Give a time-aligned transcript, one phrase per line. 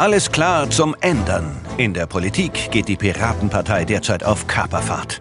[0.00, 1.54] Alles klar zum Ändern.
[1.76, 5.20] In der Politik geht die Piratenpartei derzeit auf Kaperfahrt.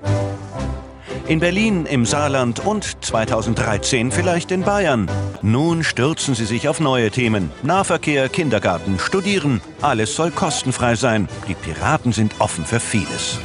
[1.28, 5.12] In Berlin, im Saarland und 2013 vielleicht in Bayern.
[5.42, 7.52] Nun stürzen sie sich auf neue Themen.
[7.62, 9.60] Nahverkehr, Kindergarten, Studieren.
[9.82, 11.28] Alles soll kostenfrei sein.
[11.50, 13.38] Die Piraten sind offen für vieles.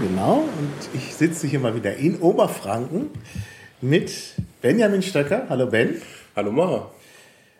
[0.00, 0.48] Genau.
[0.58, 3.10] Und ich sitze hier mal wieder in Oberfranken
[3.80, 5.46] mit Benjamin Stöcker.
[5.48, 6.00] Hallo Ben.
[6.34, 6.90] Hallo Maha.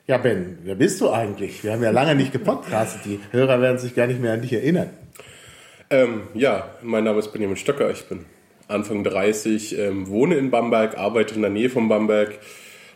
[0.07, 1.63] Ja Ben, wer bist du eigentlich?
[1.63, 3.05] Wir haben ja lange nicht gepodcastet.
[3.05, 4.91] Die Hörer werden sich gar nicht mehr an dich erinnern.
[5.91, 7.91] Ähm, ja, mein Name ist Benjamin Stöcker.
[7.91, 8.25] Ich bin
[8.69, 12.39] Anfang 30, ähm, wohne in Bamberg, arbeite in der Nähe von Bamberg,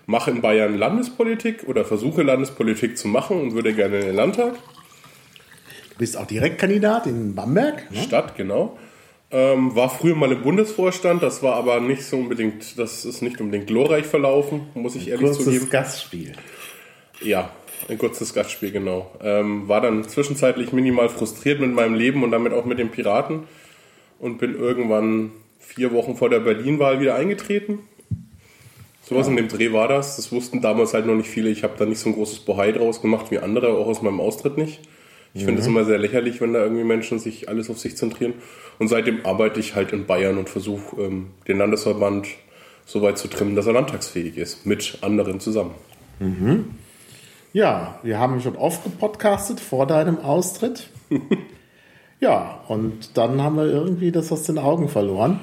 [0.06, 4.54] mache in Bayern Landespolitik oder versuche Landespolitik zu machen und würde gerne in den Landtag.
[4.54, 7.90] Du bist auch Direktkandidat in Bamberg.
[7.90, 7.98] Ne?
[8.00, 8.78] Stadt, genau.
[9.36, 13.40] Ähm, war früher mal im Bundesvorstand, das war aber nicht so unbedingt, das ist nicht
[13.40, 15.70] unbedingt glorreich verlaufen, muss ich ehrlich kurzes zugeben.
[15.70, 16.32] Gastspiel.
[17.20, 17.50] Ja,
[17.88, 19.10] ein kurzes Gastspiel, genau.
[19.20, 23.48] Ähm, war dann zwischenzeitlich minimal frustriert mit meinem Leben und damit auch mit den Piraten
[24.20, 27.80] und bin irgendwann vier Wochen vor der Berlin-Wahl wieder eingetreten.
[29.02, 29.30] Sowas ja.
[29.32, 30.14] in dem Dreh war das.
[30.14, 31.50] Das wussten damals halt noch nicht viele.
[31.50, 34.20] Ich habe da nicht so ein großes Bohai draus gemacht wie andere, auch aus meinem
[34.20, 34.78] Austritt nicht.
[35.34, 35.46] Ich mhm.
[35.46, 38.34] finde es immer sehr lächerlich, wenn da irgendwie Menschen sich alles auf sich zentrieren.
[38.78, 42.28] Und seitdem arbeite ich halt in Bayern und versuche ähm, den Landesverband
[42.86, 45.74] so weit zu trimmen, dass er landtagsfähig ist, mit anderen zusammen.
[46.20, 46.70] Mhm.
[47.52, 50.88] Ja, wir haben schon oft gepodcastet vor deinem Austritt.
[52.20, 55.40] ja, und dann haben wir irgendwie das aus den Augen verloren.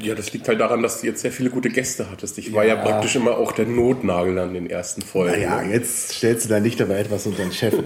[0.00, 2.36] Ja, das liegt halt daran, dass du jetzt sehr viele gute Gäste hattest.
[2.36, 5.32] Ich war ja, ja praktisch immer auch der Notnagel an den ersten Folgen.
[5.32, 7.84] Naja, jetzt stellst du da nicht aber etwas unter den Chefin.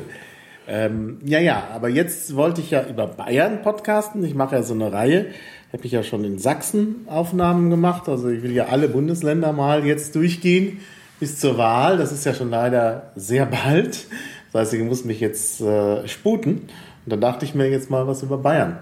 [0.70, 4.22] Ähm, ja, ja, aber jetzt wollte ich ja über Bayern podcasten.
[4.22, 5.26] Ich mache ja so eine Reihe.
[5.72, 8.06] Habe ich ja schon in Sachsen Aufnahmen gemacht.
[8.06, 10.80] Also ich will ja alle Bundesländer mal jetzt durchgehen
[11.20, 11.96] bis zur Wahl.
[11.96, 14.06] Das ist ja schon leider sehr bald.
[14.52, 16.68] Das heißt, ich muss mich jetzt äh, sputen.
[17.04, 18.78] Und dann dachte ich mir jetzt mal was über Bayern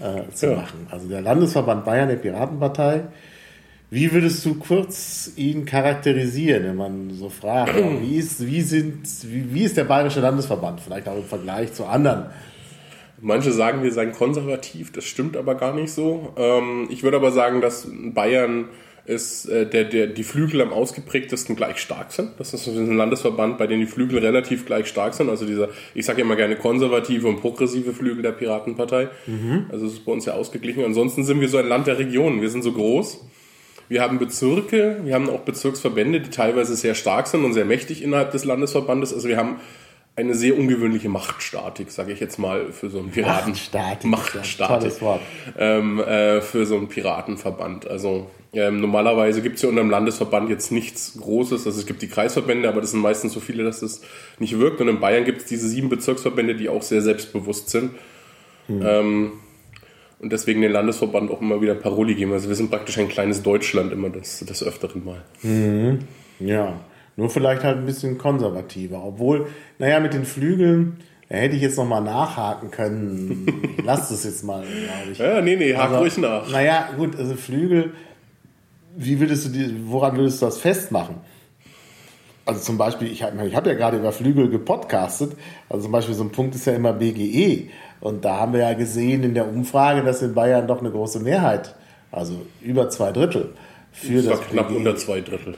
[0.00, 0.56] äh, zu ja.
[0.56, 0.86] machen.
[0.90, 3.02] Also der Landesverband Bayern der Piratenpartei
[3.90, 9.54] wie würdest du kurz ihn charakterisieren, wenn man so fragt, wie ist, wie, sind, wie,
[9.54, 12.26] wie ist der Bayerische Landesverband, vielleicht auch im Vergleich zu anderen?
[13.20, 16.32] Manche sagen, wir seien konservativ, das stimmt aber gar nicht so.
[16.36, 18.68] Ähm, ich würde aber sagen, dass Bayern
[19.06, 22.32] ist, äh, der, der, die Flügel am ausgeprägtesten gleich stark sind.
[22.38, 25.30] Das ist ein Landesverband, bei dem die Flügel relativ gleich stark sind.
[25.30, 29.08] Also dieser, ich sage immer gerne konservative und progressive Flügel der Piratenpartei.
[29.26, 29.66] Mhm.
[29.72, 30.84] Also das ist bei uns ja ausgeglichen.
[30.84, 32.42] Ansonsten sind wir so ein Land der Regionen.
[32.42, 33.24] Wir sind so groß
[33.88, 38.02] wir haben Bezirke, wir haben auch Bezirksverbände, die teilweise sehr stark sind und sehr mächtig
[38.02, 39.14] innerhalb des Landesverbandes.
[39.14, 39.60] Also wir haben
[40.18, 43.52] eine sehr ungewöhnliche Machtstatik, sage ich jetzt mal, für so einen Piraten.
[43.52, 44.04] Machtstatik.
[44.10, 45.00] Machtstatik.
[45.00, 45.20] Wort.
[45.56, 47.86] Ähm, äh, für so einen Piratenverband.
[47.86, 51.66] Also ähm, normalerweise gibt es ja unter dem Landesverband jetzt nichts Großes.
[51.66, 54.02] Also es gibt die Kreisverbände, aber das sind meistens so viele, dass das
[54.40, 54.80] nicht wirkt.
[54.80, 57.92] Und in Bayern gibt es diese sieben Bezirksverbände, die auch sehr selbstbewusst sind.
[58.66, 58.82] Hm.
[58.84, 59.32] Ähm,
[60.20, 62.32] und deswegen den Landesverband auch immer wieder Paroli geben.
[62.32, 65.22] Also wir sind praktisch ein kleines Deutschland immer des, des Öfteren mal.
[65.42, 66.00] Mhm.
[66.40, 66.80] Ja,
[67.16, 69.02] nur vielleicht halt ein bisschen konservativer.
[69.04, 69.46] Obwohl,
[69.78, 70.98] naja, mit den Flügeln,
[71.28, 73.76] da hätte ich jetzt nochmal nachhaken können.
[73.84, 75.18] Lass das jetzt mal, glaube ich.
[75.18, 76.50] Ja, nee, nee, hak also, ruhig nach.
[76.50, 77.92] Naja, gut, also Flügel,
[78.96, 81.16] wie würdest du die, woran würdest du das festmachen?
[82.44, 85.36] Also zum Beispiel, ich habe ich hab ja gerade über Flügel gepodcastet.
[85.68, 87.68] Also zum Beispiel so ein Punkt ist ja immer BGE.
[88.00, 91.20] Und da haben wir ja gesehen in der Umfrage, dass in Bayern doch eine große
[91.20, 91.74] Mehrheit,
[92.12, 93.50] also über zwei Drittel,
[93.92, 95.54] für das, das war knapp unter zwei Drittel.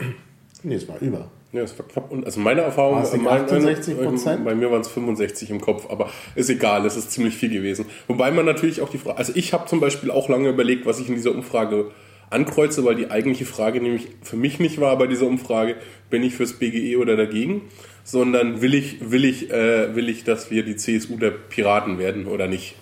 [0.63, 1.29] Nee, es war über.
[1.53, 2.13] Ja, es war knapp.
[2.25, 4.45] Also meine Erfahrung, war es mein, 68 Prozent?
[4.45, 7.87] bei mir waren es 65 im Kopf, aber ist egal, es ist ziemlich viel gewesen.
[8.07, 11.01] Wobei man natürlich auch die Frage, also ich habe zum Beispiel auch lange überlegt, was
[11.01, 11.91] ich in dieser Umfrage
[12.31, 15.77] ankreuze, weil die eigentliche Frage nämlich für mich nicht war bei dieser Umfrage,
[16.09, 17.63] bin ich fürs BGE oder dagegen?
[18.05, 22.27] Sondern will ich, will ich, äh, will ich, dass wir die CSU der Piraten werden
[22.27, 22.75] oder nicht?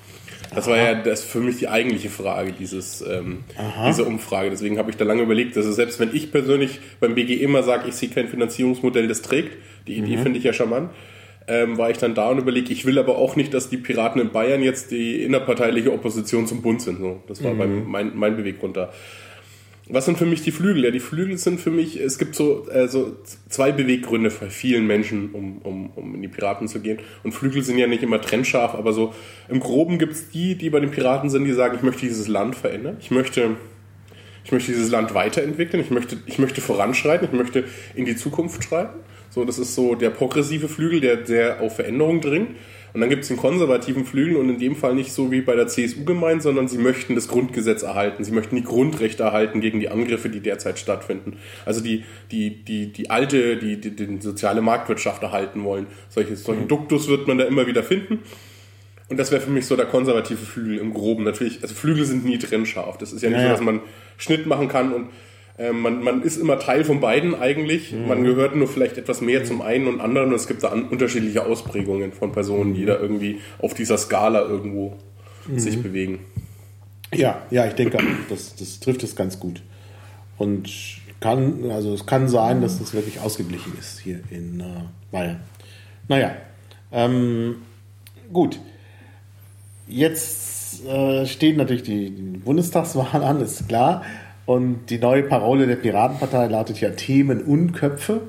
[0.55, 0.71] Das Aha.
[0.73, 3.45] war ja das für mich die eigentliche Frage dieses, ähm,
[3.87, 4.51] dieser Umfrage.
[4.51, 7.89] Deswegen habe ich da lange überlegt, dass selbst wenn ich persönlich beim BG immer sage,
[7.89, 10.23] ich sehe kein Finanzierungsmodell, das trägt, die Idee mhm.
[10.23, 10.91] finde ich ja charmant,
[11.49, 14.21] ähm, war ich dann da und überlege, ich will aber auch nicht, dass die Piraten
[14.21, 16.99] in Bayern jetzt die innerparteiliche Opposition zum Bund sind.
[16.99, 17.85] So, das war mhm.
[17.87, 18.93] mein, mein Beweggrund da.
[19.91, 20.85] Was sind für mich die Flügel?
[20.85, 23.17] Ja, die Flügel sind für mich, es gibt so, äh, so
[23.49, 26.99] zwei Beweggründe für vielen Menschen, um, um, um in die Piraten zu gehen.
[27.23, 29.15] Und Flügel sind ja nicht immer trennscharf, aber so
[29.49, 32.29] im Groben gibt es die, die bei den Piraten sind, die sagen, ich möchte dieses
[32.29, 32.97] Land verändern.
[33.01, 33.57] Ich möchte,
[34.45, 35.83] ich möchte dieses Land weiterentwickeln.
[35.83, 37.29] Ich möchte, ich möchte voranschreiten.
[37.31, 37.65] Ich möchte
[37.95, 38.99] in die Zukunft schreiten.
[39.31, 42.51] So, das ist so der progressive Flügel, der sehr auf Veränderung dringt.
[42.93, 45.55] Und dann gibt es den konservativen Flügel und in dem Fall nicht so wie bei
[45.55, 48.25] der CSU gemeint, sondern sie möchten das Grundgesetz erhalten.
[48.25, 51.37] Sie möchten die Grundrechte erhalten gegen die Angriffe, die derzeit stattfinden.
[51.67, 55.87] Also die, die, die, die alte, die, die, die soziale Marktwirtschaft erhalten wollen.
[56.09, 56.69] Solche, solchen mhm.
[56.69, 58.21] Duktus wird man da immer wieder finden.
[59.09, 61.25] Und das wäre für mich so der konservative Flügel im Groben.
[61.25, 62.99] Natürlich, also Flügel sind nie trennscharf.
[62.99, 63.81] Das ist ja nicht ja, so, dass man
[64.19, 65.09] Schnitt machen kann und
[65.59, 67.93] ähm, man, man ist immer Teil von beiden eigentlich.
[67.93, 68.07] Mhm.
[68.07, 71.45] Man gehört nur vielleicht etwas mehr zum einen und anderen und es gibt da unterschiedliche
[71.45, 74.97] Ausprägungen von Personen, die da irgendwie auf dieser Skala irgendwo
[75.47, 75.59] mhm.
[75.59, 76.21] sich bewegen.
[77.13, 79.63] Ja, ja, ich denke, das, das trifft es ganz gut.
[80.37, 80.71] Und
[81.21, 84.65] kann, also es kann sein, dass es wirklich ausgeglichen ist hier in äh,
[85.11, 85.41] Bayern.
[86.07, 86.37] Naja,
[86.93, 87.57] ähm,
[88.33, 88.61] gut.
[89.89, 94.05] Jetzt äh, stehen natürlich die, die Bundestagswahlen an, ist klar.
[94.49, 98.23] Und die neue Parole der Piratenpartei lautet ja Themen und Köpfe.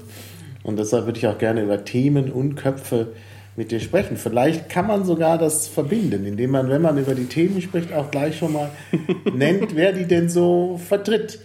[0.63, 3.13] Und deshalb würde ich auch gerne über Themen und Köpfe
[3.55, 4.17] mit dir sprechen.
[4.17, 8.11] Vielleicht kann man sogar das verbinden, indem man, wenn man über die Themen spricht, auch
[8.11, 8.69] gleich schon mal
[9.33, 11.39] nennt, wer die denn so vertritt.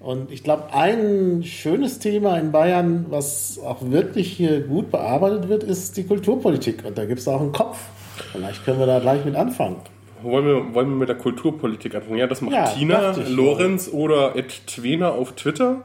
[0.00, 5.62] Und ich glaube, ein schönes Thema in Bayern, was auch wirklich hier gut bearbeitet wird,
[5.62, 6.84] ist die Kulturpolitik.
[6.84, 7.78] Und da gibt es auch einen Kopf.
[8.32, 9.76] Vielleicht können wir da gleich mit anfangen.
[10.22, 12.18] Wollen wir, wollen wir mit der Kulturpolitik anfangen?
[12.18, 13.92] Ja, das macht ja, Tina Lorenz ja.
[13.92, 15.82] oder Ed Twena auf Twitter.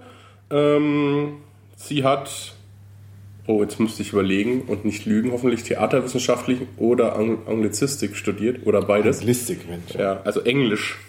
[0.50, 1.38] Ähm,
[1.76, 2.54] sie hat,
[3.48, 9.20] oh, jetzt müsste ich überlegen und nicht lügen, hoffentlich Theaterwissenschaftlich oder Anglizistik studiert oder beides.
[9.20, 9.96] Anglistik, Mensch.
[9.98, 11.00] Ja, also Englisch.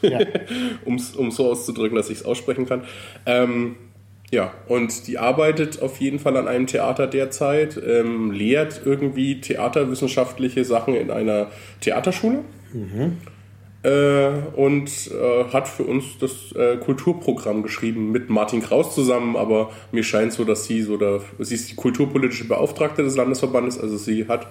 [0.00, 0.20] Ja.
[0.84, 2.84] um es so auszudrücken, dass ich es aussprechen kann.
[3.26, 3.76] Ähm,
[4.30, 10.64] ja, und die arbeitet auf jeden Fall an einem Theater derzeit, ähm, lehrt irgendwie theaterwissenschaftliche
[10.64, 11.50] Sachen in einer
[11.80, 12.40] Theaterschule.
[12.72, 13.16] Mhm.
[13.84, 19.70] Äh, und äh, hat für uns das äh, Kulturprogramm geschrieben mit Martin Kraus zusammen, aber
[19.92, 23.96] mir scheint so, dass sie so da, sie ist die kulturpolitische Beauftragte des Landesverbandes, also
[23.96, 24.48] sie hat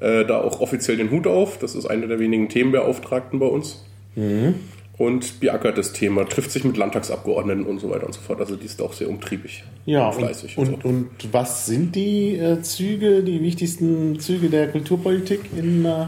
[0.00, 1.58] äh, da auch offiziell den Hut auf.
[1.58, 3.84] Das ist eine der wenigen Themenbeauftragten bei uns.
[4.16, 4.54] Mhm.
[4.98, 8.40] Und beackert das Thema, trifft sich mit Landtagsabgeordneten und so weiter und so fort.
[8.40, 10.58] Also die ist auch sehr umtriebig ja, und fleißig.
[10.58, 10.88] Und, und, so.
[10.88, 16.06] und was sind die äh, Züge, die wichtigsten Züge der Kulturpolitik in äh,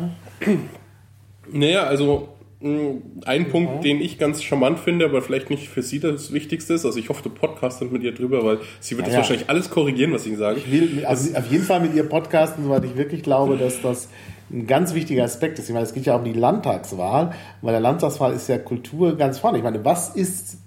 [1.52, 2.28] naja, also
[2.62, 3.80] ein Punkt, ja.
[3.80, 7.08] den ich ganz charmant finde, aber vielleicht nicht für Sie das Wichtigste ist, also ich
[7.08, 10.26] hoffe, du podcastest mit ihr drüber, weil sie wird ja, das wahrscheinlich alles korrigieren, was
[10.26, 10.58] ich sage.
[10.58, 14.08] Ich will also auf jeden Fall mit ihr podcasten, weil ich wirklich glaube, dass das
[14.52, 15.68] ein ganz wichtiger Aspekt ist.
[15.68, 17.32] Ich meine, es geht ja um die Landtagswahl,
[17.62, 19.58] weil der Landtagswahl ist ja Kultur ganz vorne.
[19.58, 20.58] Ich meine, was ist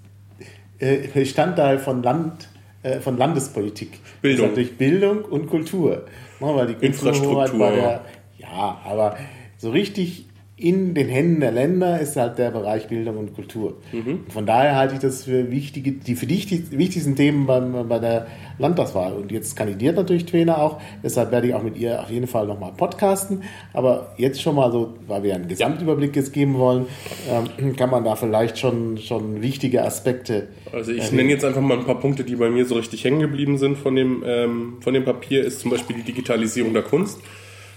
[0.78, 2.48] äh, Bestandteil von Land,
[2.82, 4.00] äh, von Landespolitik?
[4.20, 4.48] Bildung.
[4.48, 6.04] Natürlich Bildung und Kultur.
[6.40, 7.70] weil die Infrastruktur.
[7.70, 8.04] Der,
[8.38, 9.16] ja, aber
[9.56, 10.26] so richtig
[10.58, 13.74] in den Händen der Länder ist halt der Bereich Bildung und Kultur.
[13.92, 14.20] Mhm.
[14.30, 17.98] Von daher halte ich das für wichtige, die für dich die wichtigsten Themen beim, bei
[17.98, 18.26] der
[18.58, 19.12] Landtagswahl.
[19.12, 22.46] Und jetzt kandidiert natürlich Twena auch, deshalb werde ich auch mit ihr auf jeden Fall
[22.46, 23.42] nochmal podcasten.
[23.74, 26.86] Aber jetzt schon mal so, weil wir einen Gesamtüberblick jetzt geben wollen,
[27.28, 30.48] ähm, kann man da vielleicht schon, schon wichtige Aspekte.
[30.72, 31.16] Also ich erwähnen.
[31.16, 33.76] nenne jetzt einfach mal ein paar Punkte, die bei mir so richtig hängen geblieben sind
[33.76, 37.20] von dem, ähm, von dem Papier, ist zum Beispiel die Digitalisierung der Kunst.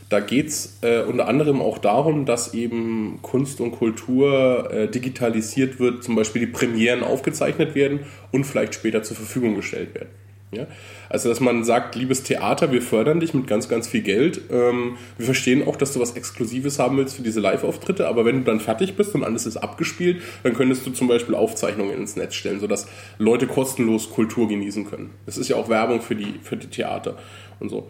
[0.09, 5.79] Da geht es äh, unter anderem auch darum, dass eben Kunst und Kultur äh, digitalisiert
[5.79, 7.99] wird, zum Beispiel die Premieren aufgezeichnet werden
[8.31, 10.09] und vielleicht später zur Verfügung gestellt werden.
[10.51, 10.65] Ja?
[11.09, 14.41] Also, dass man sagt, liebes Theater, wir fördern dich mit ganz, ganz viel Geld.
[14.51, 18.39] Ähm, wir verstehen auch, dass du was Exklusives haben willst für diese Live-Auftritte, aber wenn
[18.39, 22.15] du dann fertig bist und alles ist abgespielt, dann könntest du zum Beispiel Aufzeichnungen ins
[22.15, 22.87] Netz stellen, sodass
[23.19, 25.11] Leute kostenlos Kultur genießen können.
[25.25, 27.17] Das ist ja auch Werbung für die, für die Theater
[27.59, 27.87] und so.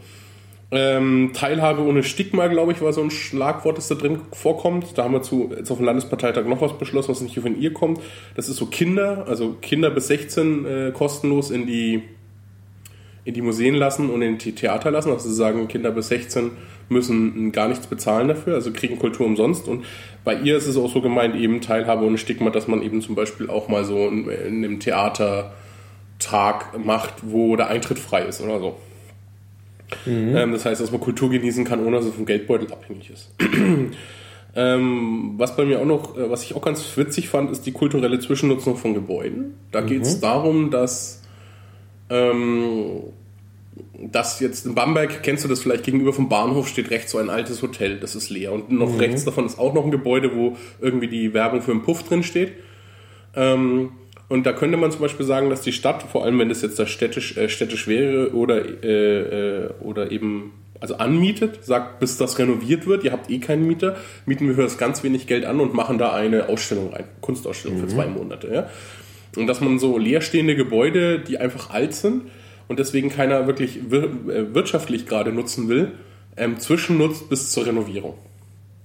[0.71, 4.97] Ähm, Teilhabe ohne Stigma, glaube ich, war so ein Schlagwort, das da drin vorkommt.
[4.97, 7.73] Da haben wir zu, jetzt auf dem Landesparteitag noch was beschlossen, was nicht von ihr
[7.73, 7.99] kommt.
[8.35, 12.03] Das ist so Kinder, also Kinder bis 16 äh, kostenlos in die,
[13.25, 15.11] in die Museen lassen und in die Theater lassen.
[15.11, 16.51] Also sie sagen, Kinder bis 16
[16.87, 19.67] müssen gar nichts bezahlen dafür, also kriegen Kultur umsonst.
[19.67, 19.85] Und
[20.23, 23.15] bei ihr ist es auch so gemeint, eben Teilhabe ohne Stigma, dass man eben zum
[23.15, 28.59] Beispiel auch mal so in, in einem Theatertag macht, wo der Eintritt frei ist oder
[28.59, 28.77] so.
[30.05, 30.35] Mhm.
[30.35, 33.31] Ähm, das heißt, dass man Kultur genießen kann, ohne dass es vom Geldbeutel abhängig ist.
[34.55, 37.71] ähm, was bei mir auch noch, äh, was ich auch ganz witzig fand, ist die
[37.71, 39.55] kulturelle Zwischennutzung von Gebäuden.
[39.71, 39.87] Da mhm.
[39.87, 41.21] geht es darum, dass
[42.09, 43.03] ähm,
[43.93, 47.29] das jetzt in Bamberg, kennst du das vielleicht, gegenüber vom Bahnhof steht rechts so ein
[47.29, 48.51] altes Hotel, das ist leer.
[48.51, 48.99] Und noch mhm.
[48.99, 52.23] rechts davon ist auch noch ein Gebäude, wo irgendwie die Werbung für einen Puff drin
[52.23, 52.53] steht.
[53.35, 53.91] Ähm,
[54.29, 56.77] Und da könnte man zum Beispiel sagen, dass die Stadt, vor allem wenn es jetzt
[56.77, 62.39] das städtisch, äh, städtisch wäre oder, äh, äh, oder eben also anmietet, sagt, bis das
[62.39, 65.59] renoviert wird, ihr habt eh keinen Mieter, mieten wir für das ganz wenig Geld an
[65.59, 67.81] und machen da eine Ausstellung rein, Kunstausstellung mhm.
[67.81, 68.53] für zwei Monate.
[68.53, 68.69] Ja?
[69.35, 72.23] Und dass man so leerstehende Gebäude, die einfach alt sind
[72.67, 75.93] und deswegen keiner wirklich wir äh, wirtschaftlich gerade nutzen will,
[76.37, 78.13] ähm, zwischennutzt bis zur Renovierung.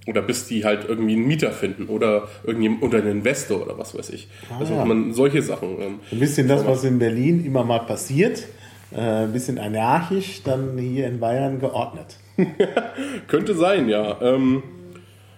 [0.07, 3.97] Oder bis die halt irgendwie einen Mieter finden oder irgendwie oder einen Investor oder was
[3.97, 4.27] weiß ich.
[4.51, 5.81] Ah, also man solche Sachen.
[5.81, 8.43] Ähm, Ein bisschen das, was in Berlin immer mal passiert.
[8.91, 12.17] Äh, ein bisschen anarchisch, dann hier in Bayern geordnet.
[13.27, 14.21] Könnte sein, ja.
[14.21, 14.61] Ähm,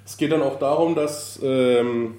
[0.06, 2.16] es geht dann auch darum, dass ähm,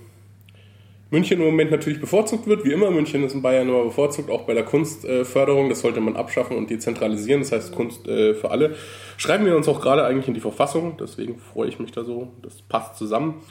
[1.10, 2.90] München im Moment natürlich bevorzugt wird, wie immer.
[2.90, 5.70] München ist in Bayern immer bevorzugt, auch bei der Kunstförderung.
[5.70, 8.76] Das sollte man abschaffen und dezentralisieren, das heißt Kunst äh, für alle.
[9.16, 12.32] Schreiben wir uns auch gerade eigentlich in die Verfassung, deswegen freue ich mich da so.
[12.42, 13.42] Das passt zusammen.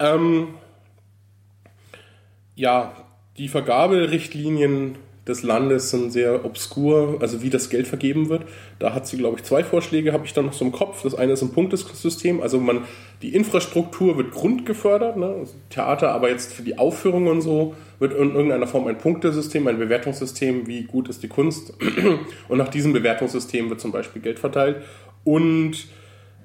[0.00, 0.48] Ähm,
[2.56, 2.94] ja,
[3.36, 8.42] die Vergaberichtlinien des Landes sind sehr obskur, also wie das Geld vergeben wird.
[8.78, 11.02] Da hat sie, glaube ich, zwei Vorschläge, habe ich dann noch so im Kopf.
[11.02, 12.82] Das eine ist ein Punktesystem, also man,
[13.22, 15.26] die Infrastruktur wird grundgefördert, ne?
[15.40, 19.66] Also Theater, aber jetzt für die Aufführung und so wird in irgendeiner Form ein Punktesystem,
[19.66, 21.72] ein Bewertungssystem, wie gut ist die Kunst.
[22.48, 24.82] Und nach diesem Bewertungssystem wird zum Beispiel Geld verteilt.
[25.24, 25.86] Und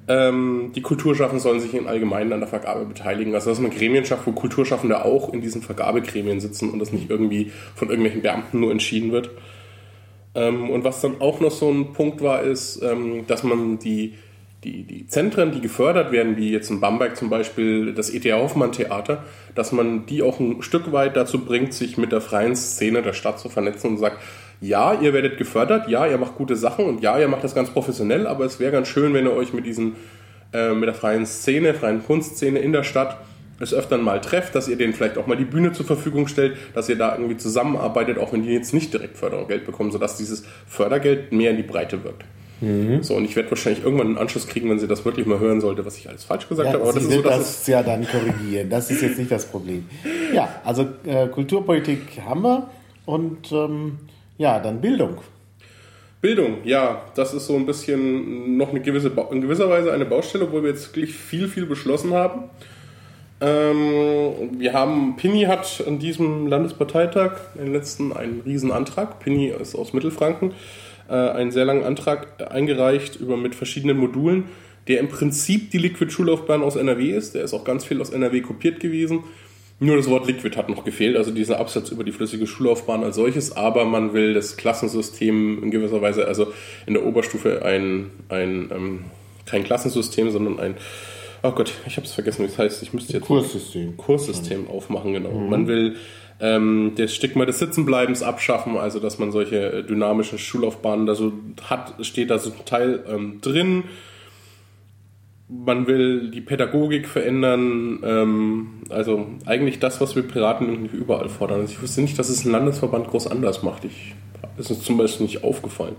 [0.08, 3.36] ähm, die Kulturschaffenden sollen sich im Allgemeinen an der Vergabe beteiligen.
[3.36, 7.10] Also dass man Gremien schafft, wo Kulturschaffende auch in diesen Vergabegremien sitzen und das nicht
[7.10, 9.30] irgendwie von irgendwelchen Beamten nur entschieden wird.
[10.34, 14.16] Ähm, und was dann auch noch so ein Punkt war, ist, ähm, dass man die,
[14.64, 18.32] die, die Zentren, die gefördert werden, wie jetzt in Bamberg zum Beispiel das E.T.
[18.34, 19.24] Hoffmann Theater,
[19.56, 23.14] dass man die auch ein Stück weit dazu bringt, sich mit der freien Szene der
[23.14, 24.18] Stadt zu vernetzen und sagt,
[24.62, 27.72] ja, ihr werdet gefördert, ja, ihr macht gute Sachen und ja, ihr macht das ganz
[27.72, 29.96] professionell, aber es wäre ganz schön, wenn ihr euch mit diesen,
[30.54, 33.18] äh, mit der freien Szene, freien Kunstszene in der Stadt
[33.60, 36.58] es öfter mal trefft, dass ihr denen vielleicht auch mal die Bühne zur Verfügung stellt,
[36.74, 40.44] dass ihr da irgendwie zusammenarbeitet, auch wenn die jetzt nicht direkt Fördergeld bekommen, sodass dieses
[40.68, 42.24] Fördergeld mehr in die Breite wirkt.
[42.60, 43.02] Mhm.
[43.02, 45.62] So, und ich werde wahrscheinlich irgendwann einen Anschluss kriegen, wenn sie das wirklich mal hören
[45.62, 46.84] sollte, was ich alles falsch gesagt ja, habe.
[46.84, 48.70] Aber das ist so, das ja dann korrigieren.
[48.70, 49.88] Das ist jetzt nicht das Problem.
[50.34, 52.70] Ja, also äh, Kulturpolitik haben wir
[53.06, 53.98] und ähm,
[54.42, 55.18] ja, dann Bildung.
[56.20, 60.46] Bildung, ja, das ist so ein bisschen noch eine gewisse, in gewisser Weise eine Baustelle,
[60.46, 62.50] obwohl wir jetzt wirklich viel, viel beschlossen haben.
[63.40, 69.20] Ähm, wir haben, Pini hat an diesem Landesparteitag, den letzten, einen riesen Antrag.
[69.20, 70.54] Pini ist aus Mittelfranken,
[71.08, 74.46] äh, einen sehr langen Antrag eingereicht über mit verschiedenen Modulen,
[74.88, 77.36] der im Prinzip die Liquid-Schullaufbahn aus NRW ist.
[77.36, 79.24] Der ist auch ganz viel aus NRW kopiert gewesen.
[79.84, 83.16] Nur das Wort Liquid hat noch gefehlt, also dieser Absatz über die flüssige Schullaufbahn als
[83.16, 86.54] solches, aber man will das Klassensystem in gewisser Weise, also
[86.86, 89.06] in der Oberstufe ein, ein ähm,
[89.48, 90.76] kein Klassensystem, sondern ein,
[91.42, 95.14] oh Gott, ich habe es vergessen, wie es heißt, ich müsste jetzt Kurssystem, Kurssystem aufmachen,
[95.14, 95.32] genau.
[95.32, 95.50] Mhm.
[95.50, 95.96] Man will
[96.40, 101.34] ähm, das Stigma des Sitzenbleibens abschaffen, also dass man solche äh, dynamischen Schullaufbahnen da so
[101.64, 103.86] hat, steht da so ein Teil ähm, drin
[105.52, 111.62] man will die Pädagogik verändern, ähm, also eigentlich das, was wir Piraten überall fordern.
[111.62, 113.84] Also ich wusste nicht, dass es ein Landesverband groß anders macht.
[113.84, 114.16] Ich,
[114.58, 115.96] ist uns zum Beispiel nicht aufgefallen.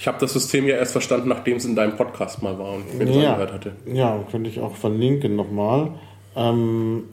[0.00, 2.84] Ich habe das System ja erst verstanden, nachdem es in deinem Podcast mal war und
[3.00, 3.72] ich ja, angehört hatte.
[3.92, 5.92] Ja, könnte ich auch verlinken nochmal.
[6.34, 7.04] Ähm,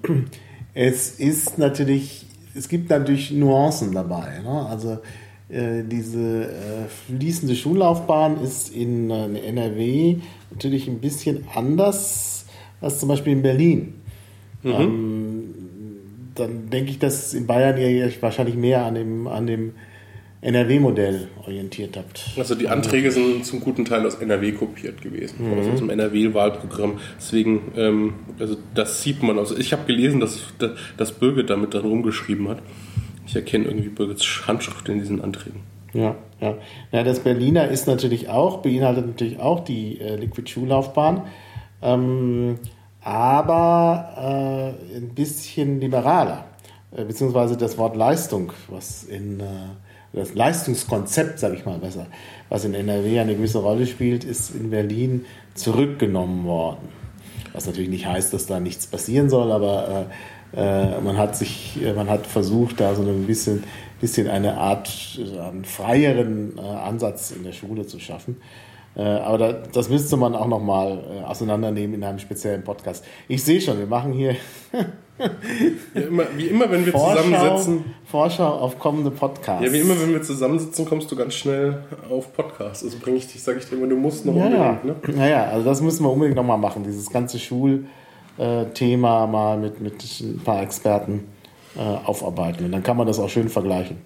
[0.74, 4.40] es ist natürlich, es gibt natürlich Nuancen dabei.
[4.44, 4.66] Ne?
[4.70, 5.00] Also
[5.52, 10.18] äh, diese äh, fließende Schullaufbahn ist in äh, NRW
[10.52, 12.46] natürlich ein bisschen anders
[12.80, 13.94] als zum Beispiel in Berlin.
[14.64, 14.72] Mhm.
[14.72, 15.44] Ähm,
[16.36, 19.74] dann denke ich, dass in Bayern ihr wahrscheinlich mehr an dem, an dem
[20.42, 22.32] NRW-Modell orientiert habt.
[22.36, 25.60] Also die Anträge sind zum guten Teil aus NRW kopiert gewesen, mhm.
[25.60, 27.00] aus unserem NRW-Wahlprogramm.
[27.18, 29.38] Deswegen, ähm, also das sieht man.
[29.38, 30.40] Also ich habe gelesen, dass,
[30.98, 32.60] dass Birgit damit dann rumgeschrieben hat.
[33.26, 35.62] Ich erkenne irgendwie Birgits Handschrift in diesen Anträgen.
[35.94, 36.56] Ja, ja.
[36.92, 41.24] ja, das Berliner ist natürlich auch, beinhaltet natürlich auch die äh, Liquid-Schullaufbahn,
[41.82, 42.60] ähm,
[43.04, 46.46] aber äh, ein bisschen liberaler,
[46.96, 49.44] äh, beziehungsweise das Wort Leistung, was in äh,
[50.14, 52.08] das Leistungskonzept, sage ich mal besser,
[52.50, 56.90] was in NRW eine gewisse Rolle spielt, ist in Berlin zurückgenommen worden.
[57.54, 60.14] Was natürlich nicht heißt, dass da nichts passieren soll, aber äh,
[60.54, 63.64] man hat sich, äh, man hat versucht, da so ein bisschen,
[64.00, 68.38] bisschen eine Art einen freieren äh, Ansatz in der Schule zu schaffen.
[68.96, 73.06] aber da, das müsste man auch nochmal äh, auseinandernehmen in einem speziellen Podcast.
[73.30, 74.36] Ich sehe schon, wir machen hier
[75.94, 77.86] ja, immer, wie immer, wenn wir Vorschau, zusammensitzen.
[78.06, 79.66] Vorschau auf kommende Podcasts.
[79.66, 82.84] Ja, wie immer, wenn wir zusammensitzen, kommst du ganz schnell auf Podcasts.
[82.84, 85.08] Also bringe ich dich, sage ich dir immer, du musst noch ja, unbedingt.
[85.08, 85.16] Ne?
[85.16, 87.86] Naja, also das müssen wir unbedingt nochmal machen, dieses ganze Schul-
[88.38, 91.28] äh, Thema mal mit, mit ein paar Experten
[91.76, 92.66] äh, aufarbeiten.
[92.66, 94.02] Und dann kann man das auch schön vergleichen.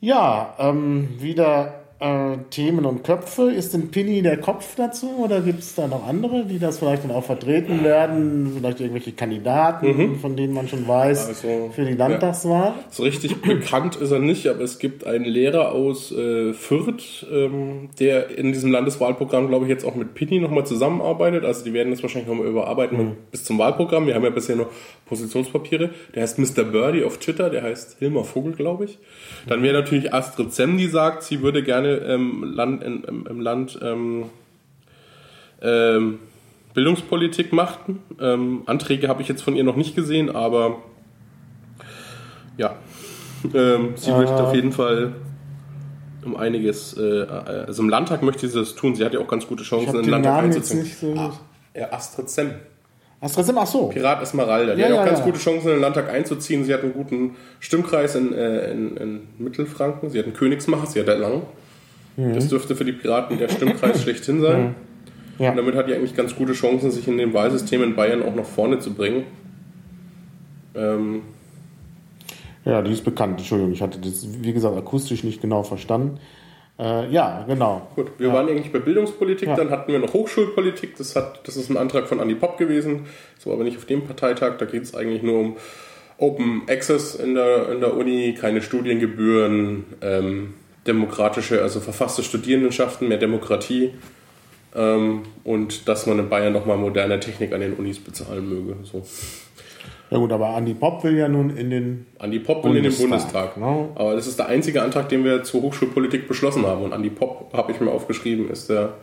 [0.00, 3.50] Ja, ähm, wieder äh, Themen und Köpfe.
[3.50, 7.04] Ist denn Pini der Kopf dazu oder gibt es da noch andere, die das vielleicht
[7.04, 8.52] dann auch vertreten werden?
[8.56, 10.16] Vielleicht irgendwelche Kandidaten, mhm.
[10.16, 12.68] von denen man schon weiß, also, für die Landtagswahl?
[12.68, 12.84] Ja.
[12.90, 17.88] So richtig bekannt ist er nicht, aber es gibt einen Lehrer aus äh, Fürth, ähm,
[17.98, 21.44] der in diesem Landeswahlprogramm, glaube ich, jetzt auch mit Pini nochmal zusammenarbeitet.
[21.44, 23.16] Also die werden das wahrscheinlich nochmal überarbeiten mhm.
[23.30, 24.06] bis zum Wahlprogramm.
[24.06, 24.70] Wir haben ja bisher nur
[25.06, 25.90] Positionspapiere.
[26.14, 26.64] Der heißt Mr.
[26.64, 28.98] Birdie auf Twitter, der heißt Hilmar Vogel, glaube ich.
[29.48, 33.40] Dann wäre natürlich Astrid Sem, die sagt, sie würde gerne ähm, Land, in, im, im,
[33.40, 34.24] Land ähm,
[35.62, 36.18] ähm,
[36.74, 38.02] Bildungspolitik machen.
[38.20, 40.82] Ähm, Anträge habe ich jetzt von ihr noch nicht gesehen, aber
[42.56, 42.76] ja,
[43.54, 44.16] ähm, sie äh.
[44.16, 45.14] möchte auf jeden Fall
[46.26, 48.94] um einiges, äh, also im Landtag möchte sie das tun.
[48.96, 50.84] Sie hat ja auch ganz gute Chancen, in den Landtag einzuziehen.
[50.84, 51.32] So ah,
[51.74, 52.50] ja, Astrid Sem.
[53.20, 53.86] Astrid Sem, ach so.
[53.88, 54.74] Pirat Esmeralda.
[54.74, 55.24] Die ja, hat ja, auch ganz ja.
[55.24, 56.64] gute Chancen, in den Landtag einzuziehen.
[56.64, 60.10] Sie hat einen guten Stimmkreis in, äh, in, in Mittelfranken.
[60.10, 61.42] Sie hat einen Königsmacher, sie hat Erlangen.
[62.16, 62.34] Mhm.
[62.34, 64.62] Das dürfte für die Piraten der Stimmkreis schlechthin sein.
[64.62, 64.74] Mhm.
[65.38, 65.50] Ja.
[65.50, 68.34] Und damit hat die eigentlich ganz gute Chancen, sich in dem Wahlsystem in Bayern auch
[68.34, 69.24] nach vorne zu bringen.
[70.74, 71.22] Ähm
[72.64, 73.38] ja, die ist bekannt.
[73.38, 76.18] Entschuldigung, ich hatte das, wie gesagt, akustisch nicht genau verstanden.
[76.78, 77.88] Äh, ja, genau.
[77.94, 78.34] Gut, wir ja.
[78.34, 79.56] waren eigentlich bei Bildungspolitik, ja.
[79.56, 80.96] dann hatten wir noch Hochschulpolitik.
[80.96, 83.06] Das, hat, das ist ein Antrag von Andi Popp gewesen.
[83.38, 84.56] So aber nicht auf dem Parteitag.
[84.58, 85.56] Da geht es eigentlich nur um
[86.18, 89.84] Open Access in der, in der Uni, keine Studiengebühren.
[90.00, 90.54] Ähm,
[90.86, 93.92] demokratische, also verfasste Studierendenschaften, mehr Demokratie
[94.74, 98.76] ähm, und dass man in Bayern nochmal moderne Technik an den Unis bezahlen möge.
[98.84, 99.02] So.
[100.10, 102.96] Ja gut, aber Andi Popp will ja nun in den Andi Popp will in den
[102.96, 103.56] Bundestag.
[103.56, 103.90] No?
[103.96, 106.82] Aber das ist der einzige Antrag, den wir zur Hochschulpolitik beschlossen haben.
[106.82, 108.94] Und Andi Popp, habe ich mir aufgeschrieben, ist der,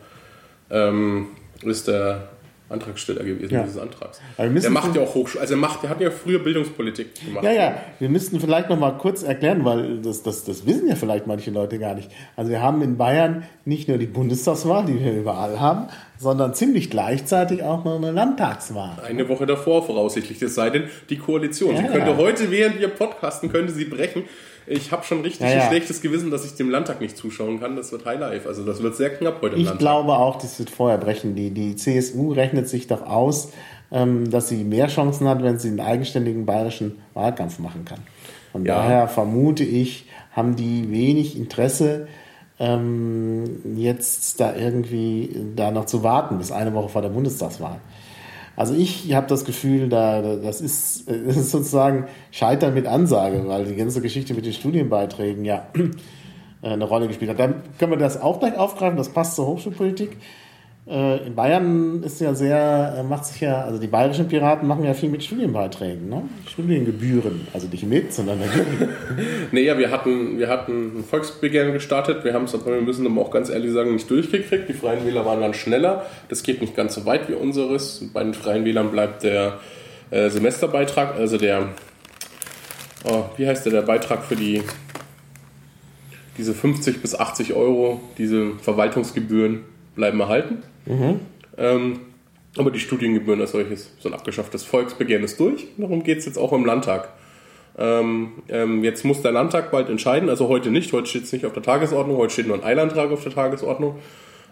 [0.70, 1.28] ähm,
[1.62, 2.28] ist der
[2.70, 3.62] Antragsteller gewesen ja.
[3.62, 4.20] dieses Antrags.
[4.38, 7.44] Der macht ja auch Hochschule, also er macht, der hat ja früher Bildungspolitik gemacht.
[7.44, 10.96] Ja, ja, wir müssten vielleicht noch mal kurz erklären, weil das, das, das wissen ja
[10.96, 12.10] vielleicht manche Leute gar nicht.
[12.36, 16.88] Also wir haben in Bayern nicht nur die Bundestagswahl, die wir überall haben, sondern ziemlich
[16.88, 18.96] gleichzeitig auch noch eine Landtagswahl.
[19.06, 21.74] Eine Woche davor voraussichtlich, es sei denn, die Koalition.
[21.74, 22.16] Ja, sie könnte ja.
[22.16, 24.24] heute, während wir podcasten, könnte sie brechen.
[24.66, 25.62] Ich habe schon richtig ja, ja.
[25.62, 27.76] ein schlechtes Gewissen, dass ich dem Landtag nicht zuschauen kann.
[27.76, 28.48] Das wird Highlife.
[28.48, 29.74] Also das wird sehr knapp heute im ich Landtag.
[29.74, 31.34] Ich glaube auch, das wird vorher brechen.
[31.34, 33.52] Die, die CSU rechnet sich doch aus,
[33.92, 38.00] ähm, dass sie mehr Chancen hat, wenn sie einen eigenständigen bayerischen Wahlkampf machen kann.
[38.52, 38.76] Von ja.
[38.76, 42.08] daher vermute ich, haben die wenig Interesse,
[42.58, 47.80] ähm, jetzt da irgendwie da noch zu warten bis eine Woche vor der Bundestagswahl.
[48.56, 53.64] Also ich habe das Gefühl, da, das, ist, das ist sozusagen Scheitern mit Ansage, weil
[53.64, 55.66] die ganze Geschichte mit den Studienbeiträgen ja
[56.62, 57.38] eine Rolle gespielt hat.
[57.38, 60.16] Dann können wir das auch gleich aufgreifen, das passt zur Hochschulpolitik.
[60.86, 64.84] Äh, in Bayern ist ja sehr, äh, macht sich ja, also die bayerischen Piraten machen
[64.84, 66.28] ja viel mit Studienbeiträgen, ne?
[66.46, 68.38] Studiengebühren, also nicht mit, sondern
[69.52, 73.06] nee, ja, wir hatten, wir hatten ein Volksbegehren gestartet, wir haben es aber, wir müssen
[73.06, 74.68] aber auch ganz ehrlich sagen, nicht durchgekriegt.
[74.68, 78.04] Die Freien Wähler waren dann schneller, das geht nicht ganz so weit wie unseres.
[78.12, 79.60] Bei den Freien Wählern bleibt der
[80.10, 81.68] äh, Semesterbeitrag, also der,
[83.04, 84.60] oh, wie heißt der, der Beitrag für die
[86.36, 89.60] diese 50 bis 80 Euro, diese Verwaltungsgebühren
[89.94, 90.62] bleiben erhalten.
[90.86, 91.20] Mhm.
[91.56, 92.00] Ähm,
[92.56, 94.54] aber die Studiengebühren als solches sind abgeschafft.
[94.54, 95.66] Das Volksbegehren ist durch.
[95.76, 97.08] Darum geht es jetzt auch im Landtag.
[97.76, 101.44] Ähm, ähm, jetzt muss der Landtag bald entscheiden, also heute nicht, heute steht es nicht
[101.44, 103.96] auf der Tagesordnung, heute steht nur ein Eilantrag auf der Tagesordnung.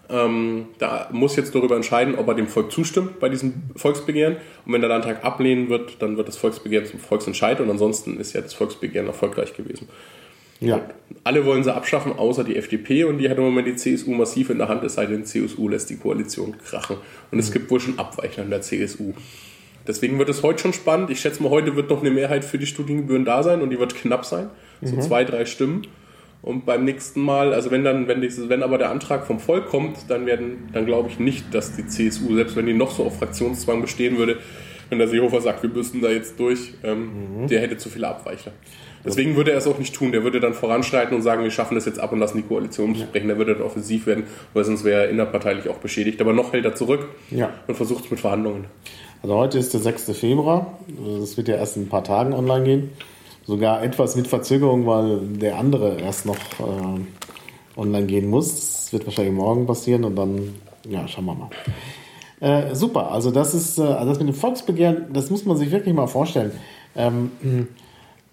[0.09, 4.35] Ähm, da muss jetzt darüber entscheiden, ob er dem Volk zustimmt bei diesem Volksbegehren.
[4.65, 8.33] Und wenn der Landtag ablehnen wird, dann wird das Volksbegehren zum Volksentscheid und ansonsten ist
[8.33, 9.87] ja das Volksbegehren erfolgreich gewesen.
[10.67, 10.81] Ja.
[11.23, 14.49] Alle wollen sie abschaffen, außer die FDP und die hat im Moment die CSU massiv
[14.49, 16.97] in der Hand, es sei denn, die CSU lässt die Koalition krachen.
[17.31, 17.53] Und es mhm.
[17.53, 19.13] gibt wohl schon Abweichler in der CSU.
[19.87, 21.09] Deswegen wird es heute schon spannend.
[21.09, 23.79] Ich schätze mal, heute wird noch eine Mehrheit für die Studiengebühren da sein und die
[23.79, 24.49] wird knapp sein.
[24.81, 25.01] So mhm.
[25.01, 25.87] zwei, drei Stimmen.
[26.41, 29.67] Und beim nächsten Mal, also wenn dann, wenn, dieses, wenn aber der Antrag vom Volk
[29.67, 33.05] kommt, dann werden, dann glaube ich nicht, dass die CSU, selbst wenn die noch so
[33.05, 34.39] auf Fraktionszwang bestehen würde,
[34.89, 37.47] wenn der Seehofer sagt, wir müssen da jetzt durch, ähm, mhm.
[37.47, 38.51] der hätte zu viele Abweichler.
[39.05, 40.11] Deswegen würde er es auch nicht tun.
[40.11, 42.95] Der würde dann voranschreiten und sagen, wir schaffen das jetzt ab und lassen die Koalition
[42.95, 43.27] sprechen.
[43.27, 46.21] Der würde dann offensiv werden, weil sonst wäre er innerparteilich auch beschädigt.
[46.21, 47.49] Aber noch hält er zurück ja.
[47.67, 48.65] und versucht es mit Verhandlungen.
[49.21, 50.17] Also heute ist der 6.
[50.17, 50.77] Februar.
[51.19, 52.89] Das wird ja erst in ein paar Tagen online gehen.
[53.45, 58.55] Sogar etwas mit Verzögerung, weil der andere erst noch äh, online gehen muss.
[58.55, 60.55] Das wird wahrscheinlich morgen passieren und dann,
[60.89, 61.49] ja, schauen wir mal.
[62.39, 65.71] Äh, super, also das ist, äh, also das mit dem Volksbegehren, das muss man sich
[65.71, 66.51] wirklich mal vorstellen.
[66.95, 67.31] Ähm,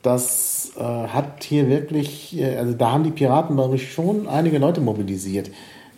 [0.02, 0.49] das
[0.80, 4.80] äh, hat hier wirklich, äh, also da haben die Piraten, glaube ich, schon einige Leute
[4.80, 5.50] mobilisiert.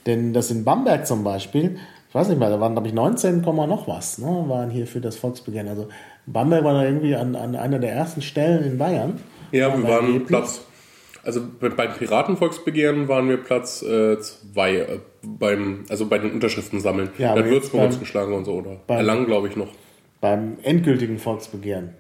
[0.07, 1.79] Denn das in Bamberg zum Beispiel
[2.13, 5.01] ich weiß nicht mehr, da waren, glaube ich, 19, noch was, ne, waren hier für
[5.01, 5.67] das Volksbegehren.
[5.67, 5.89] Also
[6.27, 9.19] Bamberg war da irgendwie an, an einer der ersten Stellen in Bayern.
[9.51, 10.29] Ja, wir waren Ergebnis.
[10.29, 10.61] Platz.
[11.25, 17.09] Also beim Piratenvolksbegehren waren wir Platz äh, zwei äh, beim, also bei den Unterschriften sammeln.
[17.17, 18.77] Ja, da Würzburg uns geschlagen und so, oder?
[18.87, 19.69] Beim, Erlangen, glaube ich, noch.
[20.21, 21.95] Beim endgültigen Volksbegehren.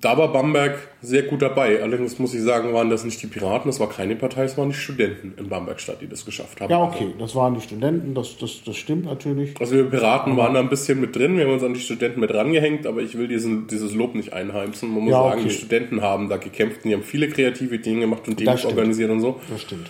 [0.00, 1.82] Da war Bamberg sehr gut dabei.
[1.82, 4.68] Allerdings muss ich sagen, waren das nicht die Piraten, das war keine Partei, es waren
[4.68, 6.70] die Studenten in Bambergstadt, die das geschafft haben.
[6.70, 9.58] Ja, okay, das waren die Studenten, das, das, das stimmt natürlich.
[9.58, 12.20] Also wir Piraten waren da ein bisschen mit drin, wir haben uns an die Studenten
[12.20, 14.92] mit rangehängt, aber ich will diesen, dieses Lob nicht einheimsen.
[14.92, 15.48] Man muss ja, sagen, okay.
[15.48, 19.20] die Studenten haben da gekämpft, die haben viele kreative Dinge gemacht und Demos organisiert und
[19.20, 19.40] so.
[19.48, 19.88] Das stimmt.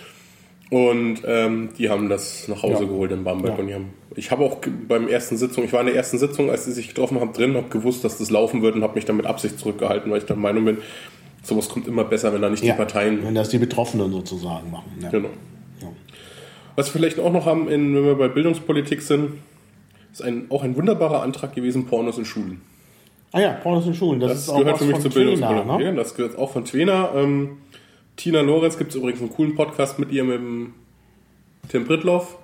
[0.71, 2.89] Und ähm, die haben das nach Hause ja.
[2.89, 3.53] geholt in Bamberg.
[3.53, 3.59] Ja.
[3.59, 6.49] Und die haben, ich habe auch beim ersten Sitzung, ich war in der ersten Sitzung,
[6.49, 9.05] als sie sich getroffen haben, drin, habe gewusst, dass das laufen wird und habe mich
[9.05, 10.77] dann mit Absicht zurückgehalten, weil ich der Meinung bin,
[11.43, 12.73] sowas kommt immer besser, wenn da nicht ja.
[12.73, 13.23] die Parteien.
[13.23, 14.91] Wenn das die Betroffenen sozusagen machen.
[15.11, 15.29] Genau.
[16.75, 19.33] Was wir vielleicht auch noch haben, in, wenn wir bei Bildungspolitik sind,
[20.11, 22.61] ist ein, auch ein wunderbarer Antrag gewesen, Pornos in Schulen.
[23.31, 24.19] Ah ja, Pornos in Schulen.
[24.19, 25.77] Das, das gehört für mich zur Bildungspolitik.
[25.77, 25.95] Ne?
[25.95, 27.11] Das gehört auch von Twena.
[27.15, 27.57] Ähm,
[28.15, 30.73] Tina Lorenz gibt es übrigens einen coolen Podcast mit ihr, mit dem
[31.69, 32.37] Tim Brittloff.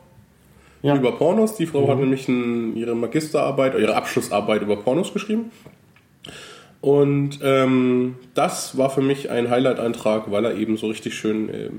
[0.82, 0.96] Ja.
[0.96, 1.56] Über Pornos.
[1.56, 1.92] Die Frau mhm.
[1.92, 5.52] hat nämlich ein, ihre Magisterarbeit, ihre Abschlussarbeit über Pornos geschrieben.
[6.82, 11.72] Und ähm, das war für mich ein Highlight-Eintrag, weil er eben so richtig schön ähm,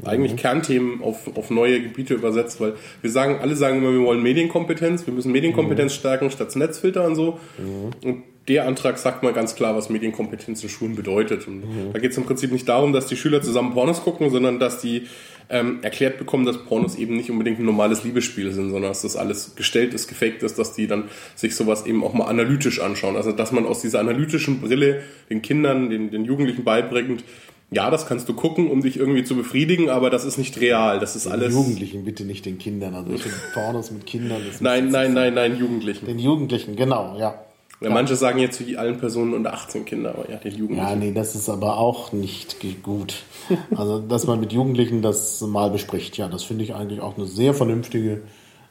[0.00, 0.06] mhm.
[0.06, 4.22] eigentlich Kernthemen auf, auf neue Gebiete übersetzt, weil wir sagen, alle sagen immer, wir wollen
[4.22, 5.98] Medienkompetenz, wir müssen Medienkompetenz mhm.
[5.98, 7.40] stärken statt Netzfilter und so.
[7.58, 8.08] Mhm.
[8.08, 11.48] Und der Antrag sagt mal ganz klar, was Medienkompetenz in Schulen bedeutet.
[11.48, 11.92] Und mhm.
[11.92, 14.80] da geht es im Prinzip nicht darum, dass die Schüler zusammen Pornos gucken, sondern dass
[14.80, 15.06] die
[15.48, 19.16] ähm, erklärt bekommen, dass Pornos eben nicht unbedingt ein normales Liebesspiel sind, sondern dass das
[19.16, 21.04] alles gestellt ist, gefaked ist, dass die dann
[21.34, 23.16] sich sowas eben auch mal analytisch anschauen.
[23.16, 27.24] Also dass man aus dieser analytischen Brille den Kindern, den, den Jugendlichen beibringt,
[27.72, 31.00] ja, das kannst du gucken, um dich irgendwie zu befriedigen, aber das ist nicht real.
[31.00, 31.52] Das ist den alles.
[31.52, 32.94] Jugendlichen, bitte nicht den Kindern.
[32.94, 34.40] Also ich Pornos mit Kindern.
[34.60, 36.06] nein, nein, nein, nein, Jugendlichen.
[36.06, 37.45] Den Jugendlichen, genau, ja.
[37.80, 40.88] Ja, manche sagen jetzt wie allen Personen unter 18 Kinder, aber ja, den Jugendlichen.
[40.88, 43.22] Ja, nee, das ist aber auch nicht gut.
[43.76, 47.26] Also, dass man mit Jugendlichen das mal bespricht, ja, das finde ich eigentlich auch eine
[47.26, 48.22] sehr vernünftige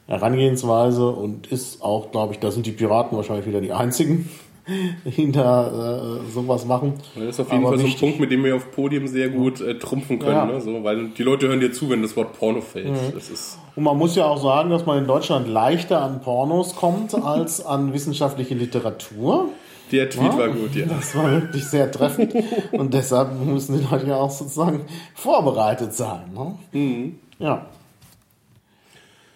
[0.08, 4.30] Herangehensweise und ist auch, glaube ich, da sind die Piraten wahrscheinlich wieder die einzigen,
[5.06, 6.96] hinter äh, sowas machen.
[7.16, 9.30] Das ist auf jeden Aber Fall so ein Punkt, mit dem wir auf Podium sehr
[9.30, 10.36] gut äh, trumpfen können.
[10.36, 10.46] Ja.
[10.46, 10.60] Ne?
[10.60, 12.92] So, weil die Leute hören dir zu, wenn das Wort Porno fällt.
[12.92, 13.14] Mhm.
[13.14, 16.76] Das ist Und man muss ja auch sagen, dass man in Deutschland leichter an Pornos
[16.76, 19.50] kommt als an wissenschaftliche Literatur.
[19.92, 20.86] Der Tweet ja, war gut, ja.
[20.86, 22.34] Das war wirklich sehr treffend.
[22.72, 26.34] Und deshalb müssen die Leute ja auch sozusagen vorbereitet sein.
[26.34, 26.56] Ne?
[26.72, 27.20] Mhm.
[27.38, 27.66] Ja.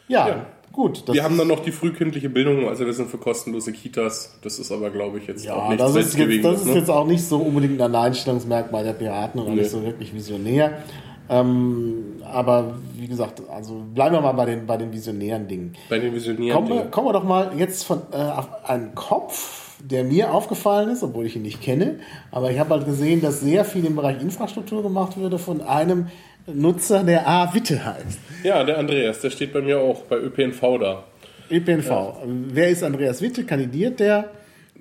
[0.08, 0.28] ja.
[0.28, 0.46] ja.
[0.72, 1.04] Gut.
[1.12, 4.38] wir haben dann noch die frühkindliche Bildung, also wir sind für kostenlose Kitas.
[4.44, 6.76] Das ist aber, glaube ich, jetzt ja, auch nicht das ist jetzt, Das ist ne?
[6.76, 9.62] jetzt auch nicht so unbedingt ein Alleinstellungsmerkmal der Piraten oder nee.
[9.62, 10.84] nicht so wirklich visionär.
[11.30, 15.76] Ähm, aber wie gesagt, also bleiben wir mal bei den, bei den visionären Dingen.
[15.90, 16.92] Bei den visionären kommen Dingen.
[16.92, 21.26] Kommen wir doch mal jetzt von äh, auf einen Kopf, der mir aufgefallen ist, obwohl
[21.26, 22.00] ich ihn nicht kenne.
[22.32, 26.08] Aber ich habe halt gesehen, dass sehr viel im Bereich Infrastruktur gemacht würde von einem
[26.48, 27.54] Nutzer, der A.
[27.54, 28.20] Witte heißt.
[28.44, 31.04] Ja, der Andreas, der steht bei mir auch bei ÖPNV da.
[31.52, 31.90] ÖPNV.
[31.90, 32.16] Ja.
[32.26, 33.44] Wer ist Andreas Witte?
[33.44, 34.32] Kandidiert der?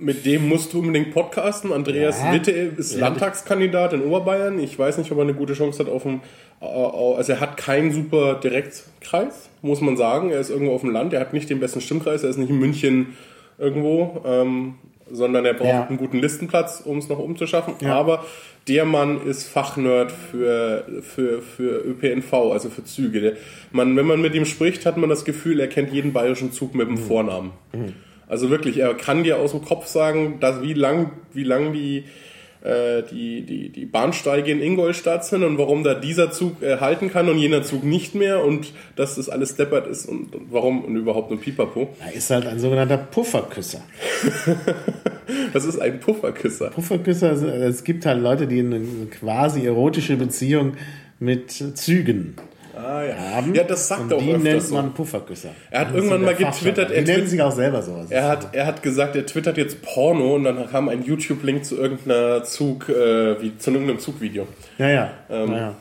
[0.00, 1.72] Mit dem musst du unbedingt podcasten.
[1.72, 2.32] Andreas ja.
[2.32, 3.00] Witte ist ja.
[3.00, 4.60] Landtagskandidat in Oberbayern.
[4.60, 6.20] Ich weiß nicht, ob er eine gute Chance hat auf dem.
[6.60, 10.30] Also er hat keinen super Direktkreis, muss man sagen.
[10.30, 11.12] Er ist irgendwo auf dem Land.
[11.12, 12.22] Er hat nicht den besten Stimmkreis.
[12.22, 13.16] Er ist nicht in München
[13.58, 14.22] irgendwo.
[14.24, 14.74] Ähm,
[15.10, 15.86] sondern er braucht ja.
[15.86, 17.74] einen guten Listenplatz, um es noch umzuschaffen.
[17.86, 18.24] Aber
[18.68, 23.36] der Mann ist Fachnerd für, für, für ÖPNV, also für Züge.
[23.72, 26.74] Man, wenn man mit ihm spricht, hat man das Gefühl, er kennt jeden bayerischen Zug
[26.74, 26.98] mit dem mhm.
[26.98, 27.50] Vornamen.
[27.72, 27.94] Mhm.
[28.28, 32.04] Also wirklich, er kann dir aus dem Kopf sagen, dass wie lang, wie lang die
[32.60, 37.08] äh, die, die, die Bahnsteige in Ingolstadt sind und warum da dieser Zug äh, halten
[37.08, 40.84] kann und jener Zug nicht mehr und dass das alles deppert ist und, und warum
[40.84, 41.94] und überhaupt ein Pipapo.
[42.04, 43.80] Er ist halt ein sogenannter Pufferküsser.
[45.52, 46.70] das ist ein Pufferküsser.
[46.70, 50.72] Pufferküsser, es gibt halt Leute, die eine quasi erotische Beziehung
[51.20, 52.34] mit Zügen
[52.78, 53.16] ah, ja.
[53.16, 53.54] haben.
[53.54, 54.74] Ja, das sagt und er auch die nennt so.
[54.74, 55.50] man Pufferküsser.
[55.70, 56.90] Er hat irgendwann mal getwittert.
[56.90, 58.04] Er die nennen sich auch selber so.
[58.08, 61.76] Er hat, er hat gesagt, er twittert jetzt Porno und dann kam ein YouTube-Link zu
[61.76, 64.46] irgendeiner Zug, äh, wie, zu irgendeinem Zugvideo.
[64.78, 65.10] Ja, ja.
[65.30, 65.74] Ähm, ja.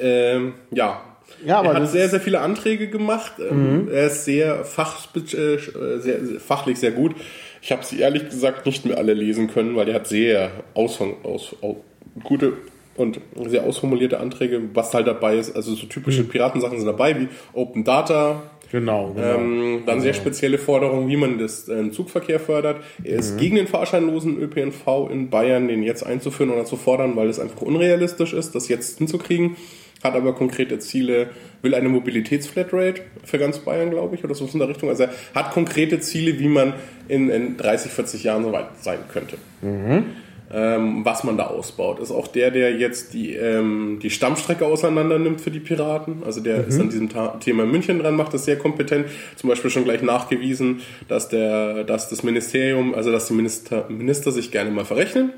[0.00, 1.02] Ähm, ja.
[1.44, 3.32] Ja, aber er hat sehr, sehr viele Anträge gemacht.
[3.38, 3.88] Ähm, mhm.
[3.90, 5.58] Er ist sehr, fach, äh,
[5.98, 7.16] sehr, fachlich sehr gut.
[7.60, 11.14] Ich habe sie ehrlich gesagt nicht mehr alle lesen können, weil er hat sehr Aushang,
[11.22, 11.76] aus, aus,
[12.22, 12.54] gute
[12.96, 15.54] und sehr ausformulierte Anträge, was halt dabei ist.
[15.54, 16.28] Also so typische mhm.
[16.28, 18.42] Piratensachen sind dabei, wie Open Data.
[18.70, 19.12] Genau.
[19.12, 19.38] genau.
[19.38, 22.82] Ähm, dann sehr spezielle Forderungen, wie man das äh, Zugverkehr fördert.
[23.04, 23.38] Er ist mhm.
[23.38, 27.60] gegen den fahrscheinlosen ÖPNV in Bayern, den jetzt einzuführen oder zu fordern, weil es einfach
[27.60, 29.56] unrealistisch ist, das jetzt hinzukriegen.
[30.02, 31.28] hat aber konkrete Ziele,
[31.60, 34.88] will eine Mobilitätsflatrate für ganz Bayern, glaube ich, oder so in der Richtung.
[34.88, 36.72] Also er hat konkrete Ziele, wie man
[37.08, 39.36] in, in 30, 40 Jahren so weit sein könnte.
[39.60, 40.04] Mhm.
[40.54, 41.98] Ähm, was man da ausbaut.
[41.98, 46.22] Ist auch der, der jetzt die, ähm, die Stammstrecke auseinander nimmt für die Piraten.
[46.26, 46.68] Also der mhm.
[46.68, 49.06] ist an diesem Ta Thema München dran, macht das sehr kompetent.
[49.36, 54.30] Zum Beispiel schon gleich nachgewiesen, dass, der, dass das Ministerium, also dass die Minister, Minister
[54.30, 55.32] sich gerne mal verrechnen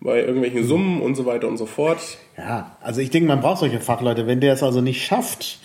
[0.00, 1.98] bei irgendwelchen Summen und so weiter und so fort.
[2.36, 4.28] Ja, also ich denke, man braucht solche Fachleute.
[4.28, 5.58] Wenn der es also nicht schafft,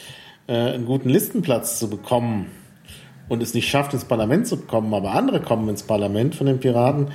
[0.47, 2.47] äh, einen guten Listenplatz zu bekommen
[3.29, 6.59] und es nicht schafft, ins Parlament zu kommen, aber andere kommen ins Parlament von den
[6.59, 7.09] Piraten,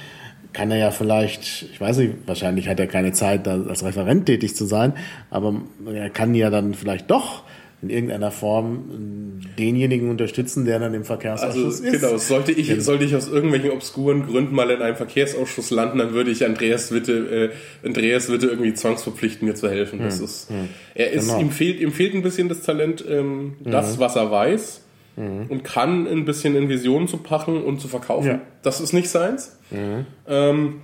[0.57, 4.25] kann er ja vielleicht, ich weiß nicht, wahrscheinlich hat er keine Zeit, da als Referent
[4.25, 4.95] tätig zu sein,
[5.29, 5.61] aber
[5.92, 7.42] er kann ja dann vielleicht doch
[7.83, 12.01] in irgendeiner Form denjenigen unterstützen, der dann im Verkehrsausschuss also, ist.
[12.01, 12.81] Genau, sollte ich, genau.
[12.81, 16.90] sollte ich aus irgendwelchen obskuren Gründen mal in einem Verkehrsausschuss landen, dann würde ich Andreas
[16.90, 19.99] Witte, äh, Andreas Witte irgendwie zwangsverpflichten, mir zu helfen.
[19.99, 20.25] Das hm.
[20.25, 20.69] ist, hm.
[20.95, 21.40] er ist, genau.
[21.40, 24.01] ihm fehlt, ihm fehlt ein bisschen das Talent, ähm, das, mhm.
[24.01, 24.86] was er weiß.
[25.16, 25.46] Mhm.
[25.48, 28.29] Und kann ein bisschen in Visionen zu packen und zu verkaufen.
[28.29, 28.40] Ja.
[28.62, 29.59] Das ist nicht seins.
[29.70, 30.07] Mhm.
[30.29, 30.81] Ähm,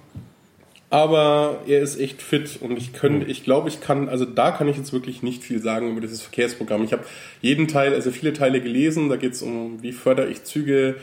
[0.93, 4.69] aber er ist echt fit und ich könnte, ich glaube, ich kann, also da kann
[4.69, 6.85] ich jetzt wirklich nicht viel sagen über dieses Verkehrsprogramm.
[6.85, 7.05] Ich habe
[7.41, 10.97] jeden Teil, also viele Teile gelesen, da geht es um, wie fördere ich Züge,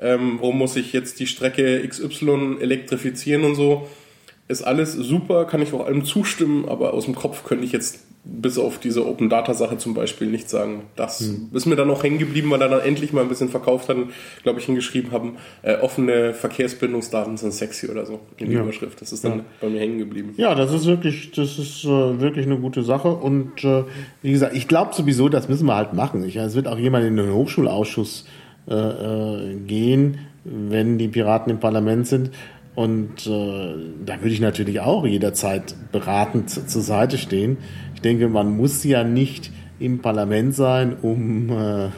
[0.00, 3.88] ähm, wo muss ich jetzt die Strecke XY elektrifizieren und so.
[4.48, 8.07] Ist alles super, kann ich auch allem zustimmen, aber aus dem Kopf könnte ich jetzt
[8.30, 10.82] bis auf diese Open Data Sache zum Beispiel nicht sagen.
[10.96, 11.48] Das hm.
[11.54, 13.96] ist mir dann noch hängen geblieben, weil er dann endlich mal ein bisschen verkauft hat
[13.96, 14.10] und,
[14.42, 18.62] glaube ich, hingeschrieben haben, äh, offene Verkehrsbindungsdaten sind sexy oder so in die ja.
[18.62, 19.00] Überschrift.
[19.00, 19.44] Das ist dann ja.
[19.62, 20.34] bei mir hängen geblieben.
[20.36, 23.84] Ja, das ist wirklich, das ist äh, wirklich eine gute Sache und äh,
[24.20, 26.22] wie gesagt, ich glaube sowieso, das müssen wir halt machen.
[26.24, 28.26] Ich, es wird auch jemand in den Hochschulausschuss
[28.68, 32.30] äh, äh, gehen, wenn die Piraten im Parlament sind.
[32.74, 33.74] Und äh,
[34.06, 37.56] da würde ich natürlich auch jederzeit beratend zur Seite stehen.
[37.98, 41.88] Ich denke, man muss ja nicht im Parlament sein, um äh,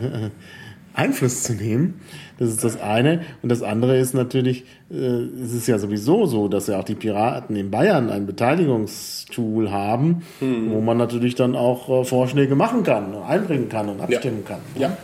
[0.94, 2.00] Einfluss zu nehmen.
[2.38, 3.20] Das ist das eine.
[3.42, 6.94] Und das andere ist natürlich, äh, es ist ja sowieso so, dass ja auch die
[6.94, 10.70] Piraten in Bayern ein Beteiligungstool haben, hm.
[10.70, 14.48] wo man natürlich dann auch äh, Vorschläge machen kann, einbringen kann und abstimmen ja.
[14.48, 14.60] kann.
[14.78, 14.96] Ja.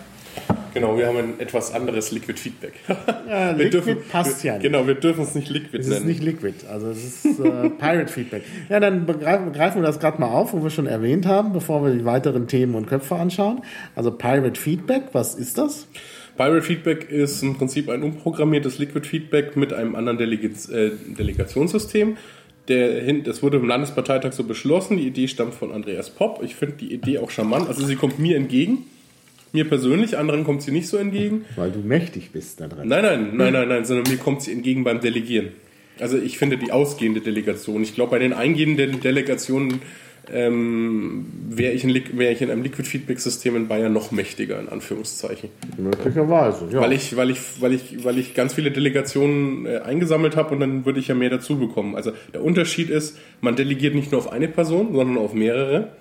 [0.76, 2.74] Genau, wir haben ein etwas anderes Liquid Feedback.
[3.26, 4.62] Ja, Liquid dürfen, passt ja nicht.
[4.62, 5.96] Genau, wir dürfen es nicht Liquid es nennen.
[5.96, 8.42] Es ist nicht Liquid, also es ist äh, Pirate Feedback.
[8.68, 11.82] Ja, dann begreifen, greifen wir das gerade mal auf, wo wir schon erwähnt haben, bevor
[11.82, 13.62] wir die weiteren Themen und Köpfe anschauen.
[13.94, 15.88] Also Pirate Feedback, was ist das?
[16.36, 22.18] Pirate Feedback ist im Prinzip ein umprogrammiertes Liquid Feedback mit einem anderen Delega äh, Delegationssystem.
[22.68, 24.98] Der, das wurde im Landesparteitag so beschlossen.
[24.98, 26.42] Die Idee stammt von Andreas Popp.
[26.42, 27.68] Ich finde die Idee auch charmant.
[27.68, 28.84] Also sie kommt mir entgegen.
[29.56, 31.46] Mir persönlich, anderen kommt sie nicht so entgegen.
[31.56, 32.86] Weil du mächtig bist da drin.
[32.86, 35.48] Nein, nein, nein, nein, nein, sondern mir kommt sie entgegen beim Delegieren.
[35.98, 37.82] Also ich finde die ausgehende Delegation.
[37.82, 39.80] Ich glaube, bei den eingehenden Delegationen
[40.30, 41.86] ähm, wäre ich,
[42.18, 45.48] wär ich in einem Liquid Feedback System in Bayern noch mächtiger, in Anführungszeichen.
[45.78, 46.82] Möglicherweise, ja.
[46.82, 50.60] Weil ich, weil ich, weil ich, weil ich ganz viele Delegationen äh, eingesammelt habe und
[50.60, 51.94] dann würde ich ja mehr dazu bekommen.
[51.94, 55.92] Also der Unterschied ist, man delegiert nicht nur auf eine Person, sondern auf mehrere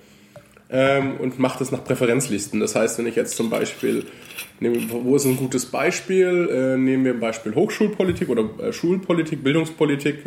[0.68, 2.60] ähm, und macht es nach Präferenzlisten.
[2.60, 4.04] Das heißt, wenn ich jetzt zum Beispiel,
[4.60, 6.48] nehmen, wo ist ein gutes Beispiel?
[6.50, 10.24] Äh, nehmen wir ein Beispiel Hochschulpolitik oder äh, Schulpolitik, Bildungspolitik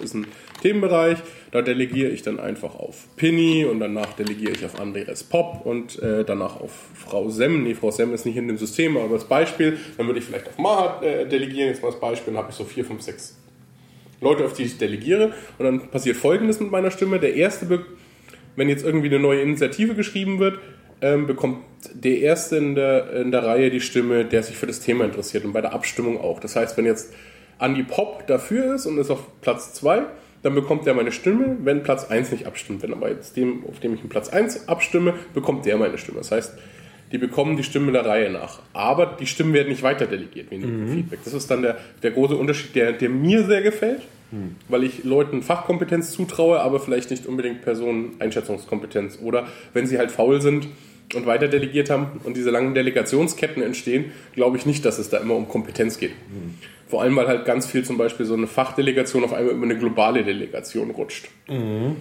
[0.00, 0.26] ist ein
[0.62, 1.18] Themenbereich.
[1.50, 6.00] Da delegiere ich dann einfach auf Pinny und danach delegiere ich auf Andreas Pop und
[6.00, 7.64] äh, danach auf Frau Sem.
[7.64, 9.78] Nee, Frau Sem ist nicht in dem System, aber das Beispiel.
[9.96, 11.68] Dann würde ich vielleicht auf Mahat äh, delegieren.
[11.68, 13.36] Jetzt mal das Beispiel, dann habe ich so vier, fünf, sechs
[14.20, 15.32] Leute, auf die ich delegiere.
[15.58, 17.18] Und dann passiert Folgendes mit meiner Stimme.
[17.18, 17.66] Der erste
[18.56, 20.58] wenn jetzt irgendwie eine neue Initiative geschrieben wird,
[21.02, 21.58] ähm, bekommt
[21.94, 25.44] der Erste in der, in der Reihe die Stimme, der sich für das Thema interessiert
[25.44, 26.40] und bei der Abstimmung auch.
[26.40, 27.12] Das heißt, wenn jetzt
[27.58, 30.02] Andy Pop dafür ist und ist auf Platz 2,
[30.42, 32.82] dann bekommt der meine Stimme, wenn Platz 1 nicht abstimmt.
[32.82, 36.18] Wenn aber jetzt dem, auf dem ich in Platz 1 abstimme, bekommt der meine Stimme.
[36.18, 36.54] Das heißt,
[37.12, 38.60] die bekommen die Stimme der Reihe nach.
[38.72, 40.94] Aber die Stimmen werden nicht weiter delegiert wie mhm.
[40.94, 41.20] Feedback.
[41.24, 44.02] Das ist dann der, der große Unterschied, der, der mir sehr gefällt.
[44.30, 44.56] Hm.
[44.68, 49.18] Weil ich Leuten Fachkompetenz zutraue, aber vielleicht nicht unbedingt Personen-Einschätzungskompetenz.
[49.22, 50.68] Oder wenn sie halt faul sind
[51.14, 55.18] und weiter delegiert haben und diese langen Delegationsketten entstehen, glaube ich nicht, dass es da
[55.18, 56.10] immer um Kompetenz geht.
[56.10, 56.54] Hm.
[56.90, 59.78] Vor allem, weil halt ganz viel zum Beispiel so eine Fachdelegation auf einmal über eine
[59.78, 61.28] globale Delegation rutscht.
[61.48, 61.96] Mhm.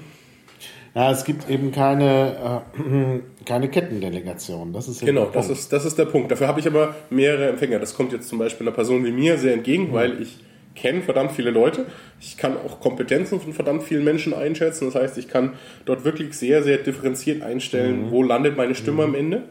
[0.96, 4.74] Ja, es gibt eben keine, äh, keine Kettendelegation.
[4.74, 6.32] Das ist genau, das ist, das ist der Punkt.
[6.32, 7.78] Dafür habe ich aber mehrere Empfänger.
[7.78, 9.94] Das kommt jetzt zum Beispiel einer Person wie mir sehr entgegen, mhm.
[9.94, 10.40] weil ich
[10.76, 11.86] kenne verdammt viele Leute.
[12.20, 14.86] Ich kann auch Kompetenzen von verdammt vielen Menschen einschätzen.
[14.86, 15.54] Das heißt, ich kann
[15.86, 18.12] dort wirklich sehr, sehr differenziert einstellen, mhm.
[18.12, 19.14] wo landet meine Stimme mhm.
[19.14, 19.44] am Ende.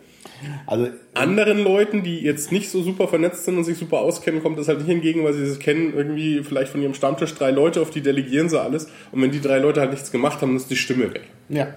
[0.67, 4.59] Also anderen Leuten, die jetzt nicht so super vernetzt sind und sich super auskennen, kommt
[4.59, 7.81] das halt nicht hingegen, weil sie es kennen, irgendwie vielleicht von ihrem Stammtisch drei Leute,
[7.81, 8.91] auf die delegieren sie alles.
[9.11, 11.23] Und wenn die drei Leute halt nichts gemacht haben, ist die Stimme weg.
[11.49, 11.69] Ja.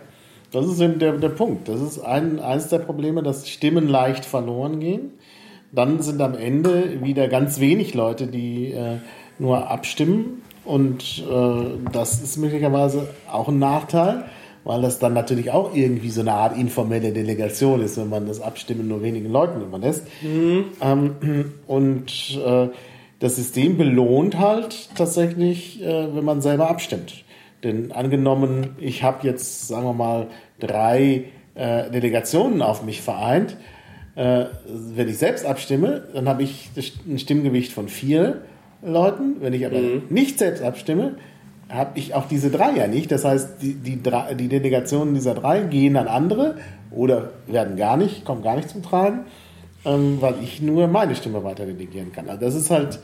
[0.52, 1.70] Das ist eben der, der Punkt.
[1.70, 5.14] Das ist ein, eines der Probleme, dass Stimmen leicht verloren gehen.
[5.72, 8.98] Dann sind am Ende wieder ganz wenig Leute, die äh,
[9.42, 10.42] nur abstimmen.
[10.64, 14.26] Und äh, das ist möglicherweise auch ein Nachteil,
[14.64, 18.40] weil das dann natürlich auch irgendwie so eine Art informelle Delegation ist, wenn man das
[18.40, 20.06] Abstimmen nur wenigen Leuten überlässt.
[20.22, 20.66] Mhm.
[20.80, 22.70] Ähm, und äh,
[23.20, 27.26] das System belohnt halt tatsächlich, äh, wenn man selber abstimmt.
[27.64, 30.28] Denn angenommen, ich habe jetzt, sagen wir mal,
[30.60, 31.26] drei
[31.56, 33.58] äh, Delegationen auf mich vereint,
[34.16, 36.70] äh, wenn ich selbst abstimme, dann habe ich
[37.08, 38.42] ein Stimmgewicht von vier
[38.84, 39.38] Leuten.
[39.40, 40.04] Wenn ich aber mhm.
[40.10, 41.16] nicht selbst abstimme,
[41.70, 43.12] habe ich auch diese drei ja nicht.
[43.12, 46.58] Das heißt, die, die, drei, die Delegationen dieser drei gehen an andere
[46.92, 49.22] oder werden gar nicht, kommen gar nicht zum Tragen,
[49.86, 52.30] ähm, weil ich nur meine Stimme weiter delegieren kann.
[52.30, 53.00] Also das ist halt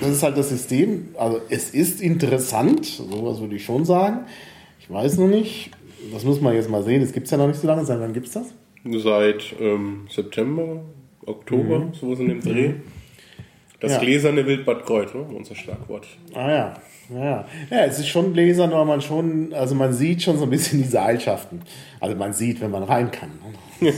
[0.00, 1.08] das ist halt das System.
[1.18, 4.20] Also es ist interessant, sowas würde ich schon sagen.
[4.80, 5.70] Ich weiß noch nicht.
[6.12, 7.02] Das muss man jetzt mal sehen.
[7.02, 7.84] Es gibt es ja noch nicht so lange.
[7.84, 8.54] Seit wann gibt es das?
[8.84, 10.82] Seit ähm, September,
[11.26, 11.94] Oktober, mhm.
[11.94, 12.68] sowas in dem Dreh.
[12.68, 12.82] Mhm.
[13.80, 13.98] Das ja.
[13.98, 15.20] gläserne Wildbad Kreuz, ne?
[15.20, 16.06] unser Schlagwort.
[16.34, 16.74] Ah ja.
[17.10, 17.46] Ja.
[17.70, 20.82] ja, es ist schon gläsern, aber man schon, also man sieht schon so ein bisschen
[20.82, 21.62] die Seilschaften.
[22.00, 23.30] Also man sieht, wenn man rein kann.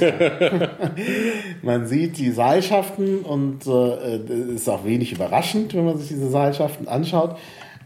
[1.62, 6.86] man sieht die Seilschaften und äh, ist auch wenig überraschend, wenn man sich diese Seilschaften
[6.86, 7.36] anschaut.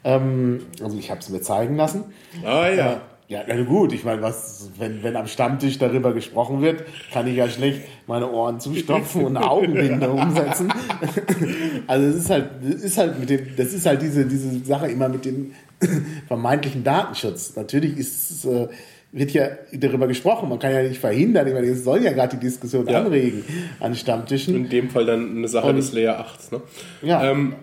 [0.04, 2.04] Ähm, also ich habe es mir zeigen lassen.
[2.44, 2.92] Ah ja.
[2.92, 2.96] Äh,
[3.28, 7.36] ja, na gut, ich meine, was, wenn, wenn am Stammtisch darüber gesprochen wird, kann ich
[7.36, 10.72] ja schlecht meine Ohren zustopfen und eine Augenbinde umsetzen.
[11.86, 14.88] also es ist halt, das ist halt mit dem, das ist halt diese, diese Sache
[14.88, 15.52] immer mit dem
[16.28, 17.56] vermeintlichen Datenschutz.
[17.56, 18.68] Natürlich ist äh,
[19.14, 20.48] wird ja darüber gesprochen.
[20.48, 21.46] Man kann ja nicht verhindern.
[21.46, 23.00] Ich meine, es soll ja gerade die Diskussion ja.
[23.00, 23.44] anregen
[23.78, 24.56] an Stammtischen.
[24.56, 26.52] In dem Fall dann eine Sache und, des Layer 8.
[26.52, 26.60] Ne?
[27.02, 27.30] Ja.
[27.30, 27.54] Ähm,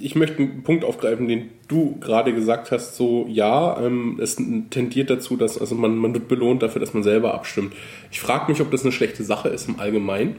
[0.00, 2.96] ich möchte einen Punkt aufgreifen, den du gerade gesagt hast.
[2.96, 4.36] So, ja, ähm, es
[4.70, 7.74] tendiert dazu, dass also man, man wird belohnt dafür, dass man selber abstimmt.
[8.10, 10.36] Ich frage mich, ob das eine schlechte Sache ist im Allgemeinen.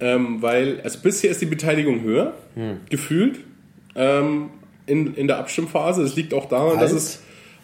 [0.00, 2.80] Ähm, weil, also bisher ist die Beteiligung höher, hm.
[2.90, 3.40] gefühlt,
[3.94, 4.50] ähm,
[4.86, 6.02] in, in der Abstimmphase.
[6.02, 6.82] Es liegt auch daran, halt.
[6.82, 7.22] dass es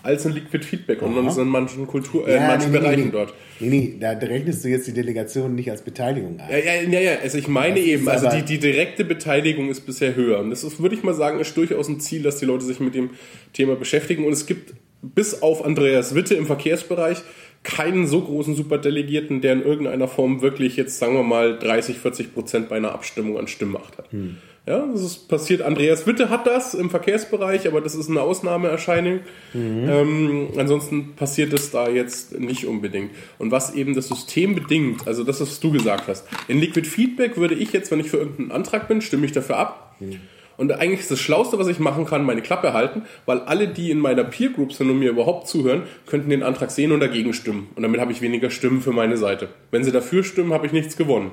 [0.09, 3.11] als ein Liquid Feedback und dann in manchen Kultur, äh, ja, manchen nee, Bereichen nee,
[3.12, 3.35] dort.
[3.61, 6.51] Nee, nee, da rechnest du jetzt die Delegation nicht als Beteiligung ein.
[6.51, 7.18] Ja, ja, ja, ja.
[7.23, 10.40] also ich meine das eben, also die, die direkte Beteiligung ist bisher höher.
[10.40, 12.81] Und das ist, würde ich mal sagen, ist durchaus ein Ziel, dass die Leute sich
[12.81, 13.11] mit dem
[13.53, 14.25] Thema beschäftigen.
[14.25, 17.18] Und es gibt bis auf Andreas Witte im Verkehrsbereich
[17.62, 22.33] keinen so großen Superdelegierten, der in irgendeiner Form wirklich jetzt, sagen wir mal, 30, 40
[22.33, 24.11] Prozent bei einer Abstimmung an Stimmmacht hat.
[24.11, 24.38] Hm.
[24.69, 25.63] Ja, das ist passiert.
[25.63, 29.21] Andreas Witte hat das im Verkehrsbereich, aber das ist eine Ausnahmeerscheinung.
[29.55, 29.89] Mhm.
[29.89, 33.13] Ähm, ansonsten passiert es da jetzt nicht unbedingt.
[33.39, 36.27] Und was eben das System bedingt, also das, was du gesagt hast.
[36.49, 39.57] In Liquid Feedback würde ich jetzt, wenn ich für irgendeinen Antrag bin, stimme ich dafür
[39.57, 39.97] ab.
[40.01, 40.21] Mhm.
[40.59, 43.91] Und eigentlich ist das Schlauste, was ich machen kann, meine Klappe halten, weil alle, die
[43.91, 47.33] in meiner Peer Group sind und mir überhaupt zuhören, könnten den Antrag sehen und dagegen
[47.33, 47.69] stimmen.
[47.75, 49.49] Und damit habe ich weniger Stimmen für meine Seite.
[49.71, 51.31] Wenn sie dafür stimmen, habe ich nichts gewonnen.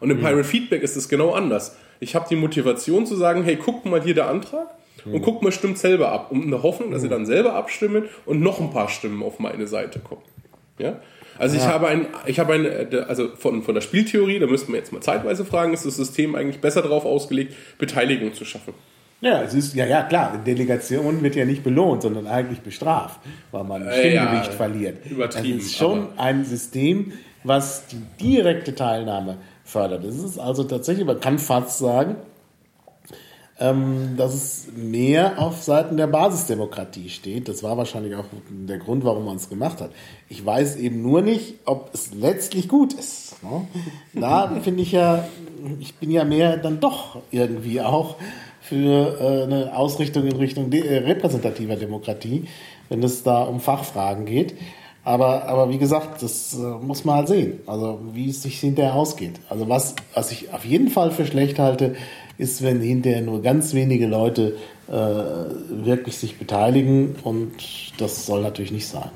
[0.00, 0.22] Und im mhm.
[0.22, 1.76] Pirate Feedback ist es genau anders.
[2.00, 4.68] Ich habe die Motivation zu sagen, hey, guckt mal hier der Antrag
[5.04, 5.14] mhm.
[5.14, 6.30] und guckt mal, stimmt selber ab.
[6.30, 7.04] Um eine Hoffnung, dass mhm.
[7.04, 10.22] sie dann selber abstimmen und noch ein paar Stimmen auf meine Seite kommen.
[10.78, 11.00] Ja?
[11.38, 11.62] Also ja.
[11.62, 14.92] ich habe ein, ich habe ein, also von, von der Spieltheorie, da müssten wir jetzt
[14.92, 18.74] mal zeitweise fragen, ist das System eigentlich besser darauf ausgelegt, Beteiligung zu schaffen?
[19.22, 23.64] Ja, es ist, ja, ja, klar, Delegation wird ja nicht belohnt, sondern eigentlich bestraft, weil
[23.64, 25.06] man Stimmgewicht ja, verliert.
[25.06, 25.58] Übertrieben.
[25.58, 27.12] Das ist schon ein System,
[27.44, 29.36] was die direkte Teilnahme
[29.70, 30.04] fördert.
[30.04, 32.16] Es ist also tatsächlich, man kann fast sagen,
[33.60, 37.46] ähm, dass es mehr auf Seiten der Basisdemokratie steht.
[37.46, 39.90] Das war wahrscheinlich auch der Grund, warum man es gemacht hat.
[40.28, 43.36] Ich weiß eben nur nicht, ob es letztlich gut ist.
[43.42, 43.66] Ne?
[44.14, 45.28] Da finde ich ja,
[45.78, 48.16] ich bin ja mehr dann doch irgendwie auch
[48.62, 52.46] für äh, eine Ausrichtung in Richtung de äh, repräsentativer Demokratie,
[52.88, 54.54] wenn es da um Fachfragen geht.
[55.02, 57.60] Aber, aber wie gesagt, das äh, muss man halt sehen.
[57.66, 59.40] Also wie es sich hinterher ausgeht.
[59.48, 61.96] Also was, was ich auf jeden Fall für schlecht halte,
[62.36, 64.56] ist, wenn hinterher nur ganz wenige Leute
[64.88, 67.52] äh, wirklich sich beteiligen und
[67.98, 69.10] das soll natürlich nicht sein.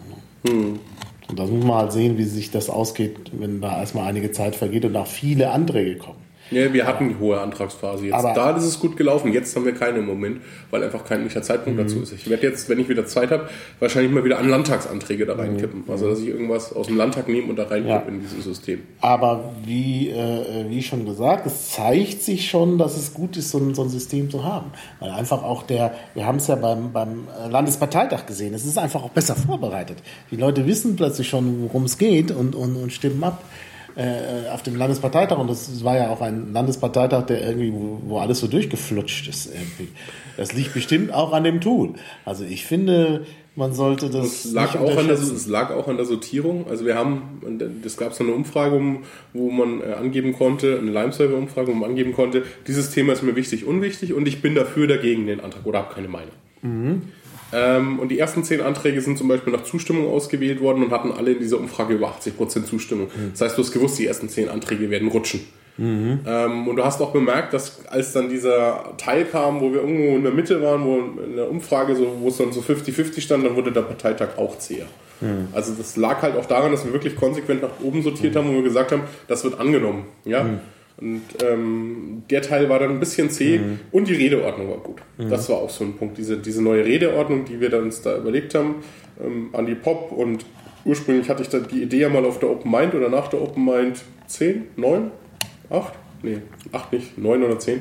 [0.45, 0.51] Ne?
[0.51, 0.81] Hm.
[1.29, 4.57] Und das muss man halt sehen, wie sich das ausgeht, wenn da erstmal einige Zeit
[4.57, 6.24] vergeht und auch viele Anträge kommen.
[6.51, 8.15] Ja, wir hatten die hohe Antragsphase jetzt.
[8.15, 9.33] Aber da ist es gut gelaufen.
[9.33, 10.41] Jetzt haben wir keine im Moment,
[10.71, 11.85] weil einfach kein guter Zeitpunkt mhm.
[11.85, 12.13] dazu ist.
[12.13, 13.49] Ich werde jetzt, wenn ich wieder Zeit habe,
[13.81, 15.85] wahrscheinlich mal wieder an Landtagsanträge da reinkippen.
[15.85, 15.91] Mhm.
[15.91, 18.03] Also dass ich irgendwas aus dem Landtag nehme und da reinkippe ja.
[18.09, 18.83] in dieses System.
[19.01, 23.59] Aber wie, äh, wie schon gesagt, es zeigt sich schon, dass es gut ist, so
[23.59, 24.73] ein, so ein System zu haben.
[25.01, 29.03] Weil einfach auch der, wir haben es ja beim, beim Landesparteitag gesehen, es ist einfach
[29.03, 29.99] auch besser vorbereitet.
[30.31, 33.43] Die Leute wissen plötzlich schon, worum es geht und, und, und stimmen ab.
[33.97, 38.19] Äh, auf dem Landesparteitag und das war ja auch ein Landesparteitag, der irgendwie, wo, wo
[38.19, 39.47] alles so durchgeflutscht ist.
[39.47, 39.89] Irgendwie.
[40.37, 41.91] Das liegt bestimmt auch an dem Tool.
[42.25, 43.25] Also ich finde,
[43.57, 44.45] man sollte das.
[44.47, 46.67] Es lag, auch an der, es lag auch an der Sortierung.
[46.69, 47.41] Also wir haben,
[47.83, 48.81] das gab so eine Umfrage,
[49.33, 53.37] wo man äh, angeben konnte, eine Lime-Server-Umfrage, wo man angeben konnte, dieses Thema ist mir
[53.37, 56.33] wichtig, unwichtig und ich bin dafür, dagegen den Antrag oder habe keine Meinung.
[56.63, 57.03] Mhm.
[57.53, 61.13] Ähm, und die ersten zehn Anträge sind zum Beispiel nach Zustimmung ausgewählt worden und hatten
[61.13, 63.07] alle in dieser Umfrage über 80% Zustimmung.
[63.07, 63.31] Mhm.
[63.33, 65.41] Das heißt, du hast gewusst, die ersten zehn Anträge werden rutschen.
[65.77, 66.21] Mhm.
[66.27, 70.17] Ähm, und du hast auch bemerkt, dass als dann dieser Teil kam, wo wir irgendwo
[70.17, 73.45] in der Mitte waren, wo in der Umfrage, so, wo es dann so 50-50 stand,
[73.45, 74.87] dann wurde der Parteitag auch zäher.
[75.21, 75.49] Mhm.
[75.53, 78.39] Also das lag halt auch daran, dass wir wirklich konsequent nach oben sortiert mhm.
[78.39, 80.05] haben, wo wir gesagt haben, das wird angenommen.
[80.25, 80.45] Ja?
[80.97, 83.81] Und ähm, der Teil war dann ein bisschen zäh mhm.
[83.91, 85.03] und die Redeordnung war gut.
[85.19, 85.29] Mhm.
[85.29, 86.19] Das war auch so ein Punkt.
[86.19, 88.77] Diese, diese neue Redeordnung, die wir dann uns da überlegt haben,
[89.23, 90.45] ähm, an die Pop und
[90.85, 93.43] ursprünglich hatte ich da die Idee ja mal auf der Open Mind oder nach der
[93.43, 95.11] Open Mind 10, 9,
[95.71, 95.93] 8?
[96.23, 96.39] Nee,
[96.73, 97.81] 8 nicht, 9 oder 10,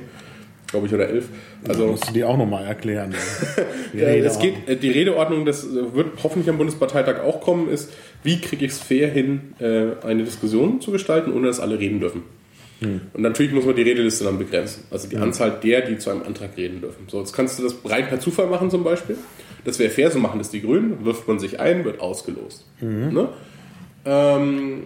[0.67, 1.29] glaube ich, oder 11.
[1.67, 3.13] Also, musst du die auch nochmal erklären.
[3.93, 7.93] es geht, äh, die Redeordnung, das wird hoffentlich am Bundesparteitag auch kommen, ist,
[8.23, 11.99] wie kriege ich es fair hin, äh, eine Diskussion zu gestalten, ohne dass alle reden
[11.99, 12.23] dürfen.
[13.13, 14.83] Und natürlich muss man die Redeliste dann begrenzen.
[14.91, 15.23] Also die hm.
[15.23, 17.05] Anzahl der, die zu einem Antrag reden dürfen.
[17.07, 19.17] So, jetzt kannst du das rein per Zufall machen zum Beispiel.
[19.65, 21.05] Das wäre fair, so machen das die Grünen.
[21.05, 22.65] Wirft man sich ein, wird ausgelost.
[22.81, 23.13] Mhm.
[23.13, 23.29] Ne?
[24.05, 24.83] Ähm,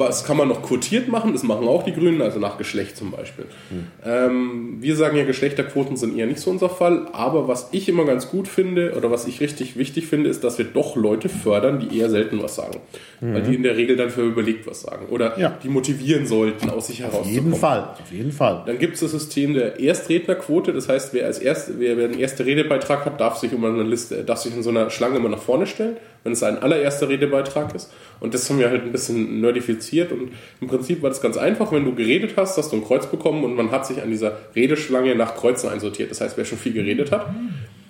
[0.00, 1.32] was kann man noch quotiert machen?
[1.32, 3.44] Das machen auch die Grünen, also nach Geschlecht zum Beispiel.
[3.70, 3.86] Mhm.
[4.04, 8.04] Ähm, wir sagen ja, Geschlechterquoten sind eher nicht so unser Fall, aber was ich immer
[8.04, 11.78] ganz gut finde oder was ich richtig wichtig finde, ist, dass wir doch Leute fördern,
[11.78, 12.80] die eher selten was sagen.
[13.20, 13.34] Mhm.
[13.34, 15.06] Weil die in der Regel dann für überlegt was sagen.
[15.10, 15.56] Oder ja.
[15.62, 17.28] die motivieren sollten, aus sich herauszukommen.
[17.28, 18.62] Auf jeden Fall, auf jeden Fall.
[18.66, 22.18] Dann gibt es das System der Erstrednerquote, das heißt, wer als erst, wer, wer einen
[22.18, 25.28] ersten Redebeitrag hat, darf sich, um eine Liste, darf sich in so einer Schlange immer
[25.28, 27.92] nach vorne stellen wenn es ein allererster Redebeitrag ist.
[28.20, 30.12] Und das haben wir halt ein bisschen nerdifiziert.
[30.12, 31.72] Und im Prinzip war das ganz einfach.
[31.72, 34.38] Wenn du geredet hast, hast du ein Kreuz bekommen und man hat sich an dieser
[34.54, 36.10] Redeschlange nach Kreuzen einsortiert.
[36.10, 37.32] Das heißt, wer schon viel geredet hat,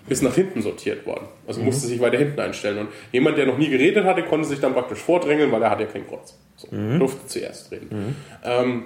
[0.09, 1.27] ist nach hinten sortiert worden.
[1.47, 1.67] Also mhm.
[1.67, 2.79] musste sich weiter hinten einstellen.
[2.79, 5.81] Und jemand, der noch nie geredet hatte, konnte sich dann praktisch vordrängeln, weil er hat
[5.81, 6.35] ja kein Kreuz.
[6.57, 6.99] So, mhm.
[6.99, 7.89] durfte zuerst reden.
[7.91, 8.15] Mhm.
[8.45, 8.85] Ähm,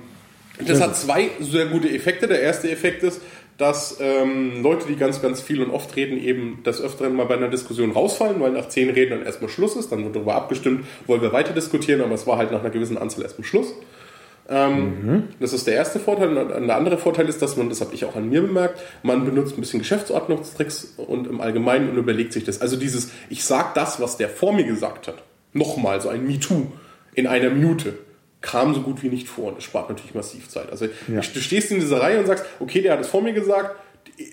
[0.67, 2.29] das hat zwei sehr gute Effekte.
[2.29, 3.21] Der erste Effekt ist,
[3.57, 7.37] dass ähm, Leute, die ganz, ganz viel und oft reden, eben das Öfteren mal bei
[7.37, 9.93] einer Diskussion rausfallen, weil nach zehn Reden dann erstmal Schluss ist.
[9.93, 12.99] Dann wird darüber abgestimmt, wollen wir weiter diskutieren, aber es war halt nach einer gewissen
[12.99, 13.75] Anzahl erstmal Schluss.
[14.49, 15.23] Ähm, mhm.
[15.41, 16.37] Das ist der erste Vorteil.
[16.37, 19.25] Und der andere Vorteil ist, dass man, das habe ich auch an mir bemerkt, man
[19.25, 22.61] benutzt ein bisschen Geschäftsordnungstricks und im Allgemeinen und überlegt sich das.
[22.61, 25.23] Also dieses, ich sage das, was der vor mir gesagt hat.
[25.53, 26.67] Nochmal, so ein MeToo
[27.15, 27.95] in einer Minute
[28.55, 30.71] kam so gut wie nicht vor und das spart natürlich massiv Zeit.
[30.71, 31.21] Also ja.
[31.21, 33.75] du stehst in dieser Reihe und sagst, okay, der hat es vor mir gesagt,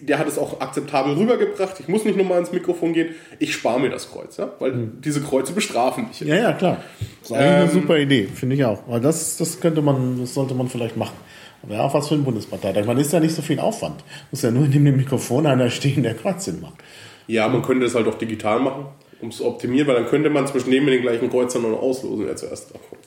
[0.01, 3.80] der hat es auch akzeptabel rübergebracht, ich muss nicht nochmal ins Mikrofon gehen, ich spare
[3.80, 4.51] mir das Kreuz, ja?
[4.59, 5.01] weil mhm.
[5.01, 6.19] diese Kreuze bestrafen mich.
[6.19, 6.84] Ja, ja, klar.
[7.22, 8.84] Das ist ähm, eine super Idee, finde ich auch.
[8.88, 11.15] Weil das, das könnte man, das sollte man vielleicht machen.
[11.63, 12.86] Aber ja, auch was für ein Bundesparteitag.
[12.86, 14.03] Man ist ja nicht so viel Aufwand.
[14.30, 16.76] Muss ja nur neben dem Mikrofon einer stehen, der Kreuze macht.
[17.26, 18.86] Ja, man könnte es halt auch digital machen,
[19.19, 22.28] um es zu optimieren, weil dann könnte man zwischen neben den gleichen Kreuzern noch auslosen,
[22.28, 23.01] wer zuerst drauf kommt.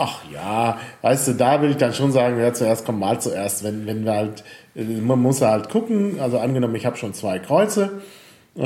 [0.00, 3.64] Ach ja, weißt du, da will ich dann schon sagen, wer zuerst kommt, mal zuerst.
[3.64, 4.44] Wenn, wenn wir halt,
[4.76, 8.00] man muss halt gucken, also angenommen, ich habe schon zwei Kreuze,
[8.56, 8.60] äh,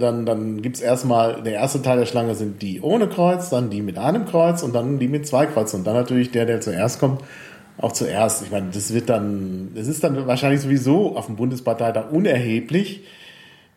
[0.00, 3.82] dann, dann gibt's erstmal, der erste Teil der Schlange sind die ohne Kreuz, dann die
[3.82, 5.80] mit einem Kreuz und dann die mit zwei Kreuzen.
[5.80, 7.20] Und dann natürlich der, der zuerst kommt,
[7.76, 8.42] auch zuerst.
[8.42, 13.02] Ich meine, das wird dann, das ist dann wahrscheinlich sowieso auf dem Bundesparteitag unerheblich,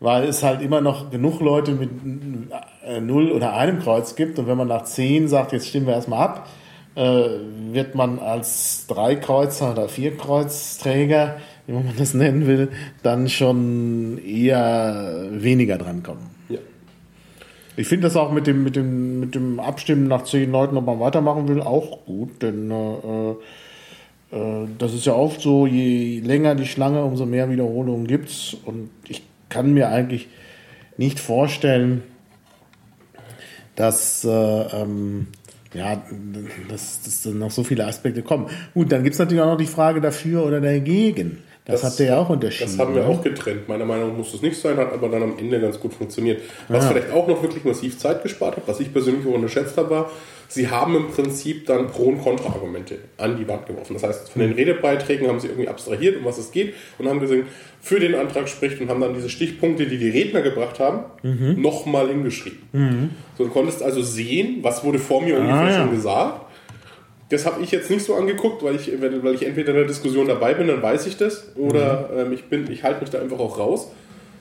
[0.00, 1.90] weil es halt immer noch genug Leute mit
[2.86, 4.38] äh, null oder einem Kreuz gibt.
[4.38, 6.61] Und wenn man nach zehn sagt, jetzt stimmen wir erstmal ab, äh,
[6.94, 12.68] wird man als Dreikreuzer oder Vierkreuzträger, wie man das nennen will,
[13.02, 16.24] dann schon eher weniger drankommen.
[16.50, 16.58] Ja.
[17.76, 20.84] Ich finde das auch mit dem, mit, dem, mit dem Abstimmen nach zehn Leuten, ob
[20.84, 23.30] man weitermachen will, auch gut, denn äh,
[24.32, 28.56] äh, das ist ja oft so, je länger die Schlange, umso mehr Wiederholungen gibt es.
[28.64, 30.28] Und ich kann mir eigentlich
[30.96, 32.02] nicht vorstellen,
[33.76, 35.28] dass äh, ähm,
[35.74, 36.02] ja,
[36.68, 38.48] dass, dass dann noch so viele Aspekte kommen.
[38.74, 41.38] Gut, dann gibt es natürlich auch noch die Frage dafür oder dagegen.
[41.64, 42.76] Das, das hat der ja auch unterschieden.
[42.76, 43.68] Das haben wir auch getrennt.
[43.68, 46.42] Meiner Meinung nach muss es nicht sein, hat aber dann am Ende ganz gut funktioniert.
[46.68, 46.90] Was ja.
[46.90, 50.10] vielleicht auch noch wirklich massiv Zeit gespart hat, was ich persönlich auch unterschätzt habe, war,
[50.52, 53.94] sie haben im Prinzip dann Pro- und Kontra-Argumente an die Wand geworfen.
[53.94, 57.20] Das heißt, von den Redebeiträgen haben sie irgendwie abstrahiert, um was es geht, und haben
[57.20, 57.46] gesehen,
[57.80, 61.60] für den Antrag spricht und haben dann diese Stichpunkte, die die Redner gebracht haben, mhm.
[61.60, 62.60] nochmal hingeschrieben.
[62.72, 63.10] Mhm.
[63.38, 65.80] So, du konntest also sehen, was wurde vor mir ungefähr ah, ja.
[65.80, 66.46] schon gesagt.
[67.30, 70.28] Das habe ich jetzt nicht so angeguckt, weil ich, weil ich entweder in der Diskussion
[70.28, 72.32] dabei bin, dann weiß ich das, oder mhm.
[72.32, 73.90] ähm, ich, ich halte mich da einfach auch raus.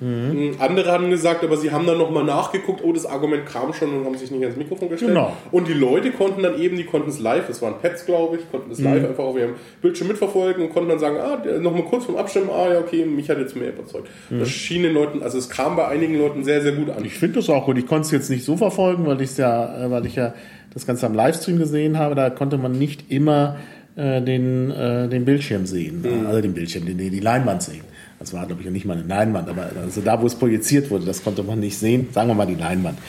[0.01, 0.55] Mhm.
[0.57, 4.05] Andere haben gesagt, aber sie haben dann nochmal nachgeguckt, oh, das Argument kam schon und
[4.05, 5.11] haben sich nicht ans Mikrofon gestellt.
[5.11, 5.37] Genau.
[5.51, 8.49] Und die Leute konnten dann eben, die konnten es live, es waren Pads, glaube ich,
[8.49, 12.05] konnten es live einfach auf ihrem Bildschirm mitverfolgen und konnten dann sagen, ah, nochmal kurz
[12.05, 14.09] vom Abstimmen, ah ja, okay, mich hat jetzt mehr überzeugt.
[14.29, 17.05] Das schien den Leuten, also es kam bei einigen Leuten sehr, sehr gut an.
[17.05, 17.77] Ich finde das auch gut.
[17.77, 20.33] Ich konnte es jetzt nicht so verfolgen, weil ich ja, äh, weil ich ja
[20.73, 22.15] das Ganze am Livestream gesehen habe.
[22.15, 23.57] Da konnte man nicht immer
[23.95, 27.90] äh, den, äh, den Bildschirm sehen, also den Bildschirm, den, die Leinwand sehen.
[28.21, 31.05] Das war, glaube ich, nicht mal eine Leinwand, aber also da, wo es projiziert wurde,
[31.05, 32.09] das konnte man nicht sehen.
[32.11, 32.99] Sagen wir mal die Leinwand.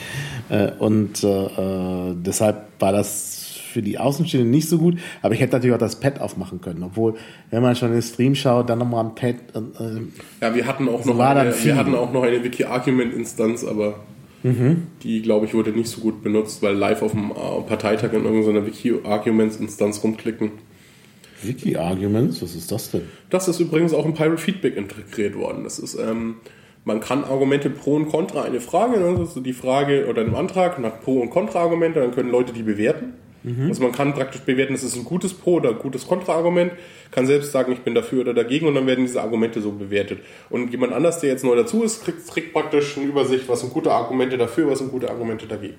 [0.49, 5.39] Äh, und äh, äh, deshalb war das für die Außenstehenden nicht so gut, aber ich
[5.39, 7.13] hätte natürlich auch das Pad aufmachen können, obwohl,
[7.51, 9.35] wenn man schon den Stream schaut, dann nochmal am Pad.
[9.53, 10.01] Äh,
[10.41, 13.99] Ja, wir hatten auch, So noch, eine, wir hatten auch noch eine Wiki-Argument-Instanz, aber
[15.03, 17.31] die, glaube ich, wurde nicht so gut benutzt, weil live auf dem
[17.67, 20.51] Parteitag in irgendeiner Wiki-Arguments-Instanz rumklicken.
[21.47, 23.03] Wiki-Arguments, was ist das denn?
[23.29, 25.63] Das ist übrigens auch in Pirate Feedback integriert worden.
[25.63, 26.35] Das ist, ähm,
[26.85, 29.21] man kann Argumente pro und contra eine Frage, ne?
[29.23, 33.13] ist die Frage oder im Antrag nach Pro- und Kontra-Argumente, dann können Leute die bewerten.
[33.67, 36.71] Also man kann praktisch bewerten, das ist ein gutes Pro- oder ein gutes Kontra-Argument,
[37.11, 40.19] kann selbst sagen, ich bin dafür oder dagegen und dann werden diese Argumente so bewertet.
[40.49, 43.73] Und jemand anders, der jetzt neu dazu ist, kriegt, kriegt praktisch eine Übersicht, was sind
[43.73, 45.75] gute Argumente dafür, was sind gute Argumente dagegen.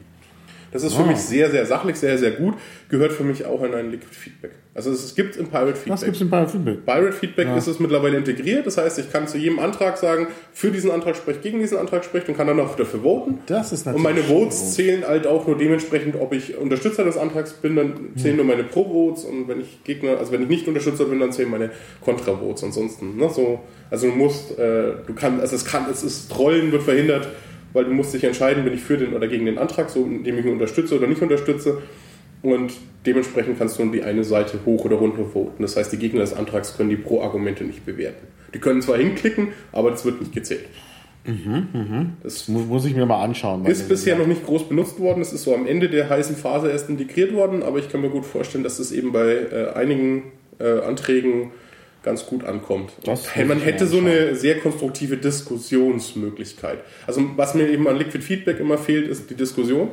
[0.75, 2.55] Das ist für mich sehr, sehr sachlich, sehr, sehr gut.
[2.89, 4.51] Gehört für mich auch in ein Liquid Feedback.
[4.75, 5.93] Also es, es gibt in Pirate Feedback.
[5.93, 6.85] Was gibt es in Pirate Feedback?
[6.85, 8.67] Pirate Feedback ist es mittlerweile integriert.
[8.67, 12.05] Das heißt, ich kann zu jedem Antrag sagen, für diesen Antrag spreche, gegen diesen Antrag
[12.05, 13.39] spreche und kann dann auch dafür voten.
[13.47, 17.17] Das ist Und natürlich meine Votes zählen halt auch nur dementsprechend, ob ich Unterstützer des
[17.17, 20.67] Antrags bin, dann zählen nur meine Pro-Votes und wenn ich Gegner, also wenn ich nicht
[20.67, 21.71] Unterstützer bin, dann zählen meine
[22.05, 22.65] Kontra-Votes.
[22.65, 23.61] Ansonsten, ne, so,
[23.93, 27.29] also du musst, äh, du kannst, also es kann, es ist Trollen wird verhindert,
[27.75, 30.39] weil du musst dich entscheiden, bin ich für den oder gegen den Antrag, so indem
[30.39, 31.83] ich ihn unterstütze oder nicht unterstütze.
[32.43, 32.73] Und
[33.07, 35.63] dementsprechend kannst du nur die eine Seite hoch oder runter voten.
[35.63, 38.27] Das heißt, die Gegner des Antrags können die Pro-Argumente nicht bewerten.
[38.55, 40.65] Die können zwar hinklicken, aber das wird nicht gezählt.
[42.23, 43.65] Das Mu- Muss ich mir mal anschauen.
[43.65, 45.23] ist bisher noch nicht groß benutzt worden.
[45.23, 48.11] Es ist so am Ende der heißen Phase erst integriert worden, aber ich kann mir
[48.11, 50.25] gut vorstellen, dass es eben bei äh, einigen
[50.59, 51.51] äh, Anträgen
[52.05, 52.93] ganz gut ankommt.
[53.05, 56.79] Das man hätte so eine sehr konstruktive Diskussionsmöglichkeit.
[57.07, 59.91] Also was mir eben an Liquid Feedback immer fehlt, ist die Diskussion.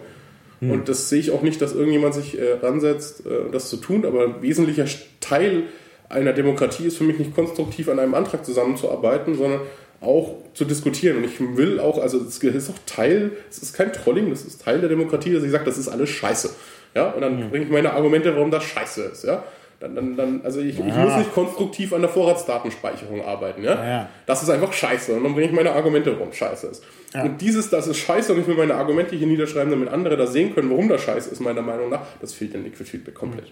[0.60, 0.72] Hm.
[0.72, 4.06] Und das sehe ich auch nicht, dass irgendjemand sich äh, ransetzt, äh, das zu tun.
[4.06, 4.86] Aber ein wesentlicher
[5.20, 5.64] Teil
[6.10, 9.62] einer Demokratie ist für mich nicht konstruktiv an einem Antrag zusammenzuarbeiten, sondern
[10.02, 11.18] auch zu diskutieren.
[11.18, 14.62] Und ich will auch, also es ist auch Teil, es ist kein Trolling, das ist
[14.64, 16.50] Teil der Demokratie, dass ich sage, das ist alles scheiße.
[16.96, 19.24] Ja, und dann bringe ich meine Argumente, warum das scheiße ist.
[19.24, 19.46] Ja,
[19.82, 23.64] dann, dann, dann, also ich, ich muss nicht konstruktiv an der Vorratsdatenspeicherung arbeiten.
[23.64, 23.86] Ja?
[23.86, 24.10] Ja.
[24.28, 25.14] Das ist einfach scheiße.
[25.14, 26.84] Und dann bringe ich meine Argumente, warum scheiße ist.
[27.14, 30.28] Und dieses, das ist scheiße und ich will meine Argumente hier niederschreiben, damit andere da
[30.28, 33.52] sehen können, warum das scheiße ist, meiner Meinung nach, das fehlt in Liquid Feedback komplett.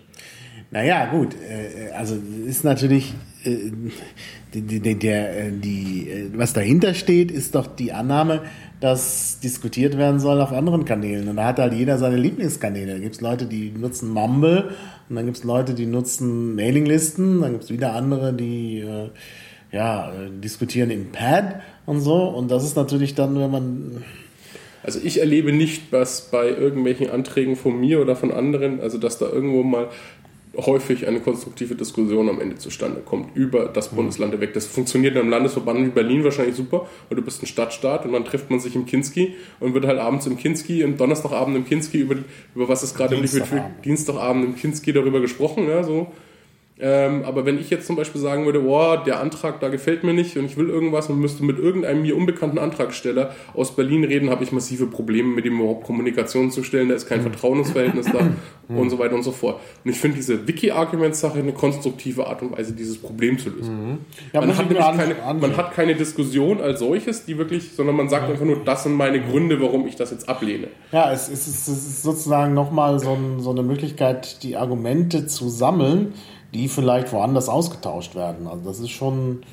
[0.71, 1.35] Naja, gut.
[1.35, 2.15] äh, Also
[2.45, 3.13] ist natürlich
[3.43, 3.71] äh,
[4.53, 8.43] der, äh, die, äh, was dahinter steht, ist doch die Annahme,
[8.79, 11.27] dass diskutiert werden soll auf anderen Kanälen.
[11.27, 12.93] Und da hat halt jeder seine Lieblingskanäle.
[12.93, 14.71] Da gibt es Leute, die nutzen Mumble
[15.09, 19.09] und dann gibt es Leute, die nutzen Mailinglisten, dann gibt es wieder andere, die äh,
[19.71, 20.11] ja,
[20.41, 22.23] diskutieren in Pad und so.
[22.23, 24.03] Und das ist natürlich dann, wenn man
[24.81, 29.17] Also ich erlebe nicht, was bei irgendwelchen Anträgen von mir oder von anderen, also dass
[29.17, 29.89] da irgendwo mal
[30.65, 34.53] häufig eine konstruktive Diskussion am Ende zustande kommt über das Bundesland weg.
[34.53, 38.13] Das funktioniert in einem Landesverband wie Berlin wahrscheinlich super, weil du bist ein Stadtstaat und
[38.13, 41.65] dann trifft man sich im Kinski und wird halt abends im Kinski, am Donnerstagabend im
[41.65, 42.15] Kinski über,
[42.55, 43.85] über was ist gerade im Dienstagabend.
[43.85, 46.11] Dienstagabend im Kinski darüber gesprochen, ja, so.
[46.81, 50.13] Ähm, aber wenn ich jetzt zum Beispiel sagen würde, boah, der Antrag da gefällt mir
[50.13, 54.29] nicht und ich will irgendwas und müsste mit irgendeinem mir unbekannten Antragsteller aus Berlin reden,
[54.29, 58.19] habe ich massive Probleme mit ihm überhaupt Kommunikation zu stellen, da ist kein Vertrauensverhältnis da
[58.73, 59.59] und so weiter und so fort.
[59.83, 64.05] Und ich finde diese Wiki-Arguments-Sache eine konstruktive Art und Weise, dieses Problem zu lösen.
[64.31, 68.29] ja, Man hat, keine, man hat keine Diskussion als solches, die wirklich, sondern man sagt
[68.29, 70.67] einfach nur, das sind meine Gründe, warum ich das jetzt ablehne.
[70.93, 75.49] Ja, es ist, es ist sozusagen nochmal so, ein, so eine Möglichkeit, die Argumente zu
[75.49, 76.13] sammeln,
[76.53, 78.47] die vielleicht woanders ausgetauscht werden.
[78.47, 79.43] Also das ist schon,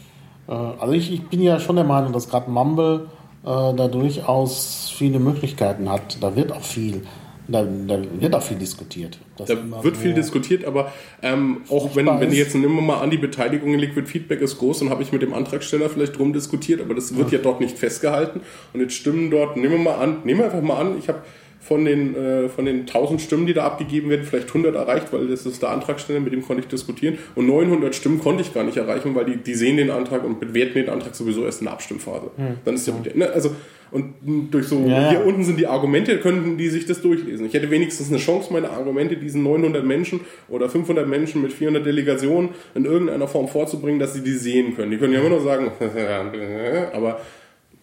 [0.49, 3.09] äh, also ich, ich bin ja schon der Meinung, dass gerade Mumble
[3.45, 6.23] äh, da durchaus viele Möglichkeiten hat.
[6.23, 7.03] Da wird auch viel,
[7.49, 9.19] da, da wird auch viel diskutiert.
[9.37, 10.91] Das Da wird viel diskutiert, aber
[11.23, 14.59] ähm, auch wenn, wenn jetzt nehmen wir mal an, die Beteiligung in Liquid Feedback ist
[14.59, 17.61] groß, dann habe ich mit dem Antragsteller vielleicht drum diskutiert, aber das wird ja dort
[17.61, 18.41] nicht festgehalten.
[18.73, 21.21] Und jetzt stimmen dort, nehmen wir mal an, nehmen wir einfach mal an, ich habe
[21.67, 25.29] von den, äh, von den 1000 Stimmen, die da abgegeben werden, vielleicht 100 erreicht, weil
[25.29, 27.19] das ist der Antragsteller, mit dem konnte ich diskutieren.
[27.35, 30.41] Und 900 Stimmen konnte ich gar nicht erreichen, weil die, die sehen den Antrag und
[30.41, 32.31] bewerten den Antrag sowieso erst in der Abstimmphase.
[32.65, 33.51] Dann ist ja, ne, also,
[33.91, 34.15] und
[34.51, 37.47] durch so, Ja, hier unten sind die Argumente, könnten die sich das durchlesen.
[37.47, 41.87] Ich hätte wenigstens eine Chance, meine Argumente diesen 900 Menschen oder 500 Menschen mit 400
[41.87, 44.91] Delegationen in irgendeiner Form vorzubringen, dass sie die sehen können.
[44.91, 45.71] Die können ja immer nur sagen,
[46.93, 47.21] aber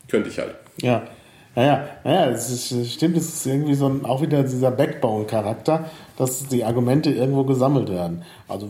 [0.09, 0.55] Könnte ich halt.
[0.77, 1.07] Ja.
[1.55, 5.85] Naja, naja, es ist, stimmt, es ist irgendwie so ein, auch wieder dieser Backbone-Charakter,
[6.17, 8.23] dass die Argumente irgendwo gesammelt werden.
[8.47, 8.69] Also,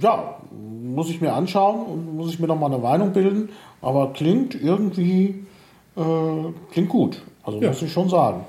[0.00, 4.12] ja, muss ich mir anschauen und muss ich mir noch mal eine Meinung bilden, aber
[4.12, 5.46] klingt irgendwie,
[5.96, 6.00] äh,
[6.72, 7.22] klingt gut.
[7.44, 7.68] Also, ja.
[7.68, 8.44] muss ich schon sagen.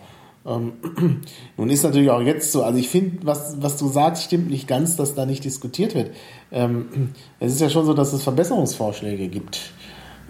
[0.46, 0.74] Ähm,
[1.58, 4.68] nun ist natürlich auch jetzt so, also ich finde, was, was du sagst, stimmt nicht
[4.68, 6.12] ganz, dass da nicht diskutiert wird.
[6.52, 9.72] Ähm, es ist ja schon so, dass es Verbesserungsvorschläge gibt.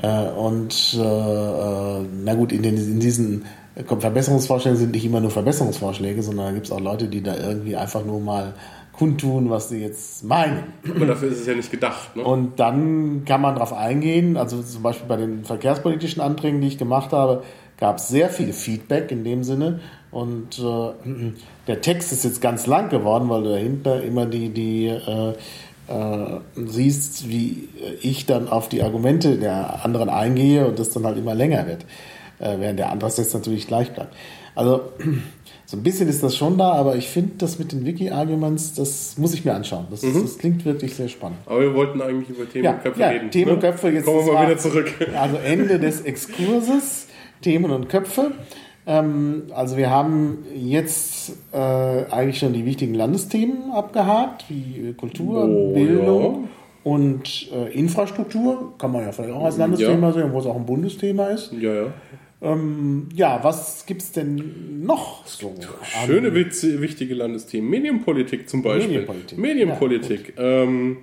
[0.01, 5.31] Äh, und äh, äh, na gut, in, den, in diesen Verbesserungsvorschlägen sind nicht immer nur
[5.31, 8.53] Verbesserungsvorschläge, sondern da gibt es auch Leute, die da irgendwie einfach nur mal
[8.93, 10.63] kundtun, was sie jetzt meinen.
[10.89, 12.15] Aber dafür ist es ja nicht gedacht.
[12.15, 12.23] Ne?
[12.23, 16.77] Und dann kann man darauf eingehen, also zum Beispiel bei den verkehrspolitischen Anträgen, die ich
[16.77, 17.43] gemacht habe,
[17.77, 19.81] gab es sehr viel Feedback in dem Sinne.
[20.11, 21.33] Und äh,
[21.67, 25.33] der Text ist jetzt ganz lang geworden, weil du dahinter immer die, die äh, äh,
[26.55, 27.69] siehst, wie
[28.01, 31.85] ich dann auf die Argumente der anderen eingehe und das dann halt immer länger wird,
[32.39, 34.13] äh, während der andere jetzt natürlich gleich bleibt.
[34.55, 34.93] Also
[35.65, 39.17] so ein bisschen ist das schon da, aber ich finde das mit den Wiki-Arguments, das
[39.17, 39.85] muss ich mir anschauen.
[39.91, 40.21] Das, mhm.
[40.21, 41.37] das, klingt wirklich sehr spannend.
[41.45, 43.31] Aber wir wollten eigentlich über Themen ja, und Köpfe ja, reden.
[43.31, 43.69] Themen und ne?
[43.69, 44.91] Köpfe, jetzt kommen wir mal wieder zurück.
[45.15, 47.07] Also Ende des Exkurses,
[47.41, 48.31] Themen und Köpfe.
[48.87, 55.73] Ähm, also wir haben jetzt äh, eigentlich schon die wichtigen Landesthemen abgehakt, wie Kultur, oh,
[55.73, 56.91] Bildung ja.
[56.91, 58.73] und äh, Infrastruktur.
[58.77, 60.13] Kann man ja vielleicht auch als Landesthema ja.
[60.13, 61.51] sehen, wo es auch ein Bundesthema ist.
[61.53, 61.93] Ja, ja.
[62.41, 65.53] Ähm, ja, was gibt es denn noch so?
[66.05, 67.69] Schöne, witze, wichtige Landesthemen.
[67.69, 68.87] Medienpolitik zum Beispiel.
[68.87, 69.37] Medienpolitik.
[69.37, 70.33] Medienpolitik.
[70.37, 70.97] Ja, ähm,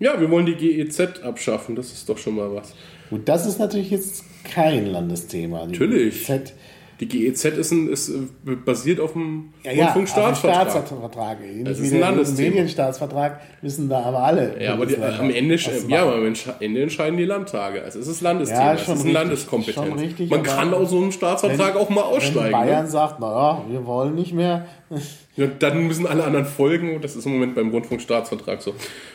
[0.00, 1.76] ja, wir wollen die GEZ abschaffen.
[1.76, 2.74] Das ist doch schon mal was.
[3.10, 5.66] Gut, das ist natürlich jetzt kein Landesthema.
[5.66, 6.26] Die Natürlich.
[6.26, 6.54] GEZ
[7.00, 10.66] die GEZ ist, ein, ist äh, basiert auf dem ja, Rundfunkstaatsvertrag.
[10.66, 11.38] Ja, Staatsvertrag.
[11.64, 12.48] Das ist ein Landesthema.
[12.50, 14.62] Medienstaatsvertrag wissen da aber alle.
[14.62, 15.56] Ja, aber die, am, Ende,
[15.88, 17.82] ja, aber am Ende entscheiden die Landtage.
[17.82, 20.00] Also es ist Landesthema, ja, es ist richtig, Landeskompetenz.
[20.00, 22.44] Richtig, Man kann aus so einem Staatsvertrag wenn, auch mal aussteigen.
[22.44, 22.90] Wenn Bayern ne?
[22.90, 24.66] sagt, naja, wir wollen nicht mehr.
[25.36, 27.00] Ja, dann müssen alle anderen folgen.
[27.00, 28.74] Das ist im Moment beim Rundfunkstaatsvertrag so.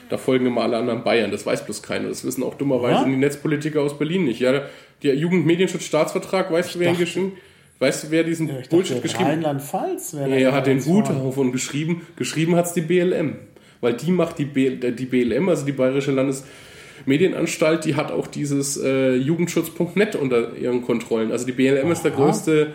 [0.10, 1.30] Da folgen immer alle anderen Bayern.
[1.30, 2.08] Das weiß bloß keiner.
[2.08, 3.04] Das wissen auch dummerweise ja?
[3.04, 4.40] die Netzpolitiker aus Berlin nicht.
[4.40, 4.64] Ja,
[5.04, 7.34] der Jugendmedienschutzstaatsvertrag, weißt du, wer ihn geschrieben
[7.80, 9.32] Weißt du, wer diesen ja, Bullshit geschrieben hat?
[9.34, 10.14] Rheinland-Pfalz.
[10.14, 13.36] Er hat den Hut auf und geschrieben, geschrieben hat es die BLM.
[13.82, 18.28] Weil die macht die, B, äh, die BLM, also die Bayerische Landesmedienanstalt, die hat auch
[18.28, 21.32] dieses äh, Jugendschutz.net unter ihren Kontrollen.
[21.32, 21.92] Also die BLM Aha.
[21.92, 22.72] ist der größte,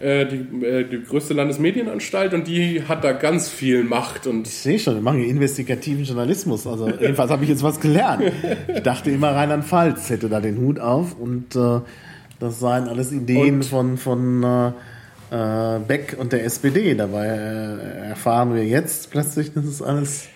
[0.00, 4.26] äh, die, äh, die größte Landesmedienanstalt und die hat da ganz viel Macht.
[4.26, 6.66] Und ich sehe schon, wir machen hier investigativen Journalismus.
[6.66, 8.32] Also jedenfalls habe ich jetzt was gelernt.
[8.74, 11.80] Ich dachte immer, Rheinland-Pfalz hätte da den Hut auf und äh,
[12.38, 14.68] das seien alles Ideen und von, von äh,
[15.30, 16.94] äh Beck und der SPD.
[16.94, 20.28] Dabei äh, erfahren wir jetzt plötzlich, dass es alles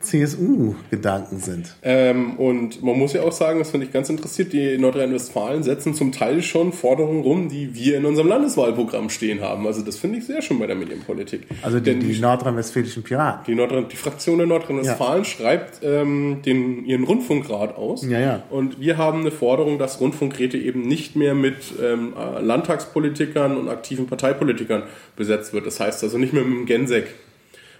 [0.00, 1.74] CSU-Gedanken sind.
[1.82, 5.92] Ähm, und man muss ja auch sagen, das finde ich ganz interessiert, die Nordrhein-Westfalen setzen
[5.92, 9.66] zum Teil schon Forderungen rum, die wir in unserem Landeswahlprogramm stehen haben.
[9.66, 11.42] Also das finde ich sehr schön bei der Medienpolitik.
[11.62, 13.44] Also die, die, die nordrhein-westfälischen Piraten.
[13.46, 15.28] Die, Nordrhein, die Fraktion der Nordrhein-Westfalen ja.
[15.28, 18.06] schreibt ähm, den, ihren Rundfunkrat aus.
[18.06, 18.42] Ja, ja.
[18.50, 24.06] Und wir haben eine Forderung, dass Rundfunkräte eben nicht mehr mit ähm, Landtagspolitikern und aktiven
[24.06, 24.84] Parteipolitikern
[25.16, 25.66] besetzt wird.
[25.66, 27.08] Das heißt also nicht mehr mit dem Gensek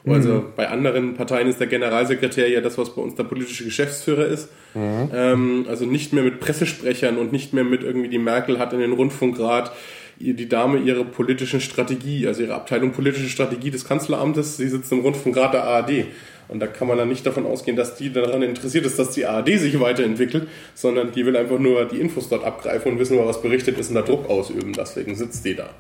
[0.07, 0.45] also mhm.
[0.57, 4.49] bei anderen Parteien ist der Generalsekretär ja das, was bei uns der politische Geschäftsführer ist.
[4.75, 5.11] Mhm.
[5.13, 8.81] Ähm, also nicht mehr mit Pressesprechern und nicht mehr mit irgendwie die Merkel hat in
[8.81, 9.73] den Rundfunkrat
[10.21, 15.01] die Dame ihre politische Strategie, also ihre Abteilung politische Strategie des Kanzleramtes, sie sitzt im
[15.01, 16.07] Rundfunkrat der ARD.
[16.49, 19.27] Und da kann man dann nicht davon ausgehen, dass die daran interessiert ist, dass die
[19.27, 23.43] ARD sich weiterentwickelt, sondern die will einfach nur die Infos dort abgreifen und wissen, was
[23.43, 24.73] berichtet ist und da Druck ausüben.
[24.73, 25.71] Deswegen sitzt die da.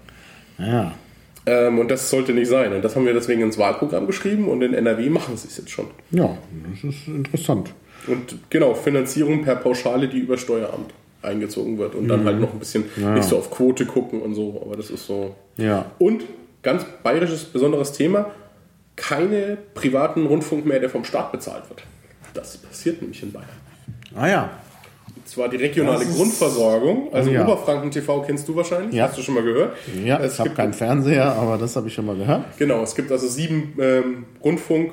[0.59, 0.95] Ja.
[1.49, 2.75] Ähm, und das sollte nicht sein.
[2.75, 5.71] Und das haben wir deswegen ins Wahlprogramm geschrieben und in NRW machen sie es jetzt
[5.71, 5.87] schon.
[6.11, 6.37] Ja,
[6.71, 7.73] das ist interessant.
[8.07, 10.93] Und genau, Finanzierung per Pauschale, die über Steueramt
[11.23, 12.09] eingezogen wird und mhm.
[12.09, 13.15] dann halt noch ein bisschen ja.
[13.15, 15.35] nicht so auf Quote gucken und so, aber das ist so.
[15.57, 15.91] Ja.
[15.99, 16.25] Und
[16.63, 18.31] ganz bayerisches besonderes Thema,
[18.95, 21.83] keine privaten Rundfunk mehr, der vom Staat bezahlt wird.
[22.35, 23.49] Das passiert nämlich in Bayern.
[24.15, 24.51] Ah ja,
[25.29, 27.45] zwar die regionale Grundversorgung, also ja.
[27.45, 29.09] Oberfranken TV kennst du wahrscheinlich, ja.
[29.09, 29.76] hast du schon mal gehört?
[30.05, 32.45] Ja, es ich habe keinen Fernseher, aber das habe ich schon mal gehört.
[32.59, 34.93] Genau, es gibt also sieben ähm, Rundfunk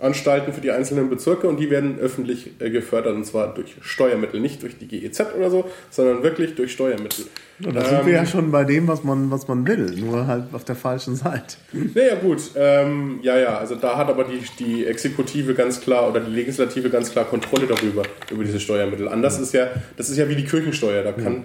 [0.00, 4.40] Anstalten für die einzelnen Bezirke und die werden öffentlich äh, gefördert und zwar durch Steuermittel,
[4.40, 7.26] nicht durch die GEZ oder so, sondern wirklich durch Steuermittel.
[7.64, 9.94] Ja, da ähm, sind wir ja ähm, schon bei dem, was man, was man will,
[9.96, 11.56] nur halt auf der falschen Seite.
[11.72, 16.20] Naja gut, ähm, ja, ja, also da hat aber die, die Exekutive ganz klar oder
[16.20, 19.08] die Legislative ganz klar Kontrolle darüber, über diese Steuermittel.
[19.08, 21.44] Anders ist ja, das ist ja wie die Kirchensteuer, da kann,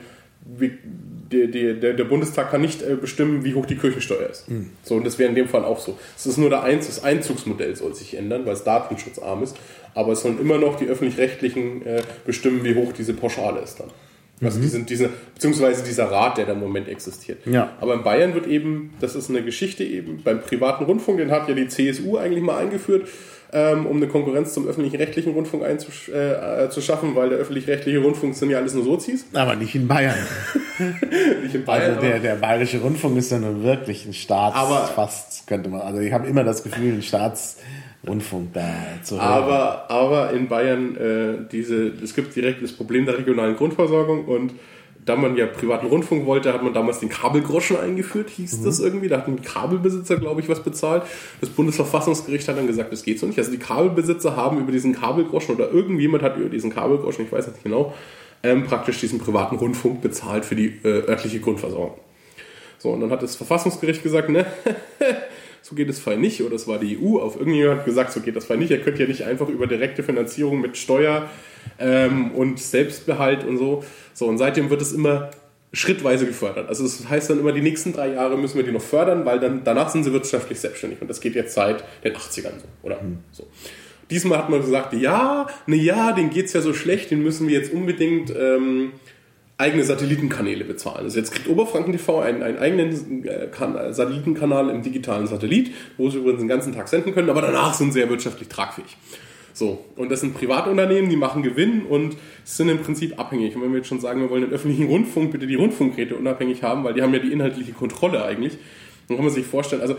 [0.58, 0.72] wie,
[1.32, 4.50] der, der, der Bundestag kann nicht äh, bestimmen, wie hoch die Kirchensteuer ist.
[4.50, 4.72] Mhm.
[4.84, 5.98] So, und das wäre in dem Fall auch so.
[6.16, 9.58] Es ist nur der Einz das Einzugsmodell soll sich ändern, weil es datenschutzarm ist.
[9.94, 13.90] Aber es sollen immer noch die öffentlich-rechtlichen äh, bestimmen, wie hoch diese Pauschale ist dann.
[14.42, 17.46] Also diesen, diesen, beziehungsweise dieser Rat, der da im Moment existiert.
[17.48, 17.72] Ja.
[17.80, 21.48] Aber in Bayern wird eben, das ist eine Geschichte eben, beim privaten Rundfunk, den hat
[21.48, 23.08] ja die CSU eigentlich mal eingeführt,
[23.54, 28.00] ähm, um eine Konkurrenz zum öffentlichen rechtlichen Rundfunk einzusch äh, zu schaffen, weil der öffentlich-rechtliche
[28.00, 29.26] Rundfunk sind ja alles nur Sozis.
[29.34, 30.16] Aber nicht in Bayern.
[31.42, 34.88] Nicht in Bayern, Also der, der bayerische Rundfunk ist ja nun wirklich ein Staats, Aber-
[34.88, 37.02] fast könnte man, also ich habe immer das Gefühl, ein
[38.06, 39.26] Staatsrundfunk da zu hören.
[39.26, 44.54] Aber, aber in Bayern, äh, diese, es gibt direkt das Problem der regionalen Grundversorgung und
[45.06, 49.08] da man ja privaten Rundfunk wollte, hat man damals den Kabelgroschen eingeführt, hieß das irgendwie.
[49.08, 51.04] Da hat ein Kabelbesitzer, glaube ich, was bezahlt.
[51.42, 53.38] Das Bundesverfassungsgericht hat dann gesagt, das geht so nicht.
[53.38, 57.46] Also die Kabelbesitzer haben über diesen Kabelgroschen oder irgendjemand hat über diesen Kabelgroschen, ich weiß
[57.46, 57.94] nicht genau,
[58.42, 62.00] ähm, praktisch diesen privaten Rundfunk bezahlt für die äh, örtliche Grundversorgung.
[62.80, 64.48] So, und dann hat das Verfassungsgericht gesagt, ne,
[65.66, 68.20] so geht das Fall nicht, oder es war die EU, auf irgendjemand hat gesagt, so
[68.20, 68.70] geht das Fall nicht.
[68.70, 71.28] Ihr könnt ja nicht einfach über direkte Finanzierung mit Steuer
[71.80, 73.84] ähm, und Selbstbehalt und so.
[74.14, 75.32] So, und seitdem wird es immer
[75.74, 76.70] schrittweise gefördert.
[76.70, 79.40] Also das heißt dann immer, die nächsten drei Jahre müssen wir die noch fördern, weil
[79.40, 81.02] dann danach sind sie wirtschaftlich selbstständig.
[81.02, 83.02] Und das geht jetzt seit den 80ern so, oder
[83.32, 83.48] so.
[84.12, 87.58] Diesmal hat man gesagt, ja, ne ja, denen geht's ja so schlecht, den müssen wir
[87.58, 88.92] jetzt unbedingt ähm,
[89.58, 91.06] eigene Satellitenkanäle bezahlen.
[91.06, 96.10] Also jetzt kriegt Oberfranken TV einen, einen eigenen äh, kan Satellitenkanal im digitalen Satellit, wo
[96.10, 98.98] sie übrigens den ganzen Tag senden können, aber danach sind sie ja wirtschaftlich tragfähig.
[99.54, 103.56] So, und das sind Privatunternehmen, die machen Gewinn und sind im Prinzip abhängig.
[103.56, 106.62] Und wenn wir jetzt schon sagen, wir wollen den öffentlichen Rundfunk, bitte die Rundfunkgeräte unabhängig
[106.62, 108.58] haben, weil die haben ja die inhaltliche Kontrolle eigentlich,
[109.08, 109.96] dann kann man sich vorstellen, also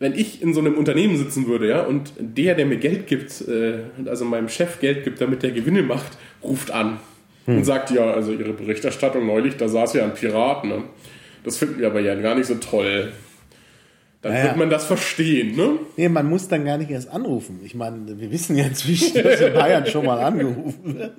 [0.00, 3.42] wenn ich in so einem Unternehmen sitzen würde, ja, und der, der mir Geld gibt,
[3.42, 6.98] äh, also meinem Chef Geld gibt, damit der Gewinne macht, ruft an
[7.46, 10.84] und sagt, ja, also ihre Berichterstattung neulich, da saß ja ein Pirat, ne?
[11.44, 13.12] Das finden wir aber ja gar nicht so toll.
[14.20, 14.44] Dann Naja.
[14.44, 15.70] wird man das verstehen, ne?
[15.96, 17.58] Nee, man muss dann gar nicht erst anrufen.
[17.64, 21.12] Ich meine, wir wissen ja inzwischen, dass in Bayern schon mal angerufen wird.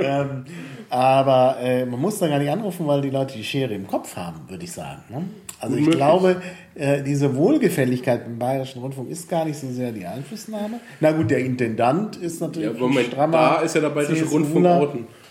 [0.00, 0.44] ähm,
[0.88, 4.16] aber äh, man muss dann gar nicht anrufen, weil die Leute die Schere im Kopf
[4.16, 5.02] haben, würde ich sagen.
[5.10, 5.24] Ne?
[5.60, 5.96] Also ich Unmöglich.
[5.98, 6.36] glaube,
[6.74, 10.80] äh, diese Wohlgefälligkeit im Bayerischen Rundfunk ist gar nicht so sehr die Einflussnahme.
[11.00, 14.24] Na gut, der Intendant ist natürlich Ja, Moment, ein strammer da ist ja der bayerische.
[14.24, 14.64] Rundfunk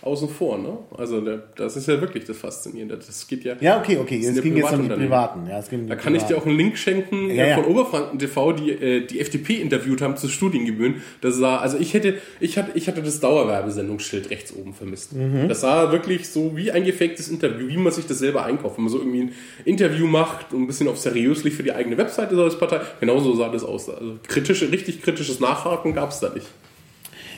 [0.03, 0.77] außen vor, ne?
[0.97, 1.21] Also
[1.55, 2.97] das ist ja wirklich das Faszinierende.
[2.97, 3.55] Das geht ja.
[3.61, 4.19] Ja, okay, okay.
[4.25, 4.95] Es ging jetzt um die.
[4.95, 5.47] Privaten.
[5.49, 6.41] Ja, es ging um Da kann ich dir Privaten.
[6.43, 7.55] auch einen Link schenken Ja, äh, ja.
[7.55, 11.01] von Oberfranken TV, die äh, die FDP interviewt haben zu Studiengebühren.
[11.21, 15.13] Das sah, also ich hätte, ich hatte, ich hatte das Dauerwerbesendungsschild rechts oben vermisst.
[15.13, 15.47] Mhm.
[15.47, 18.77] Das sah wirklich so wie ein gefaktes Interview, wie man sich das selber einkauft.
[18.77, 19.31] Wenn man so irgendwie ein
[19.65, 23.33] Interview macht und ein bisschen auf seriöslich für die eigene Webseite so als Partei, genauso
[23.35, 23.89] sah das aus.
[23.89, 26.47] Also kritische, richtig kritisches Nachhaken gab es da nicht.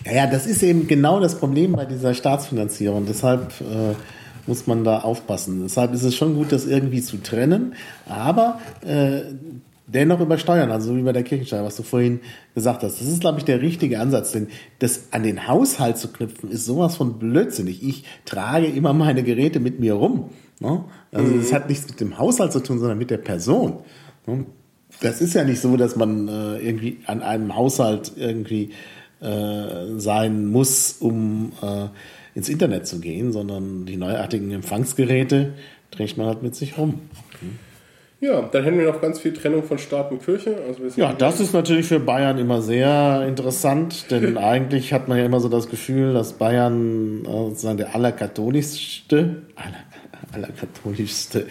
[0.06, 3.06] Ja, ja, das ist eben genau das Problem bei dieser Staatsfinanzierung.
[3.08, 3.96] Deshalb äh,
[4.46, 5.64] muss man da aufpassen.
[5.64, 7.74] Deshalb ist es schon gut, das irgendwie zu trennen,
[8.08, 9.22] aber äh,
[9.88, 12.20] dennoch übersteuern, also so wie bei der Kirchensteuer, was du vorhin
[12.54, 13.02] gesagt hast.
[13.02, 14.48] Das ist, glaube ich, der richtige Ansatz, denn
[14.80, 17.84] das an den Haushalt zu knüpfen, ist sowas von blödsinnig.
[17.84, 20.30] Ich trage immer meine Geräte mit mir rum.
[20.60, 20.84] Ne?
[21.12, 23.80] Also das hat nichts mit dem Haushalt zu tun, sondern mit der Person.
[24.28, 24.46] Ne?
[25.02, 28.72] Das ist ja nicht so, dass man äh, irgendwie an einem Haushalt irgendwie
[29.22, 31.88] äh, sein muss, um äh,
[32.36, 35.54] ins Internet zu gehen, sondern die neuartigen Empfangsgeräte
[35.92, 37.00] trägt man halt mit sich rum.
[38.22, 40.58] Ja, dann hätten wir noch ganz viel Trennung von Staat und Kirche.
[40.68, 45.26] Also Ja, das ist natürlich für Bayern immer sehr interessant, denn eigentlich hat man ja
[45.26, 51.46] immer so das Gefühl, dass Bayern äh, sozusagen der allerkatholischste, aller, allerkatholischste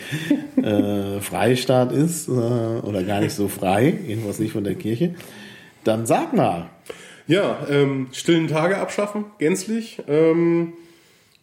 [0.57, 5.15] äh, Freistaat ist äh, oder gar nicht so frei, jedenfalls nicht von der Kirche.
[5.85, 6.71] Dann sag mal,
[7.27, 10.03] Ja, ähm, stillen Tage abschaffen, gänzlich.
[10.09, 10.75] Ähm,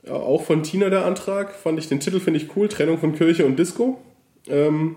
[0.06, 3.16] ja, auch von Tina der Antrag, fand ich den Titel finde ich cool, Trennung von
[3.16, 4.00] Kirche und Disco.
[4.48, 4.96] Ähm,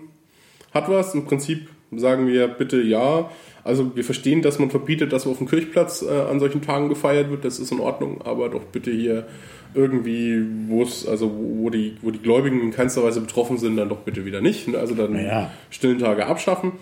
[0.73, 3.29] hat was, im Prinzip sagen wir bitte ja.
[3.63, 7.31] Also wir verstehen, dass man verbietet, dass auf dem Kirchplatz äh, an solchen Tagen gefeiert
[7.31, 9.25] wird, das ist in Ordnung, aber doch bitte hier
[9.73, 13.75] irgendwie, wo es, also wo wo die, wo die Gläubigen in keinster Weise betroffen sind,
[13.77, 14.67] dann doch bitte wieder nicht.
[14.67, 14.77] ne?
[14.77, 15.51] Also dann Naja.
[15.71, 16.73] stillen Tage abschaffen.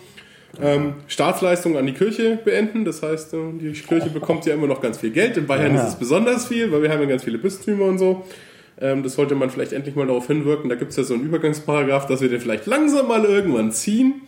[0.61, 2.85] Ähm, Staatsleistungen an die Kirche beenden.
[2.85, 5.35] Das heißt, äh, die Kirche bekommt ja immer noch ganz viel Geld.
[5.37, 5.81] In Bayern Ja.
[5.81, 8.23] ist es besonders viel, weil wir haben ja ganz viele Bistümer und so.
[8.79, 10.69] Ähm, das sollte man vielleicht endlich mal darauf hinwirken.
[10.69, 14.21] Da gibt es ja so einen Übergangsparagraph, dass wir den vielleicht langsam mal irgendwann ziehen.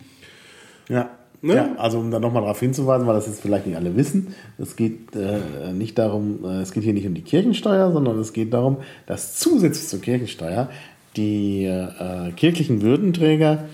[0.88, 1.10] Ja.
[1.42, 1.54] Ne?
[1.54, 4.74] ja, also um da nochmal darauf hinzuweisen, weil das jetzt vielleicht nicht alle wissen, es
[4.74, 8.54] geht äh, nicht darum, äh, es geht hier nicht um die Kirchensteuer, sondern es geht
[8.54, 10.70] darum, dass zusätzlich zur Kirchensteuer
[11.16, 13.64] die äh, kirchlichen Würdenträger,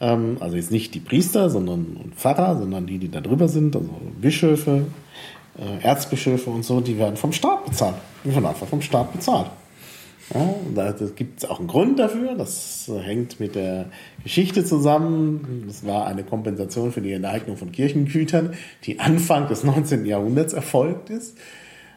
[0.00, 3.90] also jetzt nicht die Priester, sondern und Pfarrer, sondern die, die da drüber sind, also
[4.20, 4.84] Bischöfe,
[5.58, 7.96] äh, Erzbischöfe und so, die werden vom Staat bezahlt.
[8.24, 9.50] Die werden einfach vom Staat bezahlt.
[10.34, 12.34] Ja, da gibt es auch einen Grund dafür.
[12.36, 13.86] Das äh, hängt mit der
[14.22, 15.64] Geschichte zusammen.
[15.66, 20.04] Das war eine Kompensation für die Enteignung von Kirchengütern, die Anfang des 19.
[20.04, 21.36] Jahrhunderts erfolgt ist.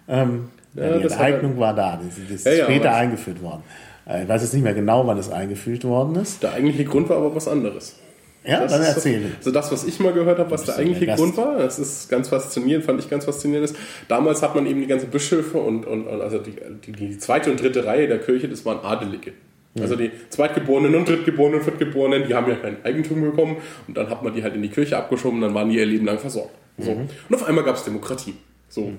[0.08, 3.64] Ähm, Ja, die Enteignung war da, das ist Ja, später eingeführt worden.
[4.08, 6.44] Äh, Ich weiß jetzt nicht mehr genau, wann es eingeführt worden ist.
[6.44, 7.98] Der eigentliche Grund war aber was anderes.
[8.44, 9.26] Ja, Das dann erzähle.
[9.38, 12.10] Also das, was ich mal gehört habe, was der eigentliche der Grund war, das ist
[12.10, 13.70] ganz faszinierend, fand ich ganz faszinierend.
[13.70, 13.76] Ist,
[14.08, 17.52] damals hat man eben die ganzen Bischöfe und, und, und also die, die, die zweite
[17.52, 19.34] und dritte Reihe der Kirche, das waren Adelige.
[19.80, 23.56] Also die Zweitgeborenen und Drittgeborenen und Viertgeborenen, die haben ja kein Eigentum bekommen
[23.88, 25.86] und dann hat man die halt in die Kirche abgeschoben und dann waren die ihr
[25.86, 26.54] Leben lang versorgt.
[26.78, 26.92] So.
[26.92, 28.34] Und auf einmal gab es Demokratie.
[28.68, 28.92] So.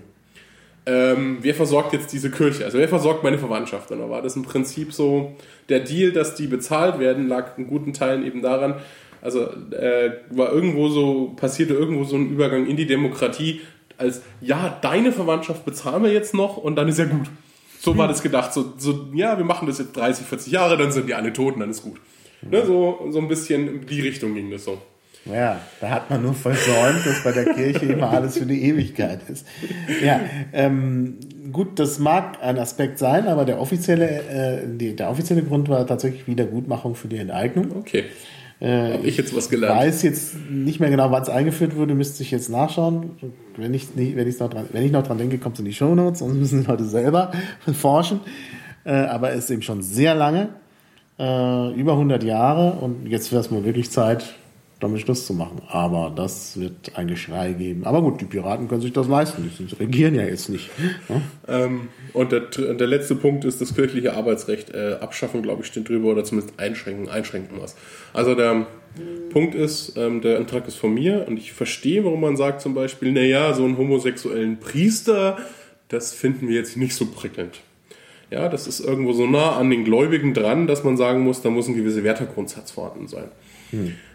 [0.85, 2.65] Ähm, wer versorgt jetzt diese Kirche?
[2.65, 3.91] Also wer versorgt meine Verwandtschaft?
[3.93, 5.37] Und da war das im Prinzip so,
[5.69, 8.75] der Deal, dass die bezahlt werden, lag in guten Teilen eben daran,
[9.21, 13.61] also äh, war irgendwo so, passierte irgendwo so ein Übergang in die Demokratie,
[13.97, 17.29] als ja, deine Verwandtschaft bezahlen wir jetzt noch und dann ist ja gut.
[17.79, 18.53] So war das gedacht.
[18.53, 21.55] So, so, ja, wir machen das jetzt 30, 40 Jahre, dann sind die alle tot
[21.55, 22.01] und dann ist gut.
[22.43, 24.81] Ne, so, so ein bisschen in die Richtung ging das so.
[25.25, 29.21] Ja, da hat man nur versäumt, dass bei der Kirche immer alles für die Ewigkeit
[29.29, 29.47] ist.
[30.05, 30.21] Ja,
[30.53, 31.19] ähm,
[31.53, 35.87] gut, das mag ein Aspekt sein, aber der offizielle, äh, die, der offizielle Grund war
[35.87, 37.69] tatsächlich Wiedergutmachung für die Enteignung.
[37.79, 38.05] Okay.
[38.59, 39.79] Äh, Habe ich jetzt was Ich gelernt?
[39.79, 43.11] weiß jetzt nicht mehr genau, wann es eingeführt wurde, müsste ich jetzt nachschauen.
[43.57, 45.67] Wenn ich, nicht, wenn, ich's noch dran, wenn ich noch dran denke, kommt es in
[45.67, 47.31] die Shownotes, sonst müssen die Leute selber
[47.73, 48.21] forschen.
[48.85, 50.49] Äh, aber es ist eben schon sehr lange,
[51.19, 54.35] äh, über 100 Jahre und jetzt wäre es mal wirklich Zeit,
[54.83, 55.63] damit Schluss zu machen.
[55.69, 57.85] Aber das wird ein Geschrei geben.
[57.85, 60.71] Aber gut, die Piraten können sich das leisten, die regieren ja jetzt nicht.
[61.09, 61.23] ne?
[61.49, 65.89] Ähm, und der, der letzte Punkt ist das kirchliche Arbeitsrecht äh, abschaffen, glaube ich, steht
[65.89, 67.77] drüber oder zumindest einschränken, einschränken was.
[68.13, 68.67] Also der
[69.31, 72.75] Punkt ist, ähm, der Antrag ist von mir und ich verstehe, warum man sagt zum
[72.75, 75.39] Beispiel, naja, so einen homosexuellen Priester,
[75.89, 77.61] das finden wir jetzt nicht so prickelnd.
[78.31, 81.51] Ja, das ist irgendwo so nah an den Gläubigen dran, dass man sagen muss, da
[81.51, 83.29] muss ein gewisser Wertegrundsatz vorhanden sein.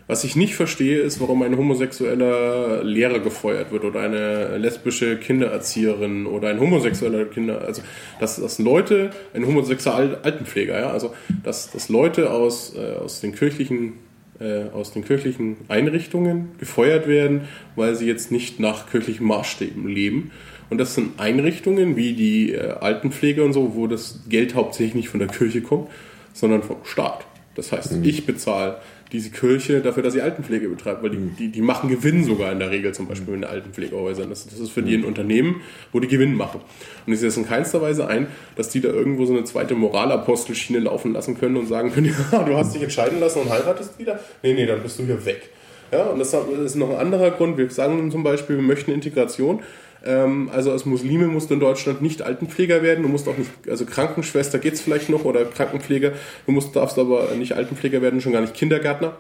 [0.08, 6.26] Was ich nicht verstehe, ist, warum ein homosexueller Lehrer gefeuert wird oder eine lesbische Kindererzieherin
[6.26, 7.82] oder ein homosexueller Kinder, also
[8.22, 13.20] dass, dass Leute, ein homosexueller Al- Altenpfleger, ja, also dass, dass Leute aus, äh, aus
[13.20, 13.94] den kirchlichen
[14.40, 17.42] äh, aus den kirchlichen Einrichtungen gefeuert werden,
[17.76, 20.32] weil sie jetzt nicht nach kirchlichen Maßstäben leben.
[20.70, 25.10] Und das sind Einrichtungen wie die äh, Altenpflege und so, wo das Geld hauptsächlich nicht
[25.10, 25.90] von der Kirche kommt,
[26.34, 27.26] sondern vom Staat.
[27.56, 28.78] Das heißt, ich bezahle
[29.12, 32.60] diese Kirche dafür, dass sie Altenpflege betreibt, weil die, die, die machen Gewinn sogar in
[32.60, 34.30] der Regel, zum Beispiel in den Altenpflegehäusern.
[34.30, 36.62] Das, das ist für die ein Unternehmen, wo die Gewinn machen.
[37.06, 39.76] Und ich sehe es in keinster Weise ein, dass die da irgendwo so eine zweite
[39.76, 43.98] Moralapostelschiene laufen lassen können und sagen können, ja, du hast dich entscheiden lassen und heiratest
[43.98, 44.20] wieder.
[44.44, 45.50] Nee, nee, dann bist du hier weg.
[45.92, 47.58] Ja, und das ist noch ein anderer Grund.
[47.58, 49.62] Wir sagen zum Beispiel, wir möchten Integration.
[50.08, 53.52] Ähm, also als Muslime musst du in Deutschland nicht Altenpfleger werden, du musst auch nicht,
[53.70, 56.14] also Krankenschwester geht's vielleicht noch oder Krankenpfleger,
[56.46, 59.18] du musst, darfst aber nicht Altenpfleger werden, schon gar nicht Kindergärtner,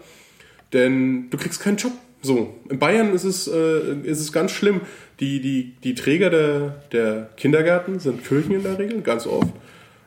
[0.72, 1.92] denn du kriegst keinen Job.
[2.22, 4.82] So, in Bayern ist es, äh, ist es ganz schlimm.
[5.20, 9.54] Die, die, die Träger der, der Kindergärten sind Kirchen in der Regel, ganz oft.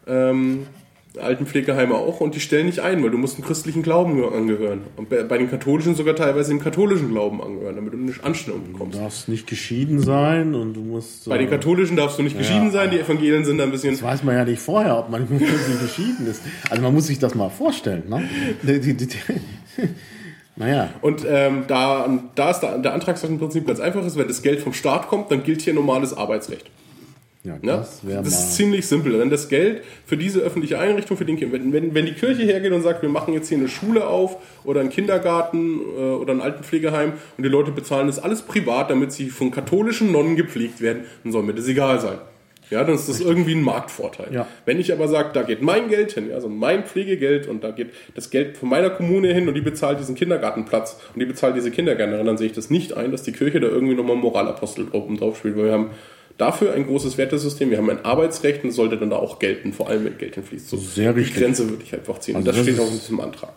[0.07, 0.66] Ähm,
[1.19, 4.83] Altenpflegeheime auch und die stellen nicht ein, weil du musst dem christlichen Glauben angehören.
[4.97, 8.73] Und bei, den katholischen sogar teilweise dem katholischen Glauben angehören, damit du eine Anstellung Du
[8.73, 8.99] bekommst.
[8.99, 11.29] darfst nicht geschieden sein und du musst.
[11.29, 13.93] Bei den äh, katholischen darfst du nicht geschieden sein, die Evangelien sind da ein bisschen.
[13.93, 15.27] Das weiß man ja nicht vorher, ob man
[15.83, 16.43] geschieden ist.
[16.69, 18.05] Also man muss sich das mal vorstellen.
[18.09, 18.29] Ne?
[20.57, 24.29] Naja, Und ähm, da, da ist der, der Antragssatz im Prinzip ganz einfach ist, wenn
[24.29, 26.67] das Geld vom Staat kommt, dann gilt hier normales Arbeitsrecht.
[27.43, 29.18] Ja, das wäre Das ist ziemlich simpel.
[29.18, 32.43] Wenn das Geld für diese öffentliche Einrichtung, für den Kind, wenn, wenn, wenn die Kirche
[32.43, 36.34] hergeht und sagt, wir machen jetzt hier eine Schule auf oder einen Kindergarten äh, oder
[36.34, 40.82] ein Altenpflegeheim und die Leute bezahlen das alles privat, damit sie von katholischen Nonnen gepflegt
[40.82, 42.18] werden, dann soll mir das egal sein.
[42.68, 44.32] Ja, dann ist das irgendwie ein Marktvorteil.
[44.32, 44.47] Ja.
[44.64, 47.88] Wenn ich aber sage, da geht mein Geld hin, also mein Pflegegeld und da geht
[48.14, 51.70] das Geld von meiner Kommune hin und die bezahlt diesen Kindergartenplatz und die bezahlt diese
[51.72, 54.86] Kindergärtnerin, dann sehe ich das nicht ein, dass die Kirche da irgendwie nochmal einen Moralapostel
[54.93, 55.91] oben drauf spielt, weil wir haben
[56.41, 59.72] dafür ein großes Wertesystem, wir haben ein Arbeitsrecht und das sollte dann da auch gelten,
[59.72, 60.68] vor allem wenn Geld hinfließt.
[60.68, 61.34] So, Sehr richtig.
[61.34, 62.36] Die Grenze würde ich einfach ziehen.
[62.36, 63.53] Also und das, das steht auch in diesem Antrag.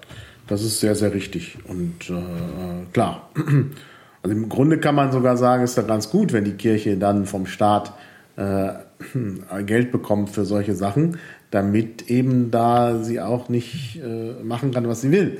[0.48, 1.58] Das ist sehr, sehr richtig.
[1.68, 3.30] Und äh, klar.
[4.26, 7.26] Also im Grunde kann man sogar sagen, ist ja ganz gut, wenn die Kirche dann
[7.26, 7.94] vom Staat
[8.38, 8.70] äh,
[9.66, 11.18] Geld bekommt für solche Sachen,
[11.52, 15.40] damit eben da sie auch nicht äh, machen kann, was sie will.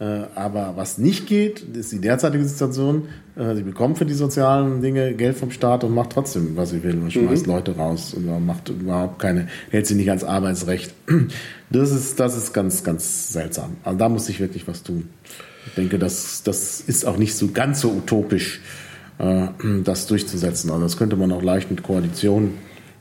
[0.00, 3.08] Äh, aber was nicht geht, ist die derzeitige Situation.
[3.36, 6.84] Äh, sie bekommt für die sozialen Dinge Geld vom Staat und macht trotzdem, was sie
[6.84, 10.94] will und schmeißt Leute raus und macht überhaupt keine, hält sie nicht ans Arbeitsrecht.
[11.70, 13.76] Das ist, das ist ganz, ganz seltsam.
[13.84, 15.10] Also da muss sich wirklich was tun.
[15.66, 18.62] Ich denke, das, das ist auch nicht so ganz so utopisch,
[19.18, 19.48] äh,
[19.84, 20.70] das durchzusetzen.
[20.70, 22.54] Also das könnte man auch leicht mit Koalitionen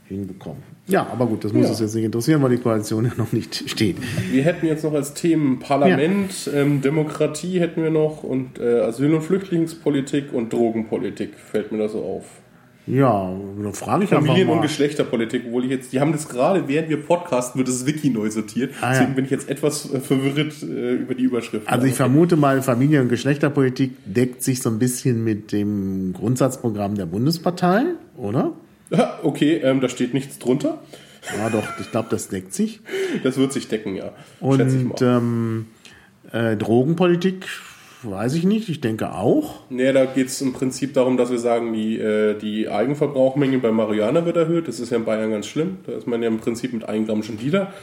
[0.10, 0.77] hinbekommen.
[0.88, 1.70] Ja, aber gut, das muss Ja.
[1.72, 3.98] uns jetzt nicht interessieren, weil die Koalition ja noch nicht steht.
[4.32, 9.14] Wir hätten jetzt noch als Themen Parlament, ähm, Demokratie hätten wir noch und äh, Asyl-
[9.14, 12.24] und Flüchtlingspolitik und Drogenpolitik fällt mir da so auf.
[12.90, 13.30] Ja,
[13.62, 14.62] dann frage ich einfach Familien- und mal.
[14.62, 18.30] Geschlechterpolitik, obwohl ich jetzt, die haben das gerade, während wir podcasten, wird das Wiki neu
[18.30, 18.72] sortiert.
[18.80, 18.92] Ah, ja.
[18.94, 21.68] Deswegen bin ich jetzt etwas äh, verwirrt äh, über die Überschrift.
[21.68, 26.96] Also ich vermute mal, Familien- und Geschlechterpolitik deckt sich so ein bisschen mit dem Grundsatzprogramm
[26.96, 27.84] der Bundespartei,
[28.16, 28.54] oder?
[28.90, 30.80] Ja, okay, ähm, da steht nichts drunter.
[31.38, 32.80] Ja, doch, ich glaube, das deckt sich.
[33.24, 34.14] Das wird sich decken, ja.
[34.40, 35.66] Und ähm,
[36.32, 37.46] äh, Drogenpolitik,
[38.04, 39.62] weiß ich nicht, ich denke auch.
[39.70, 43.72] Nee, da geht es im Prinzip darum, dass wir sagen, die, äh, die Eigenverbrauchmenge bei
[43.72, 44.68] Marihuana wird erhöht.
[44.68, 45.78] Das ist ja in Bayern ganz schlimm.
[45.86, 47.74] Da ist man ja im Prinzip mit 1 Gramm schon wieder.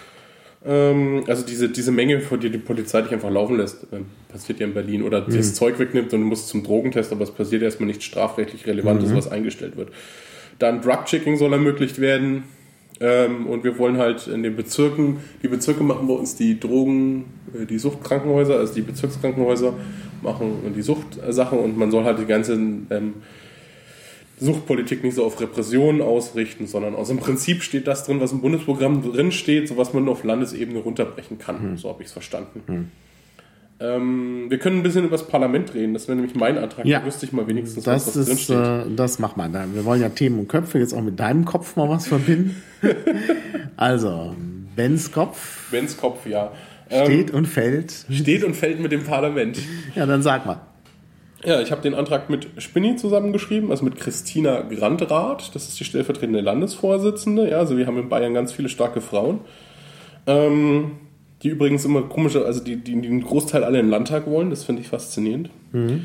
[0.64, 4.60] Ähm, also diese, diese Menge, vor der die Polizei dich einfach laufen lässt, ähm, passiert
[4.60, 5.02] ja in Berlin.
[5.02, 8.66] Oder das Zeug wegnimmt und du musst zum Drogentest, aber es passiert erstmal nichts strafrechtlich
[8.66, 9.88] Relevantes, was eingestellt wird.
[10.58, 12.44] Dann Drug-Checking soll ermöglicht werden.
[13.00, 17.24] Ähm, und wir wollen halt in den Bezirken, die Bezirke machen bei uns die Drogen,
[17.52, 19.74] äh, die Suchtkrankenhäuser, also die Bezirkskrankenhäuser
[20.22, 23.14] machen die Suchtsachen und man soll halt die ganze ähm,
[24.38, 28.40] Suchtpolitik nicht so auf Repressionen ausrichten, sondern aus im Prinzip steht das drin, was im
[28.40, 31.76] Bundesprogramm drin steht, so was man auf Landesebene runterbrechen kann.
[31.76, 32.62] So habe ich es verstanden.
[33.84, 35.94] Ähm, wir können ein bisschen über das Parlament reden.
[35.94, 36.86] Das wäre nämlich mein Antrag.
[36.86, 37.00] Ja.
[37.00, 38.56] Da wüsste ich mal wenigstens, Das was, was ist, steht.
[38.56, 39.52] äh, das macht man.
[39.74, 42.62] Wir wollen ja Themen und Köpfe jetzt auch mit deinem Kopf mal was verbinden.
[43.76, 44.34] also,
[44.76, 46.52] Bens Kopf Bens Kopf, ja.
[46.90, 48.06] Ähm, steht und fällt.
[48.10, 49.58] steht und fällt mit dem Parlament.
[49.94, 50.60] Ja, dann sag mal.
[51.44, 55.54] Ja, ich habe den Antrag mit Spinni zusammengeschrieben, also mit Christina Grandrath.
[55.54, 57.50] Das ist die stellvertretende Landesvorsitzende.
[57.50, 59.40] Ja, also wir haben in Bayern ganz viele starke Frauen.
[60.26, 60.92] Ähm,
[61.44, 64.48] die übrigens immer komische, also die, die, die einen Großteil alle im Landtag wollen.
[64.48, 65.50] Das finde ich faszinierend.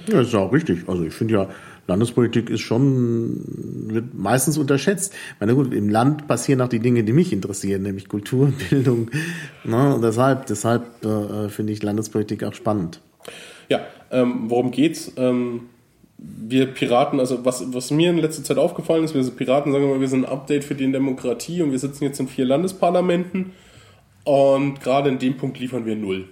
[0.08, 0.88] Ja, ist auch richtig.
[0.88, 1.50] Also ich finde ja,
[1.88, 3.42] Landespolitik ist schon,
[3.88, 5.14] wird meistens unterschätzt.
[5.14, 9.10] Ich meine, gut, im Land passieren auch die Dinge, die mich interessieren, nämlich Kultur, Bildung.
[9.64, 9.96] Ne?
[9.96, 13.00] Und deshalb, deshalb äh, finde ich Landespolitik auch spannend.
[13.70, 13.80] Ja,
[14.12, 15.14] ähm, worum geht's?
[15.16, 15.62] Ähm,
[16.18, 19.86] wir Piraten, also was, was mir in letzter Zeit aufgefallen ist, wir sind Piraten, sagen
[19.86, 22.44] wir mal, wir sind ein Update für die Demokratie und wir sitzen jetzt in vier
[22.44, 23.54] Landesparlamenten
[24.24, 26.28] und gerade in dem Punkt liefern wir null.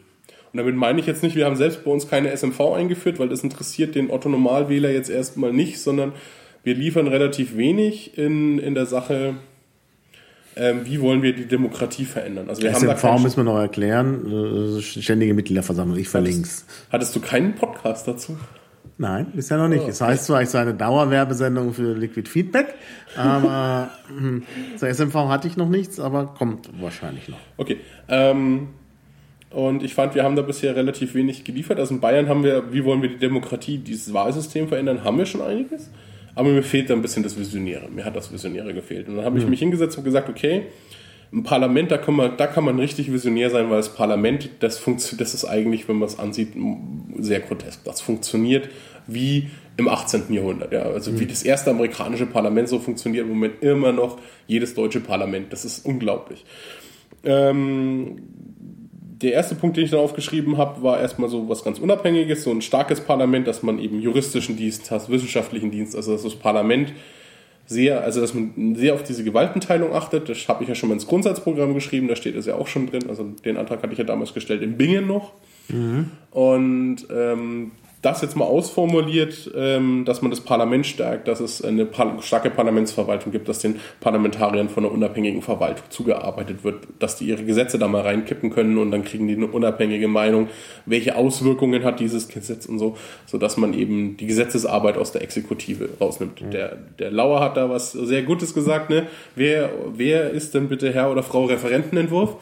[0.54, 3.30] Und damit meine ich jetzt nicht, wir haben selbst bei uns keine SMV eingeführt, weil
[3.30, 6.14] das interessiert den Otto-Normalwähler jetzt erstmal nicht, sondern
[6.64, 9.36] wir liefern relativ wenig in, in der Sache,
[10.56, 12.50] ähm, wie wollen wir die Demokratie verändern.
[12.50, 14.78] Also wir haben da SMV müssen wir noch erklären.
[14.78, 15.98] Äh, Ständige Mitgliederversammlung.
[15.98, 16.66] Ich verlinke es.
[16.90, 18.38] Hattest du keinen Podcast dazu?
[19.00, 19.88] Nein, ist ja noch nicht.
[19.88, 22.74] Es heißt zwar, ich sei eine Dauerwerbesendung für Liquid Feedback,
[23.16, 24.44] aber hm,
[24.76, 27.38] zur SMV hatte ich noch nichts, aber kommt wahrscheinlich noch.
[27.58, 27.78] Okay.
[28.10, 28.70] Ähm,
[29.52, 31.80] und ich fand, wir haben da bisher relativ wenig geliefert.
[31.80, 35.26] Also in Bayern haben wir, wie wollen wir die Demokratie, dieses Wahlsystem verändern, haben wir
[35.26, 35.90] schon einiges.
[36.36, 37.90] Aber mir fehlt da ein bisschen das Visionäre.
[37.90, 39.08] Mir hat das Visionäre gefehlt.
[39.08, 40.64] Und dann habe ich mich hingesetzt und gesagt, okay,
[41.32, 44.82] im Parlament, da kann, man, da kann man richtig visionär sein, weil das Parlament, das,
[44.82, 46.50] funktio- das ist eigentlich, wenn man es ansieht,
[47.20, 47.84] sehr grotesk.
[47.84, 48.70] Das funktioniert
[49.08, 50.32] wie im 18.
[50.34, 50.72] Jahrhundert.
[50.74, 50.84] Ja.
[50.84, 54.18] Also wie das erste amerikanische Parlament so funktioniert im Moment immer noch
[54.48, 55.52] jedes deutsche Parlament.
[55.52, 56.46] Das ist unglaublich.
[57.24, 58.22] Ähm,
[59.22, 62.52] der erste Punkt, den ich dann aufgeschrieben habe, war erstmal so was ganz Unabhängiges, so
[62.52, 66.94] ein starkes Parlament, dass man eben juristischen Dienst hat, wissenschaftlichen Dienst, also dass das Parlament
[67.68, 70.30] sehr, also dass man sehr auf diese Gewaltenteilung achtet.
[70.30, 72.88] Das habe ich ja schon mal ins Grundsatzprogramm geschrieben, da steht es ja auch schon
[72.88, 73.04] drin.
[73.10, 75.34] Also den Antrag hatte ich ja damals gestellt in Bingen noch.
[76.32, 77.72] Und ähm,
[78.02, 81.88] das jetzt mal ausformuliert, ähm, dass man das Parlament stärkt, dass es eine
[82.22, 87.44] starke Parlamentsverwaltung gibt, dass den Parlamentariern von einer unabhängigen Verwaltung zugearbeitet wird, dass die ihre
[87.44, 90.48] Gesetze da mal reinkippen können und dann kriegen die eine unabhängige Meinung,
[90.86, 95.90] welche Auswirkungen hat dieses Gesetz und so, sodass man eben die Gesetzesarbeit aus der Exekutive
[96.00, 96.42] rausnimmt.
[96.54, 99.08] Der, der Lauer hat da was sehr Gutes gesagt, ne?
[99.36, 102.36] Wer, wer ist denn bitte Herr oder Frau Referentenentwurf?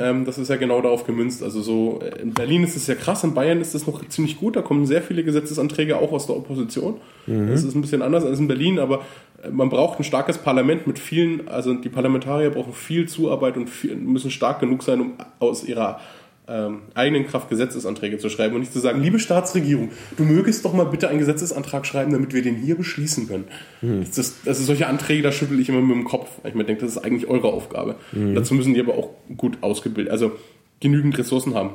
[0.00, 1.42] Ähm, das ist ja genau darauf gemünzt.
[1.42, 4.38] Also so äh, in Berlin ist es ja krass, in Bayern ist es noch ziemlich
[4.38, 4.56] gut.
[4.56, 6.96] Da kommen sehr viele Gesetzesanträge auch aus der Opposition.
[7.26, 9.02] Das ist ein bisschen anders als in Berlin, aber
[9.42, 13.68] äh, man braucht ein starkes Parlament mit vielen, also die Parlamentarier brauchen viel Zuarbeit und
[13.68, 16.00] viel, müssen stark genug sein, um aus ihrer
[16.48, 20.72] ähm, eigenen Kraft Gesetzesanträge zu schreiben und nicht zu sagen, liebe Staatsregierung, du mögest doch
[20.72, 23.44] mal bitte einen Gesetzesantrag schreiben, damit wir den hier beschließen können.
[23.82, 26.30] Das ist, also solche Anträge, da schüttel ich immer mit dem Kopf.
[26.44, 27.96] Ich mir denke, das ist eigentlich eure Aufgabe.
[28.34, 30.32] Dazu müssen die aber auch gut ausgebildet, also
[30.80, 31.70] genügend Ressourcen haben.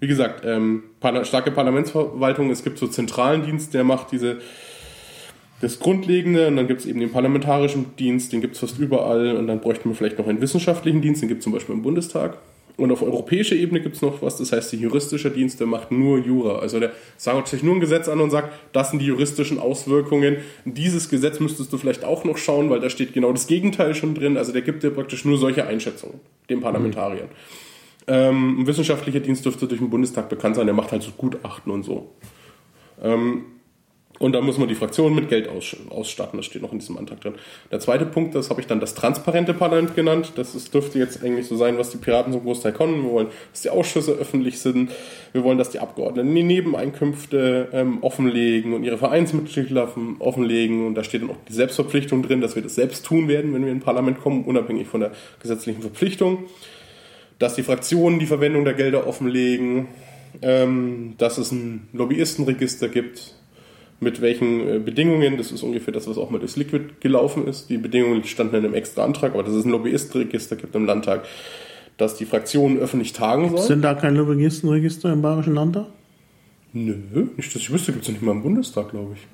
[0.00, 0.84] Wie gesagt, ähm,
[1.22, 4.38] starke Parlamentsverwaltung, es gibt so zentralen Dienst, der macht diese
[5.60, 9.36] das Grundlegende und dann gibt es eben den parlamentarischen Dienst, den gibt es fast überall
[9.36, 11.82] und dann bräuchte man vielleicht noch einen wissenschaftlichen Dienst, den gibt es zum Beispiel im
[11.82, 12.38] Bundestag.
[12.80, 15.90] Und auf europäischer Ebene gibt es noch was, das heißt, der juristische Dienst, der macht
[15.90, 16.60] nur Jura.
[16.60, 20.38] Also der sagt sich nur ein Gesetz an und sagt, das sind die juristischen Auswirkungen.
[20.64, 24.14] Dieses Gesetz müsstest du vielleicht auch noch schauen, weil da steht genau das Gegenteil schon
[24.14, 24.38] drin.
[24.38, 27.28] Also der gibt dir praktisch nur solche Einschätzungen, den Parlamentariern.
[28.06, 31.70] Ähm, ein wissenschaftlicher Dienst dürfte durch den Bundestag bekannt sein, der macht halt so Gutachten
[31.70, 32.10] und so.
[33.02, 33.44] Ähm,
[34.20, 36.36] Und da muss man die Fraktionen mit Geld ausstatten.
[36.36, 37.36] Das steht noch in diesem Antrag drin.
[37.72, 40.32] Der zweite Punkt, das habe ich dann das transparente Parlament genannt.
[40.36, 43.02] Das ist, dürfte jetzt eigentlich so sein, was die Piraten zum Großteil können.
[43.02, 44.90] Wir wollen, dass die Ausschüsse öffentlich sind.
[45.32, 50.86] Wir wollen, dass die Abgeordneten die Nebeneinkünfte ähm, offenlegen und ihre Vereinsmitglieder offenlegen.
[50.86, 53.64] Und da steht dann auch die Selbstverpflichtung drin, dass wir das selbst tun werden, wenn
[53.64, 56.44] wir in Parlament kommen, unabhängig von der gesetzlichen Verpflichtung.
[57.38, 59.88] Dass die Fraktionen die Verwendung der Gelder offenlegen.
[60.42, 63.39] Ähm, dass es ein Lobbyistenregister gibt
[64.00, 65.36] mit welchen äh, Bedingungen.
[65.36, 67.68] Das ist ungefähr das, was auch mit das Liquid gelaufen ist.
[67.68, 71.24] Die Bedingungen standen in einem extra Antrag, aber dass es ein Lobbyistenregister gibt im Landtag,
[71.98, 73.62] dass die Fraktionen öffentlich tagen sollen.
[73.62, 75.86] Sind da kein Lobbyistenregister im Bayerischen Landtag?
[76.72, 76.94] Nö,
[77.36, 79.26] nicht, dass ich wüsste, gibt es ja nicht mal im Bundestag, glaube ich.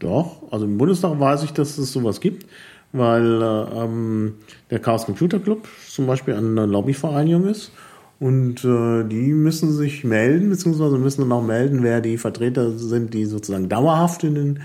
[0.00, 2.46] Doch, also im Bundestag weiß ich, dass es sowas gibt,
[2.92, 4.34] weil äh, ähm,
[4.70, 7.72] der Chaos Computer Club zum Beispiel eine Lobbyvereinigung ist
[8.20, 13.14] und äh, die müssen sich melden, beziehungsweise müssen dann auch melden, wer die Vertreter sind,
[13.14, 14.60] die sozusagen dauerhaft in den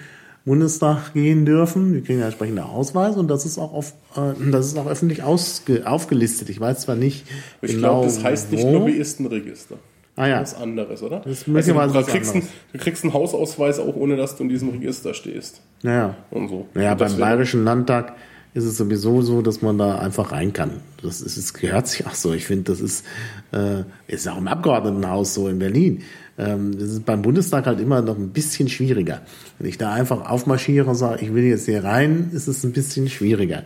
[0.45, 1.93] Bundestag gehen dürfen.
[1.93, 5.21] Die kriegen ja entsprechende Ausweise und das ist auch, auf, äh, das ist auch öffentlich
[5.23, 6.49] aufgelistet.
[6.49, 7.25] Ich weiß zwar nicht
[7.61, 7.73] ich genau.
[7.73, 9.75] Ich glaube, das heißt nicht Lobbyistenregister.
[10.15, 10.39] Ah ja.
[10.39, 11.21] Das ist anderes, oder?
[11.21, 14.49] Das ist also, du, kriegst ein, du kriegst einen Hausausweis auch ohne, dass du in
[14.49, 15.61] diesem Register stehst.
[15.81, 16.15] Naja.
[16.29, 16.67] Und so.
[16.73, 18.13] Naja, und beim Bayerischen Landtag
[18.53, 20.81] ist es sowieso so, dass man da einfach rein kann.
[21.01, 22.33] Das, ist, es gehört sich auch so.
[22.33, 23.05] Ich finde, das ist,
[23.51, 26.03] äh, ist auch im Abgeordnetenhaus so in Berlin.
[26.37, 29.21] Ähm, das ist beim Bundestag halt immer noch ein bisschen schwieriger.
[29.57, 32.73] Wenn ich da einfach aufmarschiere und sage, ich will jetzt hier rein, ist es ein
[32.73, 33.63] bisschen schwieriger.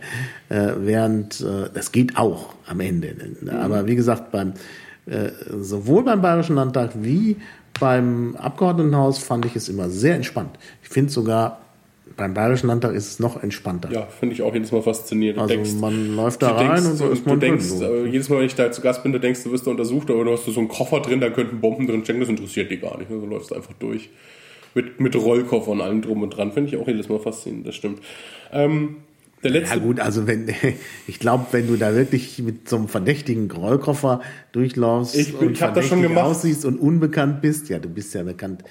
[0.48, 3.14] Äh, während, äh, das geht auch am Ende.
[3.50, 4.54] Aber wie gesagt, beim,
[5.06, 5.30] äh,
[5.60, 7.36] sowohl beim Bayerischen Landtag wie
[7.78, 10.58] beim Abgeordnetenhaus fand ich es immer sehr entspannt.
[10.82, 11.60] Ich finde sogar
[12.18, 13.90] beim Bayerischen Landtag ist es noch entspannter.
[13.90, 15.40] Ja, finde ich auch jedes Mal faszinierend.
[15.40, 17.84] also denkst, man läuft da rein denkst, und so ist man du denkst, so.
[17.84, 20.10] äh, jedes Mal, wenn ich da zu Gast bin, du denkst, du wirst da untersucht,
[20.10, 22.82] aber du hast so einen Koffer drin, da könnten Bomben drin stecken, das interessiert dich
[22.82, 23.10] gar nicht.
[23.10, 24.10] Also läufst du einfach durch.
[24.74, 26.52] Mit, mit Rollkoffer und allem drum und dran.
[26.52, 28.00] Finde ich auch jedes Mal faszinierend, das stimmt.
[28.52, 28.96] Ähm,
[29.42, 30.52] der letzte ja gut, also wenn
[31.06, 34.20] ich glaube, wenn du da wirklich mit so einem verdächtigen Rollkoffer
[34.52, 36.24] durchläufst ich, bin, und ich verdächtig schon gemacht.
[36.24, 38.64] aussiehst und unbekannt bist, ja, du bist ja bekannt.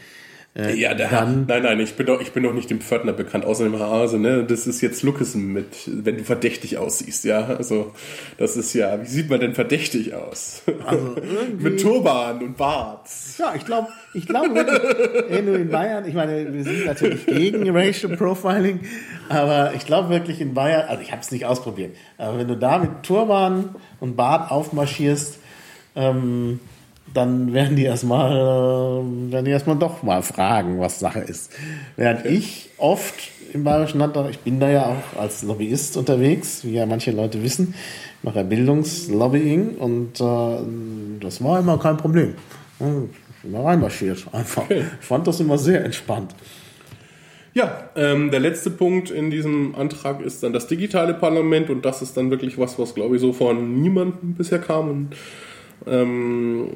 [0.58, 3.14] Äh, ja, der dann, nein, nein, ich bin doch, ich bin doch nicht dem Pförtner
[3.14, 4.44] bekannt, außer dem Hase, ne?
[4.44, 7.46] Das ist jetzt Lucasen mit, wenn du verdächtig aussiehst, ja.
[7.46, 7.94] Also,
[8.40, 10.64] das ist ja, wie sieht man denn verdächtig aus?
[10.84, 11.16] Also
[11.60, 13.08] mit Turban und Bart.
[13.38, 17.70] Ja, ich glaube, ich glaube wirklich, nur in Bayern, ich meine, wir sind natürlich gegen
[17.70, 18.80] Racial Profiling,
[19.30, 22.58] aber ich glaube wirklich in Bayern, also ich habe es nicht ausprobiert, aber wenn du
[22.58, 25.38] da mit Turban und Bart aufmarschierst,
[25.96, 26.60] ähm,
[27.14, 31.52] dann werden die erstmal, äh, werden die erstmal doch mal fragen, was Sache ist.
[31.96, 32.30] Während okay.
[32.30, 33.16] ich oft
[33.54, 37.42] im Bayerischen Landtag, ich bin da ja auch als Lobbyist unterwegs, wie ja manche Leute
[37.44, 37.74] wissen,
[38.18, 42.36] ich mache ja Bildungslobbying und äh, das war immer kein Problem.
[42.80, 44.64] Ich bin da reinmarschiert einfach.
[44.64, 44.84] Okay.
[45.00, 46.36] Ich fand das immer sehr entspannt.
[47.54, 52.04] Ja, ähm, der letzte Punkt in diesem Antrag ist dann das digitale Parlament und das
[52.04, 55.16] ist dann wirklich was, was glaube ich so von niemandem bisher kam und
[55.86, 56.70] ähm,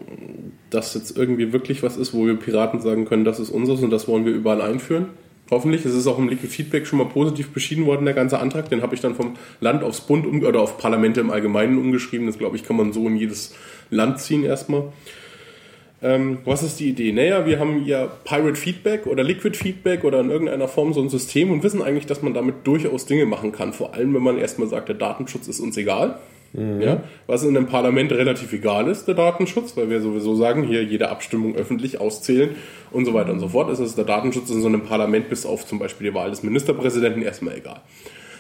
[0.69, 3.89] dass jetzt irgendwie wirklich was ist, wo wir Piraten sagen können, das ist unseres und
[3.89, 5.07] das wollen wir überall einführen.
[5.51, 5.83] Hoffentlich.
[5.85, 8.69] Es ist auch im Liquid Feedback schon mal positiv beschieden worden, der ganze Antrag.
[8.69, 12.25] Den habe ich dann vom Land aufs Bund um, oder auf Parlamente im Allgemeinen umgeschrieben.
[12.25, 13.53] Das glaube ich, kann man so in jedes
[13.89, 14.83] Land ziehen erstmal.
[16.01, 17.11] Ähm, was ist die Idee?
[17.11, 21.09] Naja, wir haben ja Pirate Feedback oder Liquid Feedback oder in irgendeiner Form so ein
[21.09, 23.73] System und wissen eigentlich, dass man damit durchaus Dinge machen kann.
[23.73, 26.17] Vor allem, wenn man erstmal sagt, der Datenschutz ist uns egal.
[26.53, 26.81] Mhm.
[26.81, 30.83] Ja, was in einem Parlament relativ egal ist, der Datenschutz, weil wir sowieso sagen, hier
[30.83, 32.51] jede Abstimmung öffentlich auszählen
[32.91, 33.69] und so weiter und so fort.
[33.71, 36.43] Ist es der Datenschutz in so einem Parlament bis auf zum Beispiel die Wahl des
[36.43, 37.81] Ministerpräsidenten erstmal egal.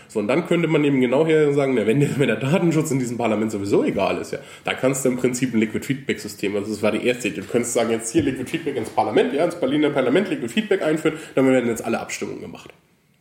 [0.09, 2.99] So, und dann könnte man eben genau hier sagen, ja, wenn, wenn der Datenschutz in
[2.99, 6.53] diesem Parlament sowieso egal ist, ja, da kannst du im Prinzip ein Liquid Feedback System,
[6.57, 7.39] also das war die erste Idee.
[7.39, 10.81] Du könntest sagen, jetzt hier Liquid Feedback ins Parlament, ja, ins Berliner Parlament Liquid Feedback
[10.81, 12.71] einführen, dann werden jetzt alle Abstimmungen gemacht.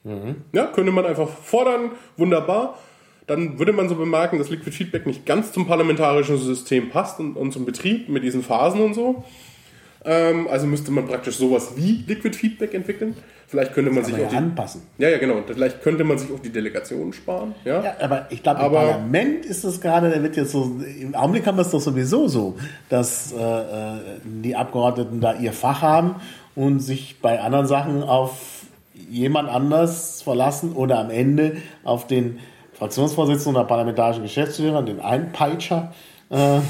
[0.03, 0.37] Mhm.
[0.53, 2.77] Ja, könnte man einfach fordern, wunderbar
[3.31, 7.37] dann würde man so bemerken, dass Liquid Feedback nicht ganz zum parlamentarischen System passt und,
[7.37, 9.23] und zum Betrieb mit diesen Phasen und so.
[10.05, 13.17] Ähm, also müsste man praktisch sowas wie Liquid Feedback entwickeln.
[13.47, 14.83] Vielleicht könnte man sich auch die, anpassen.
[14.99, 15.43] Ja, ja, genau.
[15.47, 17.55] Vielleicht könnte man sich auch die Delegationen sparen.
[17.65, 21.15] Ja, ja aber ich glaube, im Parlament ist das gerade, der wird jetzt so, im
[21.15, 22.57] Augenblick haben wir es doch sowieso so,
[22.89, 26.17] dass äh, äh, die Abgeordneten da ihr Fach haben
[26.57, 28.65] und sich bei anderen Sachen auf
[29.09, 32.41] jemand anders verlassen oder am Ende auf den
[32.81, 35.93] Fraktionsvorsitzenden oder parlamentarischen Geschäftsführer, den Einpeitscher,
[36.31, 36.61] äh,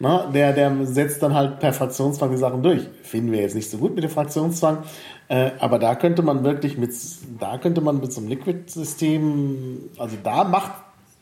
[0.00, 2.82] na, der, der setzt dann halt per Fraktionszwang die Sachen durch.
[3.02, 4.84] Finden wir jetzt nicht so gut mit dem Fraktionszwang,
[5.28, 6.92] äh, aber da könnte man wirklich mit,
[7.38, 10.72] da könnte man mit so einem Liquid-System, also da macht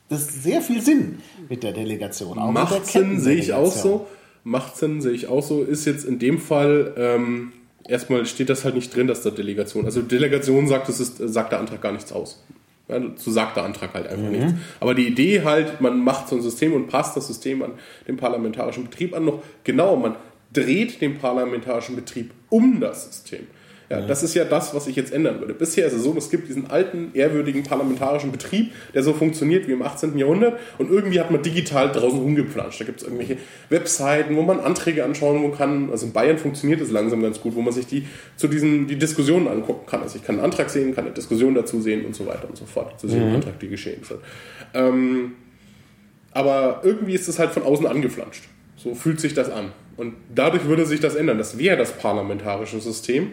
[0.08, 1.18] das sehr viel Sinn
[1.48, 2.38] mit der Delegation.
[2.38, 4.06] Auch macht Sinn, sehe ich auch so.
[4.44, 5.64] Macht Sinn, sehe ich auch so.
[5.64, 7.52] Ist jetzt in dem Fall ähm,
[7.88, 9.84] erstmal steht das halt nicht drin, dass da Delegation.
[9.86, 12.44] Also Delegation sagt, das ist, sagt der Antrag gar nichts aus.
[12.88, 14.30] Ja, so sagt der Antrag halt einfach mhm.
[14.30, 14.52] nichts.
[14.78, 17.72] Aber die Idee halt, man macht so ein System und passt das System an
[18.06, 20.14] den parlamentarischen Betrieb an, noch genau, man
[20.52, 23.46] dreht den parlamentarischen Betrieb um das System.
[23.88, 25.54] Ja, das ist ja das, was ich jetzt ändern würde.
[25.54, 29.72] Bisher ist es so, es gibt diesen alten, ehrwürdigen parlamentarischen Betrieb, der so funktioniert wie
[29.72, 30.18] im 18.
[30.18, 32.80] Jahrhundert und irgendwie hat man digital draußen rumgeplanscht.
[32.80, 33.36] Da gibt es irgendwelche
[33.68, 35.90] Webseiten, wo man Anträge anschauen kann.
[35.90, 38.06] Also in Bayern funktioniert es langsam ganz gut, wo man sich die
[38.36, 40.02] zu diesen die Diskussionen angucken kann.
[40.02, 42.56] Also ich kann einen Antrag sehen, kann eine Diskussion dazu sehen und so weiter und
[42.56, 42.98] so fort.
[42.98, 43.36] Zu sehen, mhm.
[43.36, 44.20] Antrag, die geschehen sind.
[44.74, 45.32] Ähm,
[46.32, 48.44] aber irgendwie ist es halt von außen angeflanscht.
[48.76, 49.72] So fühlt sich das an.
[49.96, 51.38] Und dadurch würde sich das ändern.
[51.38, 53.30] Das wäre das parlamentarische System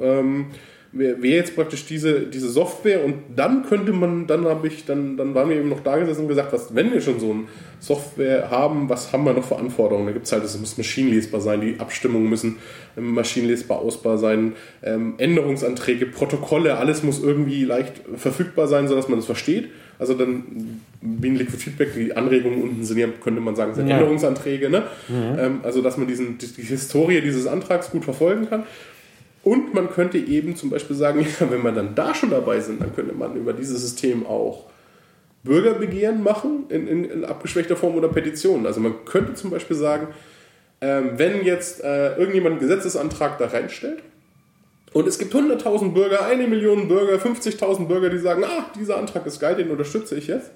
[0.00, 0.46] ähm,
[0.92, 5.16] wäre wär jetzt praktisch diese, diese Software und dann könnte man, dann habe ich, dann,
[5.16, 7.44] dann waren wir eben noch da gesessen und gesagt, was, wenn wir schon so eine
[7.80, 10.06] Software haben, was haben wir noch für Anforderungen?
[10.06, 12.56] Da gibt es halt, es muss maschinenlesbar sein, die Abstimmungen müssen
[12.94, 14.52] maschinenlesbar ausbar sein,
[14.82, 19.70] ähm, Änderungsanträge, Protokolle, alles muss irgendwie leicht verfügbar sein, sodass man das versteht.
[19.98, 23.86] Also dann, wie ein Liquid Feedback, die Anregungen unten sind ja, könnte man sagen, sind
[23.86, 23.96] ja.
[23.96, 24.68] Änderungsanträge.
[24.68, 24.82] Ne?
[25.08, 25.38] Mhm.
[25.38, 28.64] Ähm, also dass man diesen, die, die Historie dieses Antrags gut verfolgen kann.
[29.44, 32.80] Und man könnte eben zum Beispiel sagen, ja, wenn wir dann da schon dabei sind,
[32.80, 34.66] dann könnte man über dieses System auch
[35.44, 38.66] Bürgerbegehren machen in, in, in abgeschwächter Form oder Petitionen.
[38.66, 40.08] Also man könnte zum Beispiel sagen,
[40.80, 44.02] ähm, wenn jetzt äh, irgendjemand einen Gesetzesantrag da reinstellt
[44.92, 49.26] und es gibt 100.000 Bürger, eine Million Bürger, 50.000 Bürger, die sagen, ah, dieser Antrag
[49.26, 50.50] ist geil, den unterstütze ich jetzt,